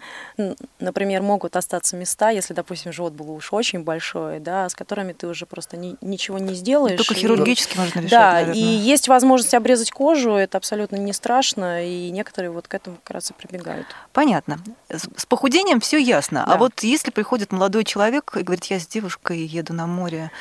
например, 0.80 1.22
могут 1.22 1.56
остаться 1.58 1.96
места, 1.96 2.32
если, 2.32 2.56
допустим, 2.56 2.92
живот 2.92 3.14
был 3.14 3.30
уж 3.34 3.54
очень 3.54 3.84
большой, 3.84 4.40
да, 4.40 4.68
с 4.68 4.74
которыми 4.74 5.14
ты 5.14 5.28
уже 5.28 5.46
просто 5.46 5.78
ни- 5.78 5.96
ничего 6.02 6.40
не 6.40 6.56
сделаешь. 6.56 6.98
Только 6.98 7.14
И- 7.14 7.18
хирургически 7.18 7.78
можно 7.78 8.00
решать, 8.00 8.10
Да, 8.10 8.32
наверное. 8.32 8.56
и 8.56 8.64
есть 8.64 9.08
возможность 9.10 9.54
обрезать 9.54 9.92
кожу, 9.92 10.32
это 10.32 10.58
абсолютно 10.58 10.96
не 10.96 11.14
страшно, 11.14 11.86
и 11.88 12.10
некоторые 12.10 12.50
вот 12.50 12.68
к 12.68 12.74
этому 12.74 12.98
как 13.04 13.12
раз 13.14 13.30
и 13.30 13.34
прибегают. 13.36 13.86
Понятно. 14.12 14.55
С 14.90 15.08
с 15.18 15.26
похудением 15.26 15.80
все 15.80 15.98
ясно. 15.98 16.44
А 16.44 16.52
Да. 16.52 16.58
вот 16.58 16.82
если 16.84 17.12
приходит 17.12 17.52
молодой 17.52 17.84
человек 17.84 18.36
и 18.38 18.44
говорит, 18.44 18.66
я 18.66 18.80
с 18.80 18.88
девушкой 18.88 19.40
еду 19.46 19.74
на 19.74 19.88
море, 19.88 20.32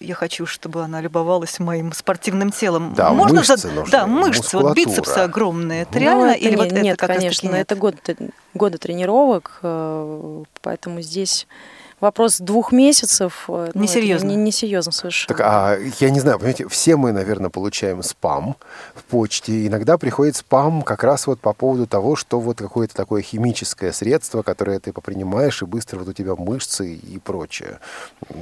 я 0.00 0.14
хочу, 0.14 0.46
чтобы 0.46 0.82
она 0.82 1.00
любовалась 1.00 1.58
моим 1.60 1.92
спортивным 1.92 2.50
телом. 2.50 2.94
Да, 2.94 3.10
Можно 3.12 3.36
мышцы 3.40 3.56
за- 3.56 3.70
нужны, 3.70 3.90
Да, 3.92 4.06
мышцы, 4.06 4.58
вот 4.58 4.74
бицепсы 4.74 5.18
огромные. 5.18 5.82
Это 5.82 5.94
Ну, 5.94 6.00
реально? 6.00 6.30
это 6.30 6.38
Или 6.40 6.50
не- 6.50 6.56
вот 6.56 6.66
это 6.66 6.80
нет, 6.80 6.98
как 6.98 7.08
раз-таки 7.10 7.26
конечно, 7.28 7.46
нет? 7.48 7.56
это 7.60 7.74
годы, 7.76 7.98
годы 8.54 8.78
тренировок, 8.78 9.58
э, 9.62 10.42
поэтому 10.62 11.00
здесь 11.02 11.46
вопрос 12.00 12.38
двух 12.38 12.72
месяцев. 12.72 13.44
э, 13.48 13.52
ну, 13.52 13.64
это 13.64 13.78
Несерьезно. 13.78 14.28
Не, 14.28 14.36
несерьезно 14.36 14.92
совершенно. 14.92 15.36
Так, 15.36 15.40
а 15.46 15.78
я 16.00 16.10
не 16.10 16.20
знаю, 16.20 16.38
понимаете, 16.38 16.68
все 16.68 16.96
мы, 16.96 17.12
наверное, 17.12 17.50
получаем 17.50 18.02
спам 18.02 18.56
в 18.94 19.04
почте. 19.04 19.66
Иногда 19.66 19.98
приходит 19.98 20.36
спам 20.36 20.82
как 20.82 21.04
раз 21.04 21.26
вот 21.26 21.40
по 21.40 21.52
поводу 21.52 21.86
того, 21.86 22.16
что 22.16 22.40
вот 22.40 22.58
какое-то 22.58 22.94
такое 22.94 23.22
химическое 23.22 23.92
средство, 23.92 24.42
которое 24.42 24.78
ты 24.78 24.92
попринимаешь, 24.92 25.62
и 25.62 25.66
быстро 25.66 25.98
вот 26.00 26.08
у 26.08 26.12
тебя 26.12 26.34
мышцы 26.36 26.94
и 26.94 27.18
прочее. 27.18 27.78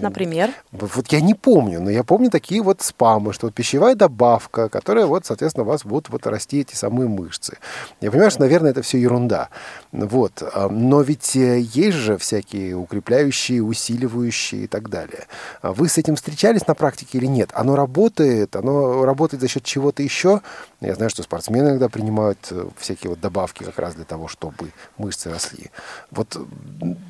Например? 0.01 0.51
Вот 0.73 1.07
я 1.13 1.21
не 1.21 1.35
помню, 1.35 1.81
но 1.81 1.91
я 1.91 2.03
помню 2.05 2.31
такие 2.31 2.63
вот 2.63 2.83
спамы, 2.83 3.33
что 3.33 3.47
вот 3.47 3.55
пищевая 3.55 3.95
добавка, 3.95 4.69
которая 4.69 5.07
вот, 5.07 5.27
соответственно, 5.27 5.65
у 5.65 5.69
вас 5.69 5.85
будут 5.85 6.09
вот 6.09 6.27
расти 6.27 6.61
эти 6.61 6.75
самые 6.75 7.09
мышцы. 7.09 7.59
Я 8.01 8.11
понимаю, 8.11 8.31
что, 8.31 8.41
наверное, 8.41 8.71
это 8.71 8.83
все 8.83 8.99
ерунда. 8.99 9.49
Вот. 9.93 10.43
а, 10.43 10.69
Но 10.69 11.03
ведь 11.03 11.37
э, 11.37 11.61
есть 11.61 11.97
же 11.97 12.19
всякие 12.19 12.75
укрепляющие, 12.75 13.44
усиливающие 13.53 14.65
и 14.65 14.67
так 14.67 14.89
далее. 14.89 15.27
А 15.63 15.73
Вы 15.73 15.89
с 15.89 15.99
этим 15.99 16.17
встречались 16.17 16.67
на 16.67 16.75
практике 16.75 17.19
или 17.19 17.27
нет? 17.27 17.51
Оно 17.55 17.77
работает? 17.77 18.57
Оно 18.57 19.05
работает 19.05 19.41
за 19.41 19.49
счет 19.49 19.65
чего-то 19.65 20.03
еще? 20.03 20.41
Я 20.81 20.95
знаю, 20.95 21.11
что 21.11 21.23
спортсмены 21.23 21.69
иногда 21.69 21.89
принимают 21.89 22.39
э, 22.51 22.69
всякие 22.79 23.11
вот 23.11 23.21
добавки 23.21 23.65
как 23.65 23.79
раз 23.79 23.95
для 23.95 24.05
того, 24.05 24.29
чтобы 24.29 24.73
мышцы 24.99 25.31
росли. 25.31 25.71
Вот 26.11 26.37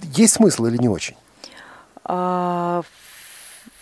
есть 0.03 0.35
смысл 0.35 0.66
или 0.66 0.76
не 0.76 0.89
очень? 0.89 1.16
А, 2.05 2.82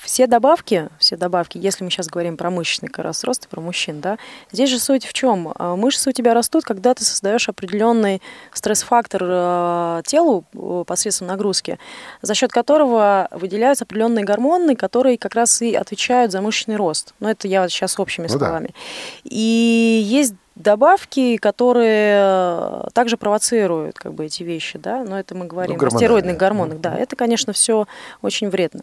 все 0.05 0.27
добавки, 0.27 0.89
все 0.99 1.17
добавки, 1.17 1.59
если 1.59 1.85
мы 1.85 1.91
сейчас 1.91 2.09
говорим 2.09 2.37
про 2.37 2.51
мышечный 2.51 2.89
как 2.89 3.05
раз 3.05 3.25
рост 3.25 3.45
и 3.45 3.49
про 3.49 3.61
мужчин, 3.61 4.01
да, 4.01 4.19
здесь 4.51 4.69
же 4.71 4.79
суть 4.79 5.05
в 5.07 5.13
чем? 5.13 5.53
А, 5.57 5.77
Мышцы 5.77 6.11
у 6.11 6.13
тебя 6.13 6.35
растут, 6.35 6.65
когда 6.65 6.95
ты 6.95 7.05
создаешь 7.05 7.49
определенный 7.49 8.21
стресс-фактор 8.53 9.23
э, 9.25 10.03
телу 10.07 10.45
э, 10.55 10.85
посредством 10.87 11.29
нагрузки, 11.29 11.79
за 12.21 12.35
счет 12.35 12.51
которого 12.53 13.29
выделяются 13.31 13.85
определенные 13.85 14.25
гормоны, 14.25 14.77
которые 14.77 15.19
как 15.19 15.35
раз 15.35 15.63
и 15.63 15.75
отвечают 15.75 16.33
за 16.33 16.41
мышечный 16.41 16.77
рост. 16.77 17.15
Но 17.21 17.31
это 17.31 17.49
я 17.49 17.69
сейчас 17.69 17.99
общими 17.99 18.27
Ну 18.27 18.39
да. 18.39 18.47
словами. 18.47 18.71
И 19.25 20.03
есть 20.05 20.35
добавки, 20.55 21.37
которые 21.39 22.85
также 22.93 23.17
провоцируют 23.17 23.99
как 23.99 24.13
бы 24.15 24.27
эти 24.27 24.43
вещи, 24.43 24.79
да, 24.79 25.03
но 25.05 25.19
это 25.19 25.35
мы 25.35 25.47
говорим 25.47 25.77
о 25.77 25.79
гормональные. 25.79 25.99
стероидных 26.09 26.37
гормонах, 26.37 26.81
да, 26.81 26.95
это, 26.95 27.17
конечно, 27.17 27.53
все 27.53 27.87
очень 28.21 28.51
вредно. 28.51 28.83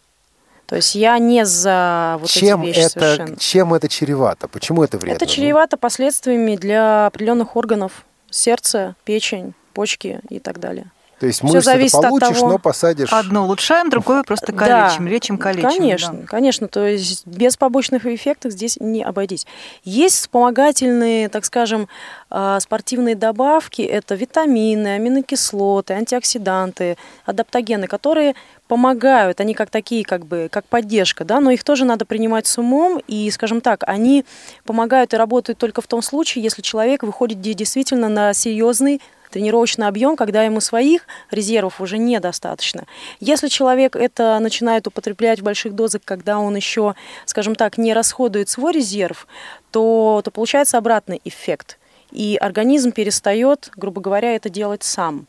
То 0.69 0.75
есть 0.75 0.93
я 0.93 1.17
не 1.17 1.45
за 1.45 2.17
вот 2.19 2.29
чем, 2.29 2.61
эти 2.61 2.67
вещи 2.67 2.79
это, 2.79 2.89
совершенно. 2.99 3.37
чем 3.37 3.73
это 3.73 3.89
чревато? 3.89 4.47
Почему 4.47 4.83
это 4.83 4.99
вредно? 4.99 5.15
Это 5.15 5.25
чревато 5.25 5.77
последствиями 5.77 6.55
для 6.55 7.07
определенных 7.07 7.55
органов 7.55 8.05
сердца, 8.29 8.95
печень, 9.03 9.55
почки 9.73 10.21
и 10.29 10.37
так 10.37 10.59
далее. 10.59 10.91
То 11.19 11.25
есть 11.25 11.43
мышцы 11.43 11.57
ты 11.57 11.61
зависит 11.63 11.95
от 11.95 12.09
получишь, 12.09 12.37
того- 12.37 12.49
но 12.49 12.59
посадишь... 12.59 13.11
Одно 13.11 13.43
улучшаем, 13.43 13.89
другое 13.89 14.23
просто 14.23 14.53
Да, 14.53 14.57
калечим, 14.87 15.07
лечим, 15.07 15.37
калечим. 15.37 15.69
Конечно, 15.69 16.13
да. 16.13 16.27
конечно. 16.27 16.67
То 16.67 16.85
есть 16.85 17.27
без 17.27 17.57
побочных 17.57 18.05
эффектов 18.05 18.53
здесь 18.53 18.77
не 18.79 19.03
обойтись. 19.03 19.45
Есть 19.83 20.15
вспомогательные, 20.17 21.27
так 21.27 21.43
скажем, 21.45 21.89
а, 22.29 22.59
спортивные 22.59 23.15
добавки. 23.15 23.81
Это 23.81 24.15
витамины, 24.15 24.95
аминокислоты, 24.95 25.93
антиоксиданты, 25.93 26.95
адаптогены, 27.25 27.87
которые 27.87 28.35
помогают, 28.69 29.41
они 29.41 29.55
как 29.55 29.71
такие, 29.71 30.05
как 30.05 30.27
бы, 30.27 30.47
как 30.49 30.63
поддержка, 30.63 31.25
да, 31.25 31.39
но 31.39 31.49
их 31.49 31.63
тоже 31.63 31.85
надо 31.85 32.05
принимать 32.05 32.45
с 32.45 32.57
умом, 32.59 33.01
и, 33.07 33.29
скажем 33.31 33.61
так, 33.61 33.83
они 33.87 34.25
помогают 34.63 35.13
и 35.13 35.17
работают 35.17 35.57
только 35.57 35.81
в 35.81 35.87
том 35.87 36.03
случае, 36.03 36.43
если 36.43 36.61
человек 36.61 37.01
выходит 37.01 37.41
де- 37.41 37.55
действительно 37.55 38.09
на 38.09 38.33
серьезный 38.33 39.01
тренировочный 39.31 39.87
объем, 39.87 40.15
когда 40.15 40.43
ему 40.43 40.61
своих 40.61 41.07
резервов 41.31 41.81
уже 41.81 41.97
недостаточно. 41.97 42.85
Если 43.19 43.47
человек 43.47 43.95
это 43.95 44.37
начинает 44.39 44.85
употреблять 44.85 45.39
в 45.39 45.43
больших 45.43 45.73
дозах, 45.73 46.01
когда 46.05 46.37
он 46.37 46.55
еще, 46.55 46.93
скажем 47.25 47.55
так, 47.55 47.79
не 47.79 47.93
расходует 47.93 48.49
свой 48.49 48.73
резерв, 48.73 49.27
то, 49.71 50.21
то 50.23 50.29
получается 50.29 50.77
обратный 50.77 51.21
эффект. 51.25 51.79
И 52.11 52.37
организм 52.39 52.91
перестает, 52.91 53.71
грубо 53.75 53.99
говоря, 53.99 54.35
это 54.35 54.49
делать 54.49 54.83
сам. 54.83 55.27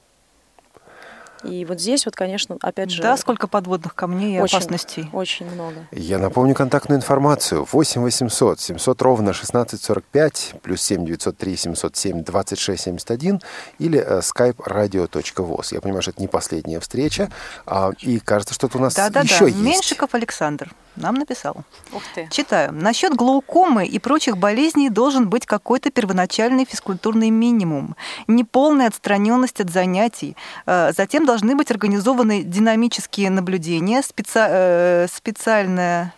И 1.44 1.64
вот 1.64 1.80
здесь 1.80 2.04
вот, 2.04 2.16
конечно, 2.16 2.56
опять 2.60 2.90
же... 2.90 3.02
Да, 3.02 3.16
сколько 3.16 3.46
подводных 3.46 3.94
камней 3.94 4.38
и 4.38 4.40
очень, 4.40 4.58
опасностей. 4.58 5.08
Очень 5.12 5.50
много. 5.50 5.86
Я 5.92 6.18
напомню 6.18 6.54
контактную 6.54 6.98
информацию. 6.98 7.66
8 7.70 8.02
800 8.02 8.60
700 8.60 9.02
ровно 9.02 9.30
1645, 9.30 10.54
плюс 10.62 10.82
7 10.82 11.04
903 11.04 11.56
707 11.56 12.24
26 12.24 12.82
71 12.82 13.40
или 13.78 13.98
э, 13.98 14.20
skype 14.20 14.56
radio.voz. 14.56 15.74
Я 15.74 15.80
понимаю, 15.80 16.02
что 16.02 16.12
это 16.12 16.20
не 16.20 16.28
последняя 16.28 16.80
встреча, 16.80 17.30
а, 17.66 17.90
и 18.00 18.18
кажется, 18.18 18.54
что-то 18.54 18.78
у 18.78 18.80
нас 18.80 18.94
Да-да-да, 18.94 19.22
еще 19.22 19.46
есть. 19.46 19.56
Меньшиков 19.56 20.14
Александр 20.14 20.72
нам 20.96 21.14
написал. 21.14 21.56
Ух 21.92 22.02
ты. 22.14 22.28
Читаю. 22.30 22.72
Насчет 22.72 23.14
глаукомы 23.14 23.86
и 23.86 23.98
прочих 23.98 24.36
болезней 24.36 24.90
должен 24.90 25.28
быть 25.28 25.46
какой-то 25.46 25.90
первоначальный 25.90 26.64
физкультурный 26.64 27.30
минимум. 27.30 27.96
Неполная 28.26 28.88
отстраненность 28.88 29.60
от 29.60 29.70
занятий. 29.70 30.36
Э, 30.66 30.92
Затем 30.96 31.24
должны 31.26 31.54
быть 31.56 31.70
организованы 31.70 32.42
динамические 32.42 33.30
наблюдения, 33.30 34.00
специ- 34.00 34.46
э, 34.48 35.06
специальная 35.12 36.12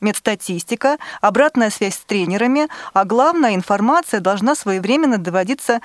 медстатистика, 0.00 0.98
обратная 1.20 1.70
связь 1.70 1.94
с 1.94 2.04
тренерами, 2.04 2.68
а 2.92 3.04
главное, 3.04 3.54
информация 3.54 4.20
должна 4.20 4.54
своевременно 4.54 5.18
доводиться, 5.18 5.80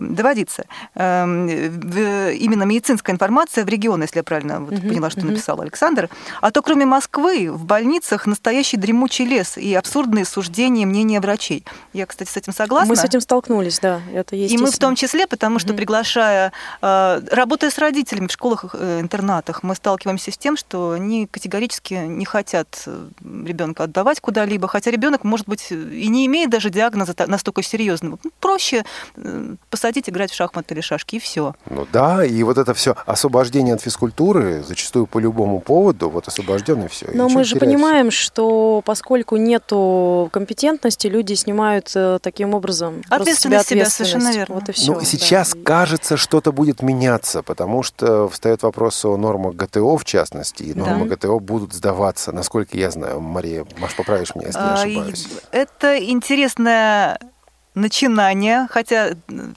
доводиться. 0.00 0.64
Эм, 0.94 1.48
именно 1.48 2.64
медицинская 2.64 3.14
информация 3.14 3.64
в 3.64 3.68
регион, 3.68 4.02
если 4.02 4.18
я 4.18 4.22
правильно 4.22 4.60
вот 4.60 4.72
Мгм, 4.72 4.88
поняла, 4.88 5.10
что 5.10 5.20
мгм. 5.20 5.30
написал 5.30 5.60
Александр. 5.60 6.08
А 6.40 6.50
то 6.50 6.62
кроме 6.62 6.86
Москвы 6.86 7.50
в 7.50 7.64
больницах 7.64 8.26
настоящий 8.26 8.76
дремучий 8.76 9.24
лес 9.24 9.58
и 9.58 9.74
абсурдные 9.74 10.24
суждения 10.24 10.82
и 10.82 10.86
мнения 10.86 11.20
врачей. 11.20 11.64
Я, 11.92 12.06
кстати, 12.06 12.30
с 12.30 12.36
этим 12.36 12.52
согласна. 12.52 12.88
Мы 12.88 12.96
с 12.96 13.04
этим 13.04 13.20
столкнулись, 13.20 13.78
да, 13.80 14.00
это. 14.12 14.36
И 14.36 14.56
мы 14.58 14.70
в 14.70 14.78
том 14.78 14.94
числе, 14.94 15.26
потому 15.26 15.58
что 15.58 15.68
Мгм. 15.68 15.76
приглашая, 15.76 16.52
э, 16.80 17.20
работая 17.30 17.70
с 17.70 17.78
родителями 17.78 18.26
в 18.26 18.32
школах, 18.32 18.74
э, 18.78 19.00
интернатах, 19.00 19.62
мы 19.62 19.74
сталкиваемся 19.74 20.32
с 20.32 20.38
тем, 20.38 20.56
что 20.56 20.92
они 20.92 21.26
категорически 21.26 21.94
не 21.94 22.24
хотят 22.24 22.86
ребенка 23.22 23.84
отдавать 23.84 24.20
куда-либо, 24.20 24.68
хотя 24.68 24.90
ребенок, 24.90 25.24
может 25.24 25.48
быть, 25.48 25.70
и 25.70 26.08
не 26.08 26.26
имеет 26.26 26.50
даже 26.50 26.70
диагноза 26.70 27.14
настолько 27.26 27.62
серьезного. 27.62 28.18
Проще 28.40 28.84
э, 29.16 29.54
посадить 29.82 30.08
играть 30.08 30.30
в 30.30 30.34
шахматы 30.36 30.74
или 30.74 30.80
шашки, 30.80 31.16
и 31.16 31.18
все. 31.18 31.56
Ну 31.68 31.88
да, 31.92 32.24
и 32.24 32.40
вот 32.44 32.56
это 32.56 32.72
все 32.72 32.94
освобождение 33.04 33.74
от 33.74 33.80
физкультуры, 33.82 34.62
зачастую 34.62 35.06
по 35.06 35.18
любому 35.18 35.58
поводу, 35.60 36.08
вот 36.08 36.28
освобожден 36.28 36.84
и 36.84 36.88
все. 36.88 37.10
Но 37.12 37.28
мы 37.28 37.42
же 37.42 37.56
понимаем, 37.56 38.12
что 38.12 38.80
поскольку 38.84 39.36
нету 39.36 40.28
компетентности, 40.32 41.08
люди 41.08 41.34
снимают 41.34 41.90
э, 41.96 42.20
таким 42.22 42.54
образом 42.54 43.02
Ответственность 43.10 43.40
себя, 43.68 43.82
ответственность. 43.82 44.12
совершенно 44.12 44.32
верно. 44.32 44.54
Вот 44.54 44.68
и 44.68 44.72
все. 44.72 44.92
Ну, 44.92 45.00
сейчас 45.00 45.54
кажется, 45.64 46.16
что-то 46.16 46.52
будет 46.52 46.80
меняться, 46.80 47.42
потому 47.42 47.82
что 47.82 48.28
встает 48.28 48.62
вопрос 48.62 49.04
о 49.04 49.16
нормах 49.16 49.56
ГТО, 49.56 49.96
в 49.96 50.04
частности, 50.04 50.62
и 50.62 50.74
нормы 50.74 51.08
Да. 51.08 51.16
ГТО 51.16 51.40
будут 51.40 51.72
сдаваться, 51.72 52.30
насколько 52.30 52.78
я 52.78 52.92
знаю. 52.92 53.20
Мария, 53.20 53.66
Маш, 53.78 53.96
поправишь 53.96 54.32
меня, 54.36 54.46
если 54.46 54.60
я 54.60 54.74
А, 54.74 54.86
и 54.86 54.90
ошибаюсь. 54.92 55.28
Это 55.50 55.98
интересная 55.98 57.18
начинания, 57.74 58.68
хотя 58.70 59.10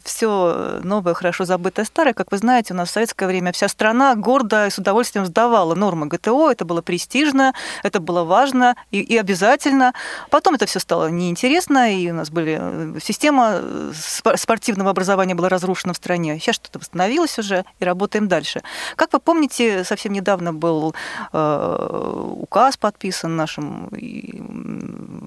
все 0.03 0.79
новое, 0.83 1.13
хорошо 1.13 1.45
забытое 1.45 1.85
старое, 1.85 2.13
как 2.13 2.31
вы 2.31 2.37
знаете, 2.37 2.73
у 2.73 2.77
нас 2.77 2.89
в 2.89 2.91
советское 2.93 3.27
время 3.27 3.51
вся 3.51 3.67
страна 3.67 4.15
гордо 4.15 4.67
и 4.67 4.69
с 4.69 4.77
удовольствием 4.77 5.25
сдавала 5.25 5.75
нормы 5.75 6.07
ГТО, 6.07 6.51
это 6.51 6.63
было 6.65 6.81
престижно, 6.81 7.53
это 7.83 7.99
было 7.99 8.23
важно 8.23 8.75
и, 8.91 9.01
и 9.01 9.17
обязательно. 9.17 9.93
Потом 10.29 10.55
это 10.55 10.65
все 10.65 10.79
стало 10.79 11.09
неинтересно, 11.09 11.93
и 11.93 12.09
у 12.09 12.13
нас 12.13 12.29
были 12.29 12.57
э, 12.59 12.99
система 13.01 13.59
э, 13.61 13.91
спортивного 14.35 14.91
образования 14.91 15.35
была 15.35 15.49
разрушена 15.49 15.93
в 15.93 15.97
стране. 15.97 16.39
Сейчас 16.39 16.55
что-то 16.55 16.79
восстановилось 16.79 17.37
уже, 17.37 17.65
и 17.79 17.85
работаем 17.85 18.27
дальше. 18.27 18.61
Как 18.95 19.11
вы 19.11 19.19
помните, 19.19 19.83
совсем 19.83 20.13
недавно 20.13 20.53
был 20.53 20.95
э, 21.33 22.29
указ 22.37 22.77
подписан 22.77 23.35
нашим 23.35 23.89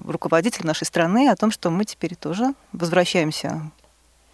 руководителем 0.07 0.67
нашей 0.67 0.85
страны 0.85 1.29
о 1.29 1.35
том, 1.35 1.51
что 1.51 1.69
мы 1.69 1.85
теперь 1.85 2.15
тоже 2.15 2.53
возвращаемся 2.79 3.71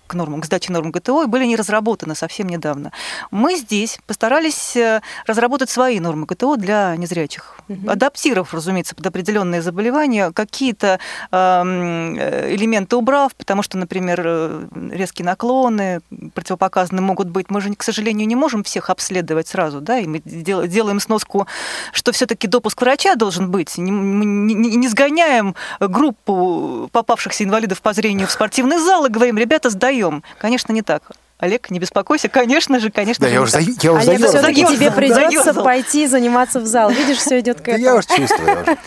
к 0.07 0.13
нормам, 0.13 0.41
к 0.41 0.45
сдаче 0.45 0.71
норм 0.71 0.91
ГТО, 0.91 1.23
и 1.23 1.27
были 1.27 1.45
не 1.45 1.55
разработаны 1.55 2.15
совсем 2.15 2.47
недавно. 2.47 2.91
Мы 3.31 3.55
здесь 3.55 3.99
постарались 4.05 4.75
э, 4.75 5.01
разработать 5.25 5.69
свои 5.69 5.99
нормы 5.99 6.25
ГТО 6.25 6.55
для 6.57 6.95
незрячих, 6.95 7.57
угу. 7.67 7.89
адаптировав, 7.89 8.53
разумеется, 8.53 8.95
под 8.95 9.07
определенные 9.07 9.61
заболевания, 9.61 10.31
какие-то 10.31 10.99
эм, 11.31 12.15
э, 12.17 12.53
элементы 12.55 12.95
убрав, 12.95 13.33
потому 13.35 13.63
что, 13.63 13.77
например, 13.77 14.21
э, 14.23 14.67
резкие 14.91 15.25
наклоны 15.25 16.01
противопоказаны 16.33 17.01
могут 17.01 17.29
быть. 17.29 17.49
Мы 17.49 17.61
же, 17.61 17.73
к 17.73 17.83
сожалению, 17.83 18.27
не 18.27 18.35
можем 18.35 18.63
всех 18.63 18.89
обследовать 18.89 19.47
сразу, 19.47 19.81
да, 19.81 19.97
и 19.97 20.07
мы 20.07 20.21
делаем 20.23 20.99
сноску, 20.99 21.47
что 21.91 22.11
все-таки 22.11 22.47
допуск 22.47 22.79
врача 22.81 23.15
должен 23.15 23.49
быть. 23.49 23.77
Не, 23.77 23.91
не, 23.91 24.75
не 24.75 24.87
сгоняем 24.87 25.55
группу 25.79 26.89
попавшихся 26.91 27.43
инвалидов 27.43 27.81
по 27.81 27.93
зрению 27.93 28.27
в 28.27 28.31
спортивный 28.31 28.77
зал 28.77 29.05
и 29.05 29.09
говорим, 29.09 29.37
ребята, 29.37 29.69
сдайте 29.69 29.94
вдвоем. 29.95 30.23
Конечно, 30.37 30.73
не 30.73 30.81
так. 30.81 31.03
Олег, 31.37 31.69
не 31.69 31.79
беспокойся, 31.79 32.29
конечно 32.29 32.79
же, 32.79 32.89
конечно 32.89 33.25
да, 33.25 33.27
же. 33.27 33.35
Я 33.35 33.41
уже, 33.41 33.51
за, 33.51 33.59
я 33.59 33.91
уже 33.91 34.09
Олег, 34.09 34.27
все-таки 34.29 34.65
тебе 34.65 34.89
придется 34.89 35.43
заерзал. 35.43 35.63
пойти 35.65 36.07
заниматься 36.07 36.61
в 36.61 36.65
зал. 36.65 36.89
Видишь, 36.89 37.17
все 37.17 37.41
идет 37.41 37.59
к 37.59 37.67
этому. 37.67 37.83
Да 37.83 37.89
я 37.91 37.95
уже 37.95 38.07
чувствую, 38.07 38.47
я 38.47 38.61
уже 38.61 38.77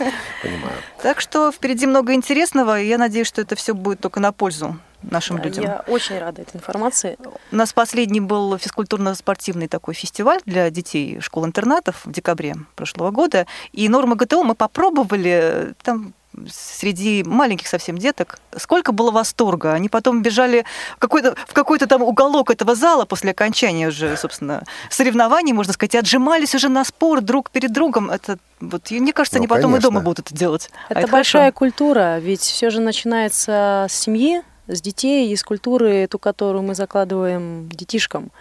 понимаю. 0.41 0.73
Так 1.03 1.21
что 1.21 1.51
впереди 1.51 1.85
много 1.85 2.13
интересного, 2.13 2.81
и 2.81 2.87
я 2.87 2.97
надеюсь, 2.97 3.27
что 3.27 3.41
это 3.41 3.55
все 3.55 3.75
будет 3.75 3.99
только 3.99 4.19
на 4.19 4.31
пользу 4.31 4.79
нашим 5.03 5.37
да, 5.37 5.43
людям. 5.43 5.63
Я 5.63 5.83
очень 5.87 6.17
рада 6.17 6.41
этой 6.41 6.57
информации. 6.57 7.17
У 7.51 7.55
нас 7.55 7.71
последний 7.71 8.19
был 8.19 8.57
физкультурно-спортивный 8.57 9.67
такой 9.67 9.93
фестиваль 9.93 10.39
для 10.45 10.71
детей 10.71 11.19
школ-интернатов 11.21 12.03
в 12.03 12.11
декабре 12.11 12.55
прошлого 12.75 13.11
года. 13.11 13.45
И 13.73 13.87
нормы 13.89 14.15
ГТО 14.15 14.43
мы 14.43 14.55
попробовали, 14.55 15.75
там 15.83 16.15
среди 16.47 17.23
маленьких 17.23 17.67
совсем 17.67 17.97
деток, 17.97 18.39
сколько 18.57 18.91
было 18.91 19.11
восторга. 19.11 19.73
Они 19.73 19.89
потом 19.89 20.21
бежали 20.21 20.65
в 20.95 20.99
какой-то, 20.99 21.35
в 21.47 21.53
какой-то 21.53 21.87
там 21.87 22.01
уголок 22.01 22.51
этого 22.51 22.75
зала 22.75 23.05
после 23.05 23.31
окончания 23.31 23.87
уже, 23.87 24.15
собственно, 24.15 24.63
соревнований, 24.89 25.53
можно 25.53 25.73
сказать, 25.73 25.95
и 25.95 25.97
отжимались 25.97 26.55
уже 26.55 26.69
на 26.69 26.83
спор 26.83 27.21
друг 27.21 27.49
перед 27.49 27.73
другом. 27.73 28.09
Это 28.11 28.37
вот, 28.59 28.91
мне 28.91 29.13
кажется, 29.13 29.37
ну, 29.37 29.41
они 29.41 29.47
потом 29.47 29.75
и 29.75 29.79
дома 29.79 30.01
будут 30.01 30.19
это 30.19 30.35
делать. 30.35 30.69
Это, 30.89 30.99
а 30.99 31.03
это 31.03 31.11
большая 31.11 31.51
хорошо. 31.51 31.57
культура, 31.57 32.19
ведь 32.19 32.41
все 32.41 32.69
же 32.69 32.79
начинается 32.79 33.87
с 33.89 33.93
семьи, 33.93 34.41
с 34.67 34.81
детей, 34.81 35.31
из 35.33 35.43
культуры, 35.43 36.07
ту, 36.07 36.19
которую 36.19 36.63
мы 36.63 36.75
закладываем 36.75 37.69
детишкам. 37.69 38.31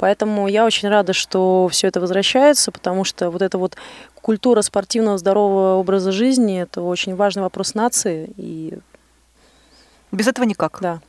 Поэтому 0.00 0.48
я 0.48 0.64
очень 0.64 0.88
рада, 0.88 1.12
что 1.12 1.68
все 1.70 1.88
это 1.88 2.00
возвращается, 2.00 2.72
потому 2.72 3.04
что 3.04 3.30
вот 3.30 3.42
эта 3.42 3.58
вот 3.58 3.76
культура 4.14 4.62
спортивного 4.62 5.18
здорового 5.18 5.74
образа 5.74 6.10
жизни– 6.10 6.58
это 6.62 6.80
очень 6.80 7.14
важный 7.14 7.42
вопрос 7.42 7.74
нации. 7.74 8.32
И... 8.38 8.78
Без 10.10 10.26
этого 10.26 10.46
никак. 10.46 10.78
Да. 10.80 11.00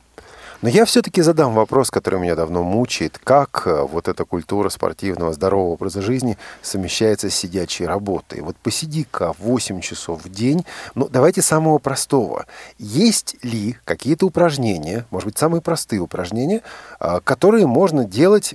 Но 0.60 0.68
я 0.68 0.84
все-таки 0.84 1.22
задам 1.22 1.54
вопрос, 1.54 1.90
который 1.90 2.20
меня 2.20 2.36
давно 2.36 2.62
мучает. 2.62 3.18
Как 3.24 3.62
э, 3.64 3.82
вот 3.82 4.08
эта 4.08 4.26
культура 4.26 4.68
спортивного, 4.68 5.32
здорового 5.32 5.72
образа 5.72 6.02
жизни 6.02 6.36
совмещается 6.60 7.30
с 7.30 7.34
сидячей 7.34 7.86
работой? 7.86 8.42
Вот 8.42 8.56
посиди-ка 8.58 9.32
8 9.38 9.80
часов 9.80 10.22
в 10.22 10.28
день. 10.28 10.66
Ну, 10.94 11.08
давайте 11.08 11.40
самого 11.40 11.78
простого. 11.78 12.44
Есть 12.78 13.36
ли 13.42 13.76
какие-то 13.86 14.26
упражнения, 14.26 15.06
может 15.10 15.26
быть, 15.26 15.38
самые 15.38 15.62
простые 15.62 16.00
упражнения, 16.00 16.60
э, 17.00 17.20
которые 17.24 17.66
можно 17.66 18.04
делать 18.04 18.54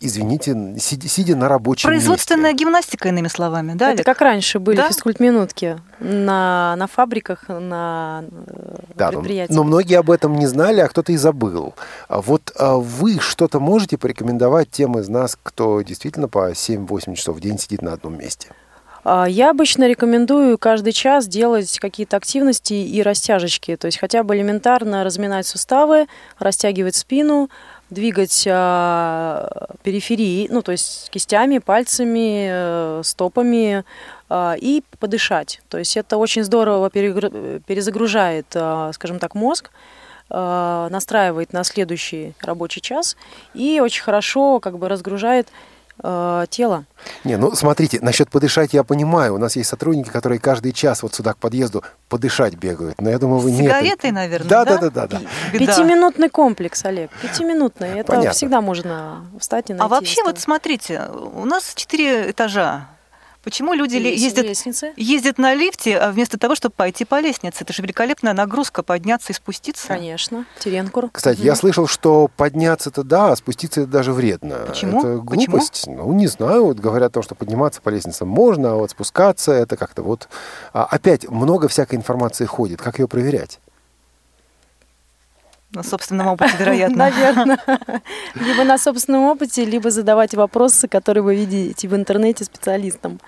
извините, 0.00 0.56
сидя, 0.78 1.08
сидя 1.08 1.36
на 1.36 1.48
рабочем 1.48 1.88
Производственная 1.88 2.52
месте. 2.52 2.64
гимнастика, 2.64 3.08
иными 3.08 3.28
словами, 3.28 3.74
да? 3.74 3.86
Это 3.86 4.02
Олег? 4.02 4.06
как 4.06 4.20
раньше 4.22 4.58
были 4.58 4.76
да? 4.76 4.88
физкульт-минутки 4.88 5.78
на, 6.00 6.74
на 6.76 6.86
фабриках, 6.86 7.48
на 7.48 8.24
э, 8.46 8.76
да, 8.94 9.08
предприятиях. 9.08 9.56
Но, 9.56 9.62
но 9.62 9.68
многие 9.68 9.98
об 9.98 10.10
этом 10.10 10.36
не 10.36 10.46
знали, 10.46 10.80
а 10.80 10.88
кто-то 10.88 11.12
и 11.12 11.16
забыл. 11.16 11.74
А 12.08 12.20
вот 12.22 12.52
а 12.58 12.76
вы 12.76 13.18
что-то 13.20 13.60
можете 13.60 13.98
порекомендовать 13.98 14.70
тем 14.70 14.98
из 14.98 15.08
нас, 15.08 15.36
кто 15.40 15.82
действительно 15.82 16.28
по 16.28 16.50
7-8 16.50 17.14
часов 17.14 17.36
в 17.36 17.40
день 17.40 17.58
сидит 17.58 17.82
на 17.82 17.92
одном 17.92 18.18
месте? 18.18 18.48
А, 19.04 19.26
я 19.26 19.50
обычно 19.50 19.88
рекомендую 19.88 20.58
каждый 20.58 20.92
час 20.92 21.26
делать 21.26 21.78
какие-то 21.78 22.16
активности 22.16 22.74
и 22.74 23.02
растяжечки, 23.02 23.76
то 23.76 23.86
есть 23.86 23.98
хотя 23.98 24.22
бы 24.22 24.36
элементарно 24.36 25.04
разминать 25.04 25.46
суставы, 25.46 26.06
растягивать 26.38 26.96
спину, 26.96 27.50
двигать 27.90 28.44
э, 28.46 29.48
периферии, 29.82 30.48
ну 30.50 30.62
то 30.62 30.72
есть 30.72 31.10
кистями, 31.10 31.58
пальцами, 31.58 32.48
э, 32.50 33.02
стопами 33.04 33.84
э, 34.28 34.54
и 34.58 34.82
подышать. 34.98 35.60
То 35.68 35.78
есть 35.78 35.96
это 35.96 36.16
очень 36.16 36.44
здорово 36.44 36.90
перезагружает, 36.90 38.46
э, 38.54 38.90
скажем 38.94 39.18
так, 39.18 39.34
мозг, 39.34 39.70
настраивает 40.32 41.52
на 41.52 41.64
следующий 41.64 42.34
рабочий 42.40 42.80
час 42.80 43.16
и 43.52 43.80
очень 43.80 44.04
хорошо 44.04 44.60
как 44.60 44.78
бы 44.78 44.88
разгружает 44.88 45.48
э, 46.02 46.46
тело. 46.48 46.84
Не, 47.24 47.36
ну 47.36 47.54
смотрите, 47.54 47.98
насчет 48.00 48.30
подышать 48.30 48.72
я 48.72 48.84
понимаю. 48.84 49.34
У 49.34 49.38
нас 49.38 49.56
есть 49.56 49.68
сотрудники, 49.68 50.08
которые 50.08 50.38
каждый 50.38 50.72
час 50.72 51.02
вот 51.02 51.14
сюда 51.14 51.32
к 51.32 51.38
подъезду 51.38 51.82
подышать 52.08 52.54
бегают. 52.54 53.00
Но 53.00 53.10
я 53.10 53.18
думаю, 53.18 53.40
вы 53.40 53.52
не. 53.52 53.62
Сигаретой, 53.62 54.10
наверное. 54.10 54.48
Да, 54.48 54.64
да, 54.64 54.78
да, 54.78 54.90
да, 54.90 55.06
да. 55.06 55.20
Пятиминутный 55.52 56.28
комплекс, 56.28 56.84
Олег. 56.84 57.10
Пятиминутный. 57.22 58.00
Это 58.00 58.12
Понятно. 58.12 58.32
всегда 58.32 58.60
можно 58.60 59.26
встать 59.38 59.70
и 59.70 59.72
найти. 59.72 59.84
А 59.84 59.88
вообще, 59.88 60.22
вот 60.24 60.38
смотрите, 60.38 61.02
у 61.34 61.44
нас 61.44 61.72
четыре 61.74 62.30
этажа 62.30 62.88
Почему 63.42 63.72
люди 63.72 63.96
ездят, 63.96 64.44
лестницы. 64.44 64.92
ездят 64.96 65.38
на 65.38 65.54
лифте, 65.54 65.96
а 65.96 66.10
вместо 66.10 66.38
того, 66.38 66.54
чтобы 66.54 66.74
пойти 66.76 67.04
по 67.04 67.20
лестнице? 67.20 67.58
Это 67.60 67.72
же 67.72 67.82
великолепная 67.82 68.34
нагрузка 68.34 68.82
подняться 68.82 69.32
и 69.32 69.36
спуститься. 69.36 69.88
Конечно, 69.88 70.44
Теренкур. 70.58 71.08
Кстати, 71.10 71.38
угу. 71.38 71.46
я 71.46 71.54
слышал, 71.54 71.86
что 71.86 72.30
подняться-то 72.36 73.02
да, 73.02 73.32
а 73.32 73.36
спуститься 73.36 73.82
это 73.82 73.90
даже 73.90 74.12
вредно. 74.12 74.64
Почему? 74.66 75.00
Это 75.00 75.16
глупость. 75.22 75.86
Почему? 75.86 76.06
Ну, 76.06 76.12
не 76.12 76.26
знаю. 76.26 76.66
Вот 76.66 76.78
говорят 76.78 77.12
то, 77.12 77.22
что 77.22 77.34
подниматься 77.34 77.80
по 77.80 77.88
лестнице 77.88 78.24
можно, 78.24 78.72
а 78.72 78.74
вот 78.74 78.90
спускаться 78.90 79.52
это 79.52 79.76
как-то 79.76 80.02
вот... 80.02 80.28
А, 80.72 80.84
опять 80.84 81.28
много 81.28 81.68
всякой 81.68 81.94
информации 81.94 82.44
ходит. 82.44 82.82
Как 82.82 82.98
ее 82.98 83.08
проверять? 83.08 83.58
На 85.72 85.84
собственном 85.84 86.26
опыте, 86.28 86.56
вероятно. 86.58 86.96
Наверное. 86.96 87.58
Либо 88.34 88.64
на 88.64 88.76
собственном 88.76 89.24
опыте, 89.24 89.64
либо 89.64 89.90
задавать 89.90 90.34
вопросы, 90.34 90.88
которые 90.88 91.22
вы 91.22 91.36
видите 91.36 91.86
в 91.86 91.94
интернете 91.94 92.44
специалистам. 92.44 93.20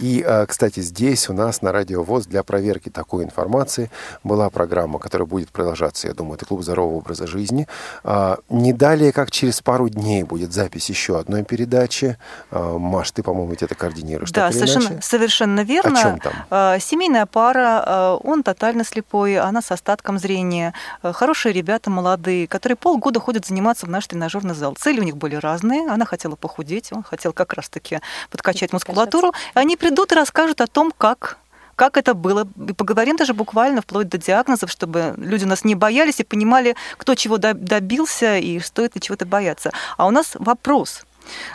И, 0.00 0.24
э, 0.26 0.46
кстати, 0.46 0.80
здесь 0.80 1.28
у 1.28 1.34
нас 1.34 1.60
на 1.60 1.72
Радио 1.72 2.02
ВОЗ 2.02 2.26
для 2.26 2.42
проверки 2.42 2.88
такой 2.88 3.24
информации 3.24 3.90
была 4.24 4.48
программа, 4.48 4.98
которая 4.98 5.26
будет 5.26 5.50
продолжаться, 5.50 6.08
я 6.08 6.14
думаю, 6.14 6.36
это 6.36 6.46
клуб 6.46 6.62
здорового 6.62 6.96
образа 6.96 7.26
жизни. 7.26 7.68
А, 8.02 8.38
не 8.48 8.72
далее, 8.72 9.12
как 9.12 9.30
через 9.30 9.60
пару 9.60 9.88
дней 9.88 10.22
будет 10.22 10.52
запись 10.52 10.88
еще 10.88 11.18
одной 11.18 11.44
передачи. 11.44 12.16
А, 12.50 12.78
Маш, 12.78 13.10
ты, 13.10 13.22
по-моему, 13.22 13.52
это 13.52 13.74
координируешь. 13.74 14.30
Да, 14.30 14.50
совершенно, 14.52 15.02
совершенно 15.02 15.60
верно. 15.60 16.00
О 16.00 16.02
чем 16.02 16.18
там? 16.20 16.32
А, 16.50 16.78
семейная 16.78 17.26
пара, 17.26 18.18
он 18.22 18.42
тотально 18.42 18.84
слепой, 18.84 19.36
она 19.38 19.60
с 19.60 19.70
остатком 19.70 20.18
зрения. 20.18 20.72
Хорошие 21.02 21.52
ребята, 21.52 21.90
молодые, 21.90 22.46
которые 22.46 22.76
полгода 22.76 23.20
ходят 23.20 23.44
заниматься 23.44 23.84
в 23.84 23.90
наш 23.90 24.06
тренажерный 24.06 24.54
зал. 24.54 24.74
Цели 24.78 25.00
у 25.00 25.02
них 25.02 25.18
были 25.18 25.36
разные. 25.36 25.86
Она 25.90 26.06
хотела 26.06 26.36
похудеть, 26.36 26.90
он 26.92 27.02
хотел 27.02 27.34
как 27.34 27.52
раз-таки 27.52 28.00
подкачать 28.30 28.72
мускулатуру. 28.72 29.34
Они 29.52 29.76
придут 29.90 30.12
и 30.12 30.14
расскажут 30.14 30.60
о 30.60 30.66
том, 30.66 30.92
как 30.96 31.36
как 31.74 31.96
это 31.96 32.12
было. 32.12 32.46
И 32.68 32.74
поговорим 32.74 33.16
даже 33.16 33.32
буквально 33.32 33.80
вплоть 33.80 34.08
до 34.08 34.18
диагнозов, 34.18 34.70
чтобы 34.70 35.14
люди 35.16 35.46
нас 35.46 35.64
не 35.64 35.74
боялись 35.74 36.20
и 36.20 36.24
понимали, 36.24 36.76
кто 36.98 37.14
чего 37.14 37.38
добился 37.38 38.36
и 38.36 38.60
стоит 38.60 38.94
ли 38.94 39.00
чего-то 39.00 39.24
бояться. 39.24 39.72
А 39.96 40.06
у 40.06 40.10
нас 40.10 40.32
вопрос. 40.34 41.04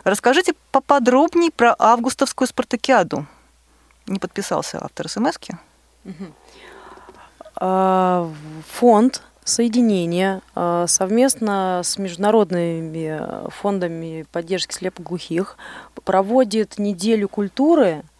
Расскажите 0.04 0.54
поподробнее 0.72 1.52
про 1.52 1.76
августовскую 1.78 2.48
спартакиаду. 2.48 3.28
Не 4.08 4.18
подписался 4.18 4.84
автор 4.84 5.08
смс-ки. 5.08 5.60
А, 7.56 8.28
фонд 8.68 9.22
соединения 9.44 10.42
а, 10.56 10.88
совместно 10.88 11.82
с 11.84 12.00
международными 12.00 13.48
фондами 13.52 14.26
поддержки 14.32 14.74
слепоглухих 14.74 15.58
проводит 16.04 16.80
неделю 16.80 17.30
культуры– 17.30 18.04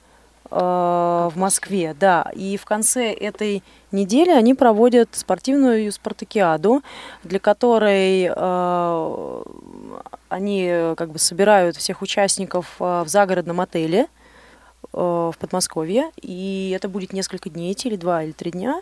в 0.56 1.34
Москве, 1.36 1.94
да. 2.00 2.32
И 2.34 2.56
в 2.56 2.64
конце 2.64 3.12
этой 3.12 3.62
недели 3.92 4.30
они 4.30 4.54
проводят 4.54 5.10
спортивную 5.12 5.92
спартакиаду, 5.92 6.82
для 7.24 7.40
которой 7.40 8.32
э, 8.34 9.44
они 10.30 10.94
как 10.96 11.12
бы 11.12 11.20
собирают 11.20 11.76
всех 11.76 12.02
участников 12.02 12.76
э, 12.80 13.04
в 13.04 13.08
загородном 13.08 13.60
отеле 13.60 14.08
э, 14.94 14.98
в 14.98 15.36
Подмосковье. 15.40 16.12
И 16.22 16.74
это 16.76 16.88
будет 16.88 17.12
несколько 17.12 17.50
дней, 17.50 17.76
или 17.84 17.96
два, 17.98 18.24
или 18.24 18.32
три 18.32 18.52
дня 18.52 18.82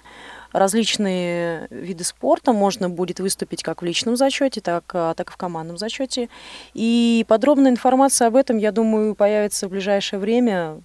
различные 0.51 1.67
виды 1.71 2.03
спорта. 2.03 2.53
Можно 2.53 2.89
будет 2.89 3.19
выступить 3.19 3.63
как 3.63 3.81
в 3.81 3.85
личном 3.85 4.15
зачете, 4.15 4.61
так, 4.61 4.83
а, 4.93 5.15
так 5.15 5.31
и 5.31 5.33
в 5.33 5.37
командном 5.37 5.77
зачете. 5.77 6.29
И 6.75 7.25
подробная 7.27 7.71
информация 7.71 8.27
об 8.27 8.35
этом, 8.35 8.57
я 8.57 8.71
думаю, 8.71 9.15
появится 9.15 9.67
в 9.67 9.71
ближайшее 9.71 10.19
время 10.19 10.81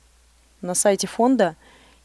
на 0.61 0.75
сайте 0.75 1.07
фонда 1.07 1.57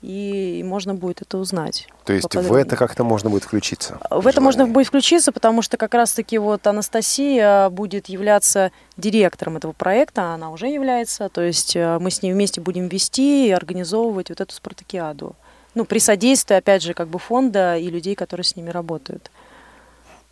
и 0.01 0.61
можно 0.65 0.93
будет 0.93 1.21
это 1.21 1.37
узнать. 1.37 1.87
То 2.03 2.11
есть 2.11 2.35
в 2.35 2.53
это 2.53 2.75
как-то 2.75 3.05
можно 3.05 3.29
будет 3.29 3.45
включиться? 3.45 3.99
В 4.09 4.27
это 4.27 4.41
можно 4.41 4.67
будет 4.67 4.87
включиться, 4.87 5.31
потому 5.31 5.61
что 5.61 5.77
как 5.77 5.93
раз-таки 5.93 6.37
вот 6.37 6.67
Анастасия 6.67 7.69
будет 7.69 8.09
являться 8.09 8.73
директором 8.97 9.55
этого 9.55 9.71
проекта, 9.71 10.33
она 10.33 10.51
уже 10.51 10.67
является, 10.67 11.29
то 11.29 11.41
есть 11.41 11.77
э, 11.77 11.99
мы 11.99 12.11
с 12.11 12.21
ней 12.21 12.33
вместе 12.33 12.59
будем 12.59 12.89
вести 12.89 13.47
и 13.47 13.51
организовывать 13.51 14.27
вот 14.27 14.41
эту 14.41 14.53
спартакиаду 14.53 15.37
ну, 15.75 15.85
при 15.85 15.99
содействии, 15.99 16.55
опять 16.55 16.83
же, 16.83 16.93
как 16.93 17.07
бы 17.07 17.19
фонда 17.19 17.77
и 17.77 17.87
людей, 17.89 18.15
которые 18.15 18.43
с 18.43 18.55
ними 18.55 18.69
работают. 18.69 19.31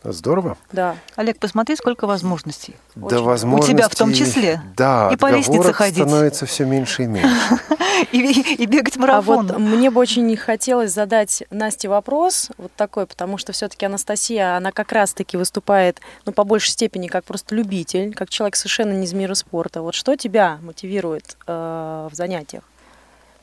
Здорово. 0.04 0.58
Да. 0.72 0.96
Олег, 1.16 1.38
посмотри, 1.38 1.76
сколько 1.76 2.08
возможностей. 2.08 2.76
Да, 2.96 3.06
Очень. 3.06 3.24
возможностей. 3.24 3.74
У 3.74 3.78
тебя 3.78 3.88
в 3.88 3.96
том 3.96 4.14
числе. 4.14 4.62
Да, 4.76 5.12
и 5.14 5.16
по 5.16 5.30
лестнице 5.30 5.74
ходить. 5.74 6.04
становится 6.04 6.48
все 6.48 6.66
меньше 6.66 7.04
и 7.04 7.06
меньше. 7.06 7.60
и, 8.12 8.56
и 8.56 8.66
бегать 8.66 8.98
марафон. 8.98 9.52
А 9.52 9.54
вот 9.54 9.60
мне 9.60 9.92
бы 9.92 10.02
очень 10.02 10.36
хотелось 10.38 10.92
задать 10.92 11.44
Насте 11.52 11.88
вопрос 11.88 12.50
вот 12.58 12.72
такой, 12.76 13.06
потому 13.06 13.38
что 13.38 13.52
все-таки 13.52 13.86
Анастасия, 13.86 14.58
она 14.58 14.72
как 14.72 14.92
раз-таки 14.92 15.38
выступает, 15.38 16.02
ну, 16.26 16.32
по 16.32 16.44
большей 16.44 16.72
степени, 16.72 17.08
как 17.08 17.24
просто 17.24 17.54
любитель, 17.54 18.16
как 18.16 18.30
человек 18.30 18.56
совершенно 18.56 18.94
не 18.94 19.06
из 19.06 19.14
мира 19.14 19.36
спорта. 19.36 19.84
Вот 19.84 19.94
что 19.94 20.16
тебя 20.16 20.58
мотивирует 20.64 21.38
э, 21.46 22.10
в 22.12 22.16
занятиях, 22.16 22.64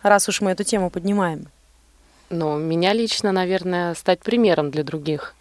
раз 0.03 0.29
уж 0.29 0.41
мы 0.41 0.51
эту 0.51 0.65
тему 0.65 0.91
поднимаем? 0.91 1.47
Ну, 2.31 2.59
меня 2.59 2.93
лично, 2.93 3.33
наверное, 3.33 3.95
стать 3.95 4.21
примером 4.21 4.71
для 4.71 4.83
других, 4.83 5.35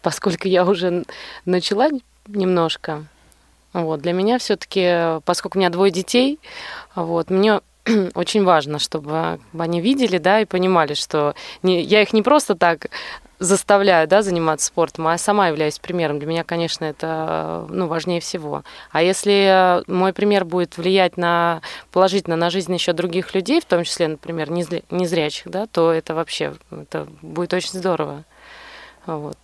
поскольку 0.00 0.48
я 0.48 0.64
уже 0.64 1.04
начала 1.44 1.88
немножко. 2.26 3.04
Вот, 3.72 4.00
для 4.00 4.12
меня 4.12 4.38
все-таки, 4.38 5.20
поскольку 5.24 5.58
у 5.58 5.60
меня 5.60 5.70
двое 5.70 5.90
детей, 5.90 6.38
вот, 6.94 7.30
мне 7.30 7.60
очень 8.14 8.44
важно, 8.44 8.78
чтобы 8.78 9.40
они 9.58 9.80
видели, 9.80 10.18
да, 10.18 10.40
и 10.40 10.44
понимали, 10.44 10.94
что 10.94 11.34
не, 11.62 11.80
я 11.82 12.02
их 12.02 12.12
не 12.12 12.22
просто 12.22 12.54
так 12.54 12.88
заставляю 13.38 14.06
да, 14.06 14.22
заниматься 14.22 14.66
спортом, 14.66 15.08
а 15.08 15.18
сама 15.18 15.48
являюсь 15.48 15.78
примером. 15.78 16.18
Для 16.18 16.28
меня, 16.28 16.44
конечно, 16.44 16.84
это 16.84 17.66
ну, 17.68 17.88
важнее 17.88 18.20
всего. 18.20 18.62
А 18.92 19.02
если 19.02 19.82
мой 19.90 20.12
пример 20.12 20.44
будет 20.44 20.76
влиять 20.76 21.16
на, 21.16 21.60
положительно 21.90 22.36
на 22.36 22.50
жизнь 22.50 22.72
еще 22.72 22.92
других 22.92 23.34
людей, 23.34 23.60
в 23.60 23.64
том 23.64 23.82
числе, 23.82 24.08
например, 24.08 24.50
незрячих, 24.50 25.50
да, 25.50 25.66
то 25.66 25.92
это 25.92 26.14
вообще 26.14 26.54
это 26.70 27.08
будет 27.20 27.52
очень 27.52 27.78
здорово. 27.78 28.24
Вот. 29.06 29.38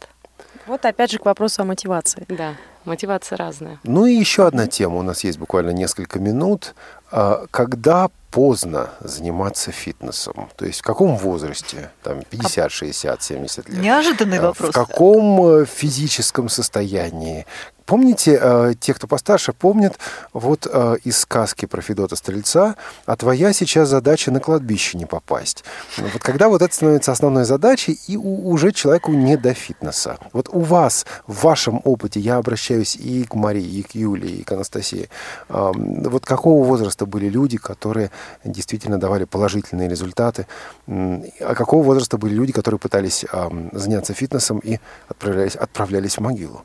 Вот 0.68 0.84
опять 0.84 1.10
же 1.10 1.18
к 1.18 1.24
вопросу 1.24 1.62
о 1.62 1.64
мотивации. 1.64 2.26
Да, 2.28 2.54
мотивация 2.84 3.36
разная. 3.36 3.80
Ну 3.84 4.04
и 4.04 4.14
еще 4.14 4.46
одна 4.46 4.66
тема, 4.66 4.96
у 4.96 5.02
нас 5.02 5.24
есть 5.24 5.38
буквально 5.38 5.70
несколько 5.70 6.18
минут. 6.18 6.74
А, 7.10 7.46
когда 7.50 8.10
поздно 8.30 8.90
заниматься 9.00 9.72
фитнесом? 9.72 10.50
То 10.56 10.66
есть 10.66 10.80
в 10.80 10.82
каком 10.82 11.16
возрасте? 11.16 11.90
Там 12.02 12.22
50, 12.28 12.70
60, 12.70 13.22
70 13.22 13.68
лет? 13.70 13.78
Неожиданный 13.78 14.38
а, 14.38 14.42
вопрос. 14.42 14.70
В 14.70 14.72
каком 14.74 15.46
э, 15.46 15.64
физическом 15.64 16.50
состоянии? 16.50 17.46
Помните, 17.88 18.38
э, 18.38 18.74
те, 18.78 18.92
кто 18.92 19.06
постарше, 19.06 19.54
помнят 19.54 19.98
вот 20.34 20.66
э, 20.70 20.96
из 21.04 21.20
сказки 21.20 21.64
про 21.64 21.80
Федота 21.80 22.16
Стрельца, 22.16 22.76
а 23.06 23.16
твоя 23.16 23.54
сейчас 23.54 23.88
задача 23.88 24.30
на 24.30 24.40
кладбище 24.40 24.98
не 24.98 25.06
попасть. 25.06 25.64
Вот 25.96 26.20
когда 26.22 26.50
вот 26.50 26.60
это 26.60 26.74
становится 26.74 27.12
основной 27.12 27.46
задачей, 27.46 27.98
и 28.06 28.18
уже 28.18 28.72
человеку 28.72 29.12
не 29.12 29.38
до 29.38 29.54
фитнеса. 29.54 30.18
Вот 30.34 30.50
у 30.52 30.60
вас, 30.60 31.06
в 31.26 31.44
вашем 31.44 31.80
опыте, 31.82 32.20
я 32.20 32.36
обращаюсь 32.36 32.94
и 32.94 33.24
к 33.24 33.34
Марии, 33.34 33.78
и 33.78 33.82
к 33.82 33.94
Юлии, 33.94 34.40
и 34.40 34.42
к 34.42 34.52
Анастасии, 34.52 35.08
э, 35.48 35.72
вот 35.78 36.26
какого 36.26 36.62
возраста 36.64 37.06
были 37.06 37.30
люди, 37.30 37.56
которые 37.56 38.10
действительно 38.44 39.00
давали 39.00 39.24
положительные 39.24 39.88
результаты, 39.88 40.46
а 40.86 41.54
какого 41.54 41.82
возраста 41.82 42.18
были 42.18 42.34
люди, 42.34 42.52
которые 42.52 42.78
пытались 42.78 43.24
э, 43.24 43.50
заняться 43.72 44.12
фитнесом 44.12 44.58
и 44.58 44.78
отправлялись, 45.08 45.56
отправлялись 45.56 46.18
в 46.18 46.20
могилу? 46.20 46.64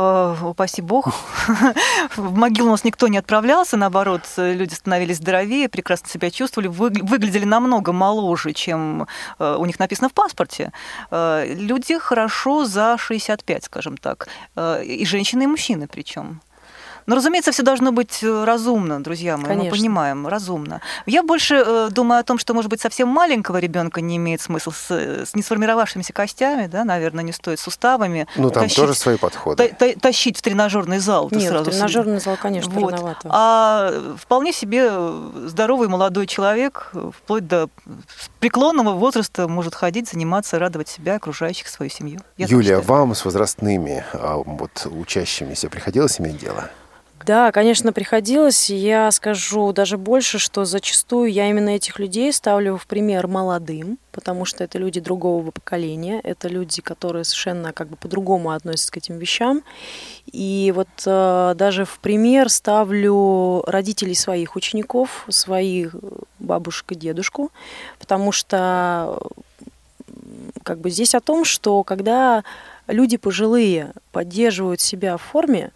Э, 0.00 0.36
упаси 0.42 0.80
бог, 0.80 1.08
в 2.16 2.36
могилу 2.36 2.68
у 2.68 2.70
нас 2.70 2.84
никто 2.84 3.08
не 3.08 3.18
отправлялся, 3.18 3.76
наоборот, 3.76 4.22
люди 4.36 4.72
становились 4.74 5.16
здоровее, 5.16 5.68
прекрасно 5.68 6.08
себя 6.08 6.30
чувствовали, 6.30 6.68
выглядели 6.68 7.44
намного 7.44 7.92
моложе, 7.92 8.52
чем 8.52 9.08
э, 9.40 9.56
у 9.58 9.66
них 9.66 9.80
написано 9.80 10.08
в 10.08 10.12
паспорте. 10.12 10.72
Э, 11.10 11.52
люди 11.52 11.98
хорошо 11.98 12.64
за 12.64 12.96
65, 12.96 13.64
скажем 13.64 13.96
так, 13.96 14.28
и 14.56 15.04
женщины, 15.04 15.42
и 15.42 15.46
мужчины 15.46 15.88
причем. 15.88 16.42
Но, 17.08 17.16
разумеется, 17.16 17.52
все 17.52 17.62
должно 17.62 17.90
быть 17.90 18.22
э, 18.22 18.44
разумно, 18.44 19.02
друзья 19.02 19.38
мои, 19.38 19.46
Конечно. 19.46 19.70
мы 19.70 19.70
понимаем, 19.70 20.28
разумно. 20.28 20.82
Я 21.06 21.22
больше 21.22 21.54
э, 21.54 21.88
думаю 21.90 22.20
о 22.20 22.22
том, 22.22 22.36
что, 22.38 22.52
может 22.52 22.68
быть, 22.68 22.82
совсем 22.82 23.08
маленького 23.08 23.56
ребенка 23.56 24.02
не 24.02 24.18
имеет 24.18 24.42
смысла 24.42 24.72
с, 24.72 24.90
с 24.90 25.34
несформировавшимся 25.34 26.12
костями, 26.12 26.66
да, 26.66 26.84
наверное, 26.84 27.24
не 27.24 27.32
стоит 27.32 27.60
суставами. 27.60 28.26
Ну, 28.36 28.50
там 28.50 28.64
тащить, 28.64 28.76
тоже 28.76 28.92
свои 28.92 29.16
подходы. 29.16 29.68
Та, 29.68 29.86
та, 29.86 29.98
тащить 29.98 30.36
в 30.36 30.42
тренажерный 30.42 30.98
зал. 30.98 31.30
Нет, 31.32 31.48
сразу 31.48 31.70
тренажерный 31.70 32.20
зал, 32.20 32.36
конечно, 32.36 32.70
вот. 32.74 32.94
А 33.24 33.90
вполне 34.18 34.52
себе 34.52 34.92
здоровый 35.46 35.88
молодой 35.88 36.26
человек, 36.26 36.92
вплоть 36.92 37.46
до 37.46 37.70
преклонного 38.38 38.92
возраста, 38.92 39.48
может 39.48 39.74
ходить, 39.74 40.10
заниматься, 40.10 40.58
радовать 40.58 40.88
себя, 40.88 41.14
окружающих, 41.14 41.68
свою 41.68 41.88
семью. 41.88 42.20
Я 42.36 42.48
Юлия, 42.48 42.80
вам 42.80 43.14
с 43.14 43.24
возрастными 43.24 44.04
а, 44.12 44.36
вот, 44.36 44.86
учащимися 44.90 45.70
приходилось 45.70 46.20
иметь 46.20 46.36
дело? 46.36 46.68
Да, 47.24 47.52
конечно, 47.52 47.92
приходилось. 47.92 48.70
Я 48.70 49.10
скажу 49.10 49.72
даже 49.72 49.98
больше, 49.98 50.38
что 50.38 50.64
зачастую 50.64 51.30
я 51.30 51.50
именно 51.50 51.70
этих 51.70 51.98
людей 51.98 52.32
ставлю 52.32 52.76
в 52.76 52.86
пример 52.86 53.26
молодым, 53.26 53.98
потому 54.12 54.44
что 54.44 54.64
это 54.64 54.78
люди 54.78 55.00
другого 55.00 55.50
поколения, 55.50 56.20
это 56.20 56.48
люди, 56.48 56.80
которые 56.80 57.24
совершенно 57.24 57.72
как 57.72 57.88
бы 57.88 57.96
по-другому 57.96 58.50
относятся 58.52 58.92
к 58.92 58.96
этим 58.96 59.18
вещам. 59.18 59.62
И 60.32 60.72
вот 60.74 60.88
э, 61.04 61.54
даже 61.56 61.84
в 61.84 61.98
пример 61.98 62.48
ставлю 62.48 63.62
родителей 63.66 64.14
своих 64.14 64.56
учеников, 64.56 65.26
своих 65.28 65.94
бабушек 66.38 66.92
и 66.92 66.94
дедушку, 66.94 67.50
потому 67.98 68.32
что 68.32 69.18
как 70.62 70.80
бы 70.80 70.90
здесь 70.90 71.14
о 71.14 71.20
том, 71.20 71.44
что 71.44 71.82
когда 71.82 72.44
люди 72.86 73.16
пожилые 73.16 73.92
поддерживают 74.12 74.80
себя 74.80 75.16
в 75.16 75.22
форме, 75.22 75.72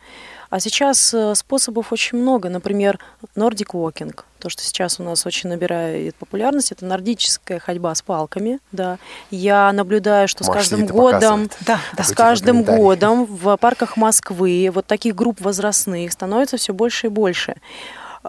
а 0.52 0.60
сейчас 0.60 1.14
э, 1.14 1.34
способов 1.34 1.92
очень 1.92 2.18
много. 2.18 2.50
Например, 2.50 2.98
Nordic 3.34 3.68
Walking. 3.72 4.14
То, 4.38 4.50
что 4.50 4.62
сейчас 4.62 5.00
у 5.00 5.02
нас 5.02 5.24
очень 5.24 5.48
набирает 5.48 6.14
популярность, 6.16 6.72
это 6.72 6.84
нордическая 6.84 7.58
ходьба 7.58 7.94
с 7.94 8.02
палками. 8.02 8.58
Да. 8.70 8.98
Я 9.30 9.72
наблюдаю, 9.72 10.28
что 10.28 10.44
Маша 10.44 10.52
с 10.52 10.68
каждым 10.68 10.86
годом, 10.86 11.48
да, 11.62 11.80
да, 11.96 12.04
с 12.04 12.12
каждым 12.12 12.64
годом 12.64 13.24
в 13.24 13.56
парках 13.56 13.96
Москвы 13.96 14.70
вот 14.74 14.84
таких 14.84 15.14
групп 15.14 15.40
возрастных 15.40 16.12
становится 16.12 16.58
все 16.58 16.74
больше 16.74 17.06
и 17.06 17.10
больше. 17.10 17.54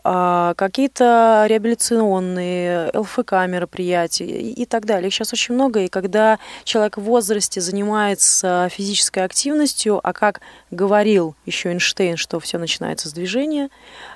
А, 0.04 0.56
какие-то 0.56 1.46
реабилитационные, 1.48 2.90
ЛФК 2.94 3.34
мероприятия 3.48 4.26
и 4.26 4.66
так 4.66 4.86
далее. 4.86 5.10
Их 5.10 5.14
сейчас 5.14 5.34
очень 5.34 5.54
много, 5.54 5.82
и 5.82 5.88
когда 5.88 6.40
человек 6.64 6.98
в 6.98 7.02
возрасте 7.02 7.62
занимается 7.62 8.70
физической 8.72 9.24
активностью, 9.24 10.00
а 10.04 10.14
как 10.14 10.42
говорил 10.72 11.36
еще 11.46 11.70
Эйнштейн, 11.70 12.18
что 12.18 12.40
все 12.40 12.58
начинается 12.58 13.08
с 13.08 13.14
движения, 13.14 13.70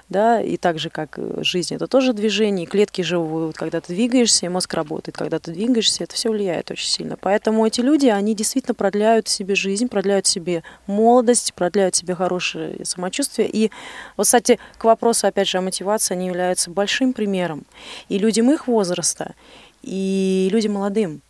да, 0.09 0.41
и 0.41 0.57
так 0.57 0.79
же, 0.79 0.89
как 0.89 1.19
жизнь, 1.41 1.75
это 1.75 1.87
тоже 1.87 2.13
движение, 2.13 2.65
и 2.65 2.67
клетки 2.67 3.01
живут, 3.01 3.55
когда 3.55 3.81
ты 3.81 3.93
двигаешься, 3.93 4.45
и 4.45 4.49
мозг 4.49 4.73
работает, 4.73 5.17
когда 5.17 5.37
ты 5.37 5.51
двигаешься, 5.51 6.05
это 6.05 6.15
все 6.15 6.29
влияет 6.29 6.71
очень 6.71 6.87
сильно. 6.87 7.17
Поэтому 7.17 7.67
эти 7.67 7.81
люди, 7.81 8.07
они 8.07 8.33
действительно 8.33 8.73
продляют 8.73 9.27
себе 9.27 9.53
жизнь, 9.53 9.89
продляют 9.89 10.25
себе 10.25 10.63
молодость, 10.87 11.53
продляют 11.53 11.95
себе 11.95 12.15
хорошее 12.15 12.85
самочувствие. 12.85 13.49
И 13.49 13.69
вот, 14.15 14.25
кстати, 14.25 14.59
к 14.77 14.83
вопросу, 14.85 15.27
опять 15.27 15.49
же, 15.49 15.57
о 15.57 15.61
мотивации, 15.67 16.13
они 16.13 16.27
являются 16.27 16.69
большим 16.71 17.13
примером 17.13 17.65
и 18.09 18.17
людям 18.17 18.51
их 18.51 18.67
возраста, 18.67 19.35
и 19.81 20.49
людям 20.51 20.73
молодым. 20.73 21.21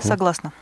Согласна. 0.00 0.52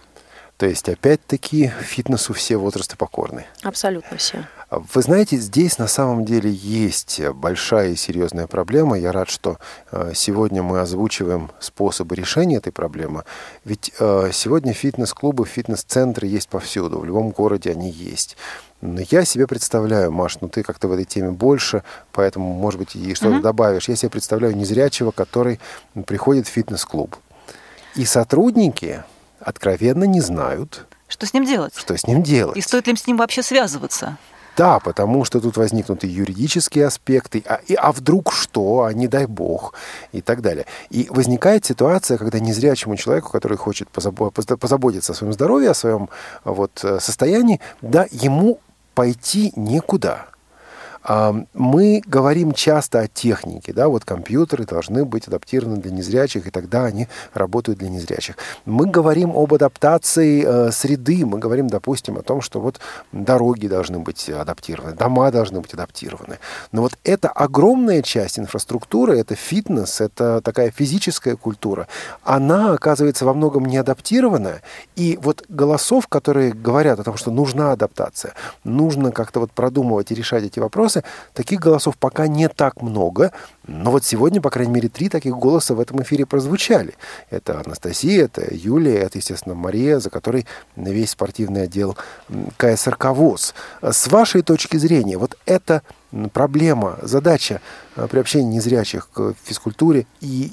То 0.57 0.64
есть, 0.64 0.89
опять-таки, 0.89 1.70
фитнесу 1.83 2.33
все 2.33 2.57
возрасты 2.57 2.97
покорны. 2.97 3.45
Абсолютно 3.62 4.16
все. 4.16 4.47
Вы 4.70 5.03
знаете, 5.03 5.37
здесь 5.37 5.77
на 5.77 5.87
самом 5.87 6.24
деле 6.24 6.51
есть 6.51 7.20
большая 7.35 7.91
и 7.91 7.97
серьезная 7.97 8.47
проблема. 8.47 8.99
Я 8.99 9.12
рад, 9.12 9.29
что 9.29 9.59
э, 9.93 10.12
сегодня 10.14 10.62
мы 10.62 10.81
озвучиваем 10.81 11.51
способы 11.61 12.16
решения 12.16 12.57
этой 12.57 12.72
проблемы. 12.72 13.24
Ведь 13.64 13.93
э, 14.01 14.31
сегодня 14.33 14.72
фитнес-клубы, 14.72 15.45
фитнес-центры 15.45 16.27
есть 16.27 16.49
повсюду. 16.49 17.01
В 17.01 17.05
любом 17.05 17.31
городе 17.31 17.70
они 17.70 17.91
есть. 17.91 18.39
Но 18.81 19.01
я 19.11 19.24
себе 19.24 19.47
представляю, 19.47 20.12
Маш, 20.12 20.41
ну 20.41 20.49
ты 20.49 20.62
как-то 20.62 20.89
в 20.89 20.93
этой 20.93 21.05
теме 21.05 21.31
больше, 21.31 21.83
поэтому, 22.12 22.53
может 22.53 22.79
быть, 22.79 22.95
и 22.95 23.14
что-то 23.14 23.37
mm-hmm. 23.37 23.43
добавишь. 23.43 23.89
Я 23.89 23.97
себе 23.97 24.11
представляю 24.11 24.57
незрячего, 24.57 25.11
который 25.11 25.61
приходит 26.07 26.47
в 26.47 26.51
фитнес-клуб. 26.51 27.16
И 27.95 28.05
сотрудники 28.05 29.03
откровенно 29.41 30.05
не 30.05 30.20
знают, 30.20 30.87
что 31.09 31.27
с 31.27 31.33
ним 31.33 31.45
делать? 31.45 31.72
Что 31.77 31.97
с 31.97 32.07
ним 32.07 32.22
делать? 32.22 32.57
И 32.57 32.61
стоит 32.61 32.87
ли 32.87 32.97
с 32.97 33.07
ним 33.07 33.16
вообще 33.16 33.43
связываться? 33.43 34.18
Да, 34.57 34.81
потому 34.81 35.24
что 35.24 35.39
тут 35.41 35.59
возникнут 35.59 36.03
и 36.03 36.09
юридические 36.09 36.87
аспекты, 36.87 37.45
а, 37.47 37.61
и, 37.66 37.74
а 37.74 37.93
вдруг 37.93 38.33
что, 38.33 38.85
а 38.85 38.93
не 38.95 39.07
дай 39.07 39.27
бог, 39.27 39.74
и 40.12 40.22
так 40.22 40.41
далее. 40.41 40.64
И 40.89 41.09
возникает 41.11 41.66
ситуация, 41.66 42.16
когда 42.16 42.41
незрячему 42.41 42.97
человеку, 42.97 43.31
который 43.31 43.59
хочет 43.59 43.89
позаботиться 43.91 45.12
о 45.12 45.14
своем 45.14 45.35
здоровье, 45.35 45.70
о 45.70 45.74
своем 45.74 46.09
вот, 46.45 46.81
э, 46.83 47.01
состоянии, 47.01 47.61
да, 47.83 48.07
ему 48.11 48.61
пойти 48.97 49.53
некуда. 49.57 50.26
Мы 51.09 52.03
говорим 52.07 52.53
часто 52.53 53.01
о 53.01 53.09
технике, 53.09 53.73
да, 53.73 53.89
вот 53.89 54.05
компьютеры 54.05 54.65
должны 54.65 55.05
быть 55.05 55.29
адаптированы 55.29 55.77
для 55.77 55.93
незрячих, 55.93 56.47
и 56.47 56.51
тогда 56.51 56.85
они 56.85 57.09
работают 57.33 57.79
для 57.79 57.89
незрячих. 57.89 58.37
Мы 58.65 58.87
говорим 58.87 59.31
об 59.37 59.55
адаптации 59.55 60.45
э, 60.45 60.73
среды, 60.73 61.25
мы 61.25 61.39
говорим, 61.39 61.69
допустим, 61.69 62.19
о 62.19 62.23
том, 62.23 62.41
что 62.41 62.61
вот 62.61 62.81
дороги 63.13 63.69
должны 63.69 63.99
быть 63.99 64.29
адаптированы, 64.29 64.95
дома 64.95 65.31
должны 65.31 65.61
быть 65.61 65.75
адаптированы. 65.75 66.39
Но 66.73 66.83
вот 66.83 66.99
эта 67.05 67.29
огромная 67.29 68.03
часть 68.03 68.39
инфраструктуры, 68.39 69.19
это 69.19 69.35
фитнес, 69.35 70.01
это 70.01 70.41
такая 70.41 70.71
физическая 70.71 71.37
культура, 71.37 71.87
она 72.25 72.73
оказывается 72.73 73.25
во 73.25 73.35
многом 73.35 73.65
не 73.65 73.77
адаптированная, 73.77 74.63
и 74.97 75.19
вот 75.23 75.45
голосов, 75.49 76.09
которые 76.09 76.53
говорят 76.53 76.99
о 77.01 77.05
том, 77.05 77.17
что 77.17 77.31
нужна 77.31 77.73
адаптация, 77.73 78.35
нужно 78.65 79.13
как-то 79.13 79.41
вот 79.41 79.53
продумывать 79.53 80.11
и 80.11 80.15
решать 80.15 80.45
эти 80.45 80.59
вопросы, 80.59 80.95
голоса. 80.97 81.03
Таких 81.34 81.61
голосов 81.61 81.97
пока 81.97 82.26
не 82.26 82.49
так 82.49 82.82
много, 82.82 83.32
но 83.66 83.90
вот 83.90 84.05
сегодня, 84.05 84.40
по 84.40 84.51
крайней 84.51 84.72
мере, 84.72 84.88
три 84.88 85.09
таких 85.09 85.36
голоса 85.36 85.74
в 85.74 85.80
этом 85.80 86.03
эфире 86.03 86.26
прозвучали. 86.26 86.94
Это 87.30 87.61
Анастасия, 87.61 88.24
это 88.24 88.47
Юлия, 88.55 88.99
это, 88.99 89.18
естественно, 89.18 89.55
Мария, 89.55 89.99
за 89.99 90.11
которой 90.11 90.47
весь 90.76 91.11
спортивный 91.11 91.64
отдел 91.64 91.97
КСРК 92.57 93.07
ВОЗ. 93.07 93.55
С 93.82 94.07
вашей 94.09 94.42
точки 94.42 94.76
зрения, 94.76 95.18
вот 95.18 95.36
эта 95.47 95.82
проблема, 96.32 96.99
задача 97.03 97.61
э, 97.97 98.07
приобщения 98.09 98.57
незрячих 98.57 99.09
к 99.12 99.34
физкультуре 99.44 100.07
и 100.20 100.53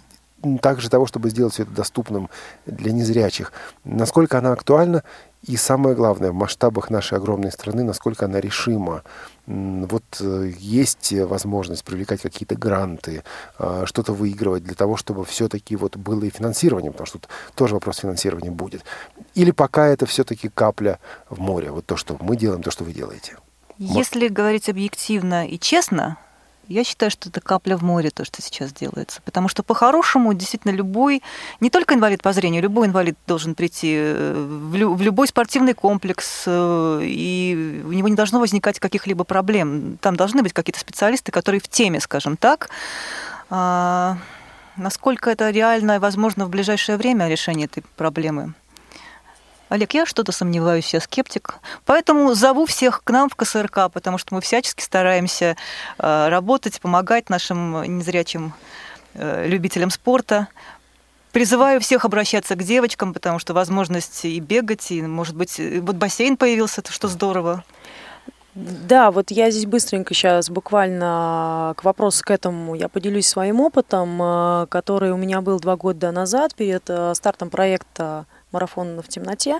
также 0.62 0.90
того, 0.90 1.06
чтобы 1.06 1.30
сделать 1.30 1.54
все 1.54 1.64
это 1.64 1.72
доступным 1.72 2.30
для 2.66 2.92
незрячих. 2.92 3.54
Насколько 3.86 4.40
она 4.40 4.52
актуальна 4.52 5.04
и 5.46 5.58
самое 5.58 5.96
главное, 5.96 6.32
в 6.32 6.36
масштабах 6.36 6.90
нашей 6.90 7.18
огромной 7.18 7.52
страны, 7.52 7.84
насколько 7.84 8.26
она 8.26 8.40
решима. 8.40 9.04
Вот 9.46 10.04
э, 10.22 10.54
есть 10.58 11.12
возможность 11.12 11.84
привлекать 11.84 12.22
какие-то 12.22 12.56
гранты, 12.56 13.24
а, 13.58 13.86
что-то 13.86 14.14
выигрывать 14.14 14.64
для 14.64 14.76
того, 14.76 14.96
чтобы 14.96 15.26
все-таки 15.26 15.76
вот 15.76 15.98
было 15.98 16.24
и 16.24 16.30
финансирование, 16.30 16.92
потому 16.92 17.08
что 17.08 17.20
тут 17.20 17.30
тоже 17.56 17.74
вопрос 17.74 17.98
финансирования 17.98 18.52
будет. 18.52 18.84
Или 19.36 19.52
пока 19.52 19.88
это 19.88 20.06
все-таки 20.06 20.48
капля 20.48 21.00
в 21.30 21.40
море, 21.40 21.72
вот 21.72 21.86
то, 21.86 21.98
что 21.98 22.18
мы 22.22 22.38
делаем, 22.38 22.64
то, 22.64 22.72
что 22.72 22.86
вы 22.86 22.94
делаете. 22.94 23.36
Если 23.78 24.30
говорить 24.30 24.70
объективно 24.70 25.48
и 25.48 25.60
честно, 25.60 26.18
я 26.68 26.84
считаю, 26.84 27.12
что 27.12 27.30
это 27.30 27.42
капля 27.42 27.78
в 27.78 27.84
море, 27.84 28.10
то, 28.10 28.26
что 28.26 28.42
сейчас 28.42 28.72
делается. 28.72 29.22
Потому 29.24 29.48
что 29.48 29.64
по-хорошему, 29.64 30.34
действительно, 30.34 30.72
любой, 30.72 31.22
не 31.60 31.70
только 31.70 31.94
инвалид 31.94 32.22
по 32.22 32.34
зрению, 32.34 32.64
любой 32.64 32.88
инвалид 32.88 33.18
должен 33.28 33.56
прийти 33.56 33.94
э, 33.96 34.34
в, 34.34 34.76
лю- 34.76 34.94
в 34.94 35.02
любой 35.02 35.28
спортивный 35.28 35.74
комплекс, 35.74 36.44
э, 36.46 37.02
и 37.04 37.84
у 37.86 37.92
него 37.92 38.08
не 38.08 38.16
должно 38.16 38.40
возникать 38.40 38.80
каких-либо 38.80 39.24
проблем. 39.24 39.98
Там 40.02 40.16
должны 40.16 40.42
быть 40.42 40.54
какие-то 40.54 40.80
специалисты, 40.80 41.32
которые 41.32 41.62
в 41.62 41.68
теме, 41.68 42.00
скажем 42.00 42.38
так. 42.38 42.70
А, 43.50 44.18
насколько 44.78 45.30
это 45.30 45.50
реально 45.50 45.96
и 45.96 46.00
возможно 46.00 46.46
в 46.46 46.50
ближайшее 46.50 46.98
время 46.98 47.28
решение 47.28 47.66
этой 47.66 47.84
проблемы? 47.98 48.54
Олег, 49.74 49.96
я 49.96 50.06
что-то 50.06 50.32
сомневаюсь, 50.32 50.94
я 50.94 51.00
скептик. 51.00 51.56
Поэтому 51.86 52.36
зову 52.36 52.68
всех 52.68 53.04
к 53.04 53.10
нам 53.10 53.28
в 53.28 53.36
КСРК, 53.36 53.92
потому 53.92 54.20
что 54.20 54.36
мы 54.36 54.42
всячески 54.42 54.84
стараемся 54.84 55.58
э, 55.98 56.28
работать, 56.30 56.80
помогать 56.80 57.32
нашим 57.32 57.82
незрячим 57.98 58.54
э, 59.16 59.48
любителям 59.48 59.90
спорта. 59.90 60.48
Призываю 61.32 61.82
всех 61.82 62.06
обращаться 62.06 62.54
к 62.54 62.62
девочкам, 62.62 63.16
потому 63.16 63.40
что 63.40 63.56
возможность 63.56 64.26
и 64.26 64.40
бегать, 64.40 64.92
и, 64.92 65.02
может 65.02 65.36
быть, 65.36 65.60
вот 65.82 65.96
бассейн 65.96 66.38
появился, 66.38 66.82
это 66.82 66.92
что 66.92 67.08
здорово. 67.08 67.64
Да, 68.54 69.10
вот 69.10 69.32
я 69.32 69.50
здесь 69.50 69.66
быстренько 69.66 70.14
сейчас 70.14 70.52
буквально 70.52 71.74
к 71.78 71.84
вопросу 71.84 72.24
к 72.24 72.30
этому 72.30 72.76
я 72.76 72.90
поделюсь 72.90 73.26
своим 73.28 73.60
опытом, 73.60 74.22
э, 74.22 74.68
который 74.70 75.12
у 75.14 75.18
меня 75.18 75.42
был 75.42 75.60
два 75.60 75.78
года 75.78 76.12
назад 76.12 76.54
перед 76.54 76.88
стартом 77.16 77.50
проекта 77.50 78.28
марафон 78.54 79.02
в 79.02 79.08
темноте, 79.08 79.60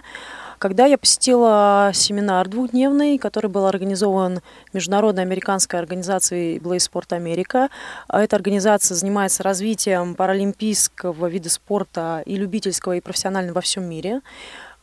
когда 0.60 0.86
я 0.86 0.98
посетила 0.98 1.92
семинар 1.94 2.48
двухдневный, 2.48 3.18
который 3.18 3.50
был 3.50 3.66
организован 3.66 4.40
Международной 4.72 5.24
американской 5.24 5.80
организацией 5.80 6.60
Blaze 6.60 6.90
Sport 6.90 7.14
Америка. 7.14 7.70
Эта 8.08 8.36
организация 8.36 8.96
занимается 8.96 9.44
развитием 9.44 10.16
паралимпийского 10.16 11.28
вида 11.28 11.50
спорта 11.50 12.24
и 12.26 12.38
любительского, 12.38 12.94
и 12.94 13.02
профессионального 13.02 13.56
во 13.56 13.62
всем 13.62 13.84
мире. 13.84 14.22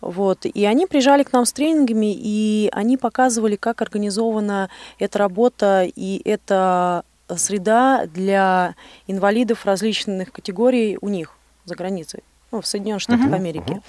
Вот. 0.00 0.44
И 0.44 0.64
они 0.64 0.86
приезжали 0.86 1.22
к 1.22 1.32
нам 1.32 1.46
с 1.46 1.52
тренингами, 1.52 2.14
и 2.14 2.68
они 2.72 2.96
показывали, 2.96 3.56
как 3.56 3.80
организована 3.82 4.70
эта 4.98 5.18
работа 5.18 5.84
и 5.84 6.20
эта 6.28 7.04
среда 7.36 8.06
для 8.06 8.74
инвалидов 9.06 9.64
различных 9.64 10.32
категорий 10.32 10.98
у 11.00 11.08
них 11.08 11.36
за 11.64 11.74
границей 11.74 12.22
ну, 12.50 12.60
в 12.60 12.66
Соединенных 12.66 13.02
Штатах 13.02 13.26
uh-huh. 13.26 13.34
Америки. 13.34 13.72
Uh-huh. 13.72 13.82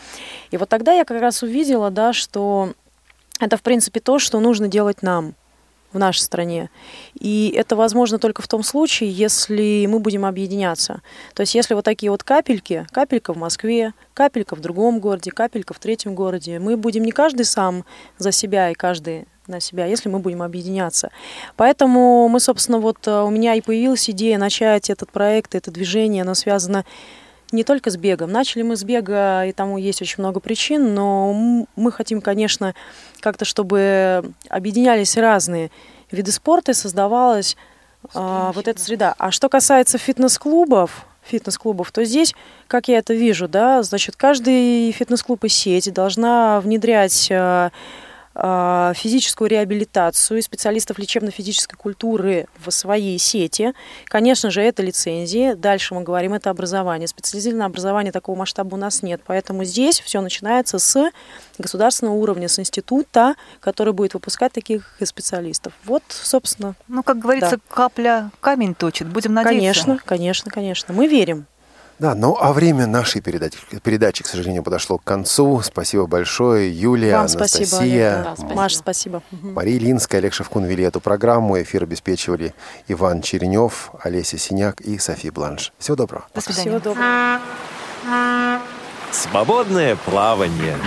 И 0.51 0.57
вот 0.57 0.70
тогда 0.70 0.93
я 0.93 1.05
как 1.05 1.22
раз 1.22 1.43
увидела, 1.43 1.89
да, 1.89 2.14
что 2.14 2.74
это, 3.39 3.57
в 3.57 3.62
принципе, 3.62 3.99
то, 3.99 4.20
что 4.20 4.39
нужно 4.39 4.68
делать 4.68 5.01
нам 5.01 5.34
в 5.93 5.99
нашей 5.99 6.20
стране. 6.20 6.70
И 7.20 7.53
это 7.55 7.76
возможно 7.76 8.18
только 8.18 8.41
в 8.41 8.47
том 8.47 8.64
случае, 8.64 9.12
если 9.12 9.86
мы 9.89 9.99
будем 9.99 10.26
объединяться. 10.26 11.01
То 11.34 11.41
есть 11.41 11.53
если 11.55 11.74
вот 11.74 11.86
такие 11.86 12.12
вот 12.12 12.24
капельки, 12.24 12.88
капелька 12.91 13.34
в 13.34 13.38
Москве, 13.38 13.93
капелька 14.14 14.55
в 14.55 14.62
другом 14.62 14.99
городе, 14.99 15.32
капелька 15.32 15.74
в 15.74 15.80
третьем 15.80 16.16
городе, 16.16 16.59
мы 16.59 16.78
будем 16.78 17.03
не 17.03 17.12
каждый 17.12 17.45
сам 17.45 17.84
за 18.18 18.32
себя 18.32 18.70
и 18.70 18.74
каждый 18.74 19.26
на 19.47 19.59
себя, 19.59 19.86
если 19.86 20.07
мы 20.07 20.20
будем 20.20 20.43
объединяться. 20.43 21.12
Поэтому 21.57 22.30
мы, 22.30 22.39
собственно, 22.39 22.78
вот 22.78 23.05
э, 23.07 23.22
у 23.24 23.30
меня 23.30 23.55
и 23.55 23.62
появилась 23.62 24.09
идея 24.09 24.38
начать 24.38 24.89
этот 24.89 25.12
проект, 25.12 25.55
это 25.55 25.72
движение, 25.72 26.22
оно 26.22 26.36
связано 26.36 26.86
не 27.52 27.64
только 27.64 27.89
с 27.89 27.97
бегом. 27.97 28.32
Начали 28.32 28.62
мы 28.62 28.76
с 28.76 28.84
бега, 28.84 29.45
и 29.45 29.52
тому 29.52 29.78
есть 29.78 30.02
очень 30.02 30.18
много 30.20 30.39
причин, 30.39 30.93
но 30.93 31.66
мы 31.76 31.91
хотим, 31.91 32.22
конечно, 32.22 32.74
как-то, 33.20 33.45
чтобы 33.45 34.34
объединялись 34.49 35.18
разные 35.18 35.72
виды 36.12 36.32
спорта 36.32 36.72
и 36.72 36.74
создавалась 36.74 37.56
а, 38.14 38.52
вот 38.54 38.68
эта 38.68 38.80
среда. 38.80 39.16
А 39.18 39.32
что 39.32 39.49
касается 39.49 39.97
фитнес-клубов, 39.97 41.06
фитнес-клубов, 41.24 41.91
то 41.91 42.04
здесь, 42.04 42.34
как 42.68 42.88
я 42.88 42.97
это 42.97 43.14
вижу, 43.14 43.47
да, 43.47 43.84
значит, 43.84 44.16
каждый 44.16 44.91
фитнес-клуб 44.91 45.43
и 45.43 45.49
сеть 45.49 45.93
должна 45.93 46.60
внедрять 46.62 47.30
а, 47.32 47.72
физическую 48.34 49.50
реабилитацию 49.50 50.42
специалистов 50.42 50.98
лечебно-физической 50.98 51.76
культуры 51.76 52.48
в 52.66 52.72
своей 52.72 53.18
сети. 53.20 53.74
Конечно 54.06 54.50
же, 54.52 54.62
это 54.62 54.82
лицензии. 54.82 55.54
Дальше 55.54 55.94
мы 55.94 56.02
говорим, 56.02 56.34
это 56.34 56.50
образование. 56.50 57.08
Специализированное 57.08 57.68
образование 57.68 58.12
такого 58.12 58.38
масштаба 58.38 58.76
у 58.76 58.78
нас 58.78 59.04
нет. 59.04 59.22
Поэтому 59.26 59.66
здесь 59.66 60.00
все 60.00 60.22
начинается 60.22 60.80
с 60.80 61.12
государственного 61.58 62.16
уровня, 62.16 62.48
с 62.48 62.58
института, 62.58 63.36
который 63.60 63.94
будет 63.94 64.14
выпускать 64.14 64.54
таких 64.54 64.98
специалистов. 65.04 65.74
Вот, 65.84 66.04
собственно. 66.08 66.76
Ну, 66.88 67.04
как 67.04 67.20
говорится, 67.20 67.58
да. 67.58 67.62
капля 67.68 68.32
камень 68.40 68.76
точит. 68.76 69.08
Будем 69.08 69.34
надеяться. 69.34 69.84
Конечно, 69.84 70.04
конечно, 70.06 70.52
конечно. 70.52 70.94
Мы 70.94 71.08
верим. 71.08 71.48
Да, 72.02 72.16
ну 72.16 72.36
а 72.41 72.52
время 72.52 72.88
нашей 72.88 73.22
передачи, 73.22 73.60
передачи, 73.84 74.24
к 74.24 74.28
сожалению, 74.28 74.64
подошло 74.64 74.97
к 74.97 75.04
концу. 75.04 75.62
Спасибо 75.62 76.08
большое, 76.08 76.76
Юлия, 76.76 77.12
Вам 77.12 77.26
Анастасия. 77.26 77.68
Спасибо, 77.68 78.24
да, 78.24 78.34
спасибо. 78.36 78.56
Маш, 78.56 78.76
спасибо. 78.76 79.24
Мария 79.30 79.80
Линская, 79.80 80.20
Олег 80.20 80.34
Шевкун 80.34 80.66
вели 80.66 80.84
эту 80.84 80.99
программу. 80.99 81.62
Эфир 81.62 81.84
обеспечивали 81.84 82.56
Иван 82.88 83.22
Черенев, 83.22 83.91
Олеся 84.02 84.39
Синяк 84.39 84.82
и 84.82 84.97
София 84.97 85.32
Бланш. 85.32 85.74
Всего 85.78 85.95
доброго. 85.95 86.26
До 86.34 86.41
свидания. 86.41 86.80
Всего 86.80 86.80
доброго. 86.80 87.39
Свободное 89.12 89.95
плавание. 89.95 90.78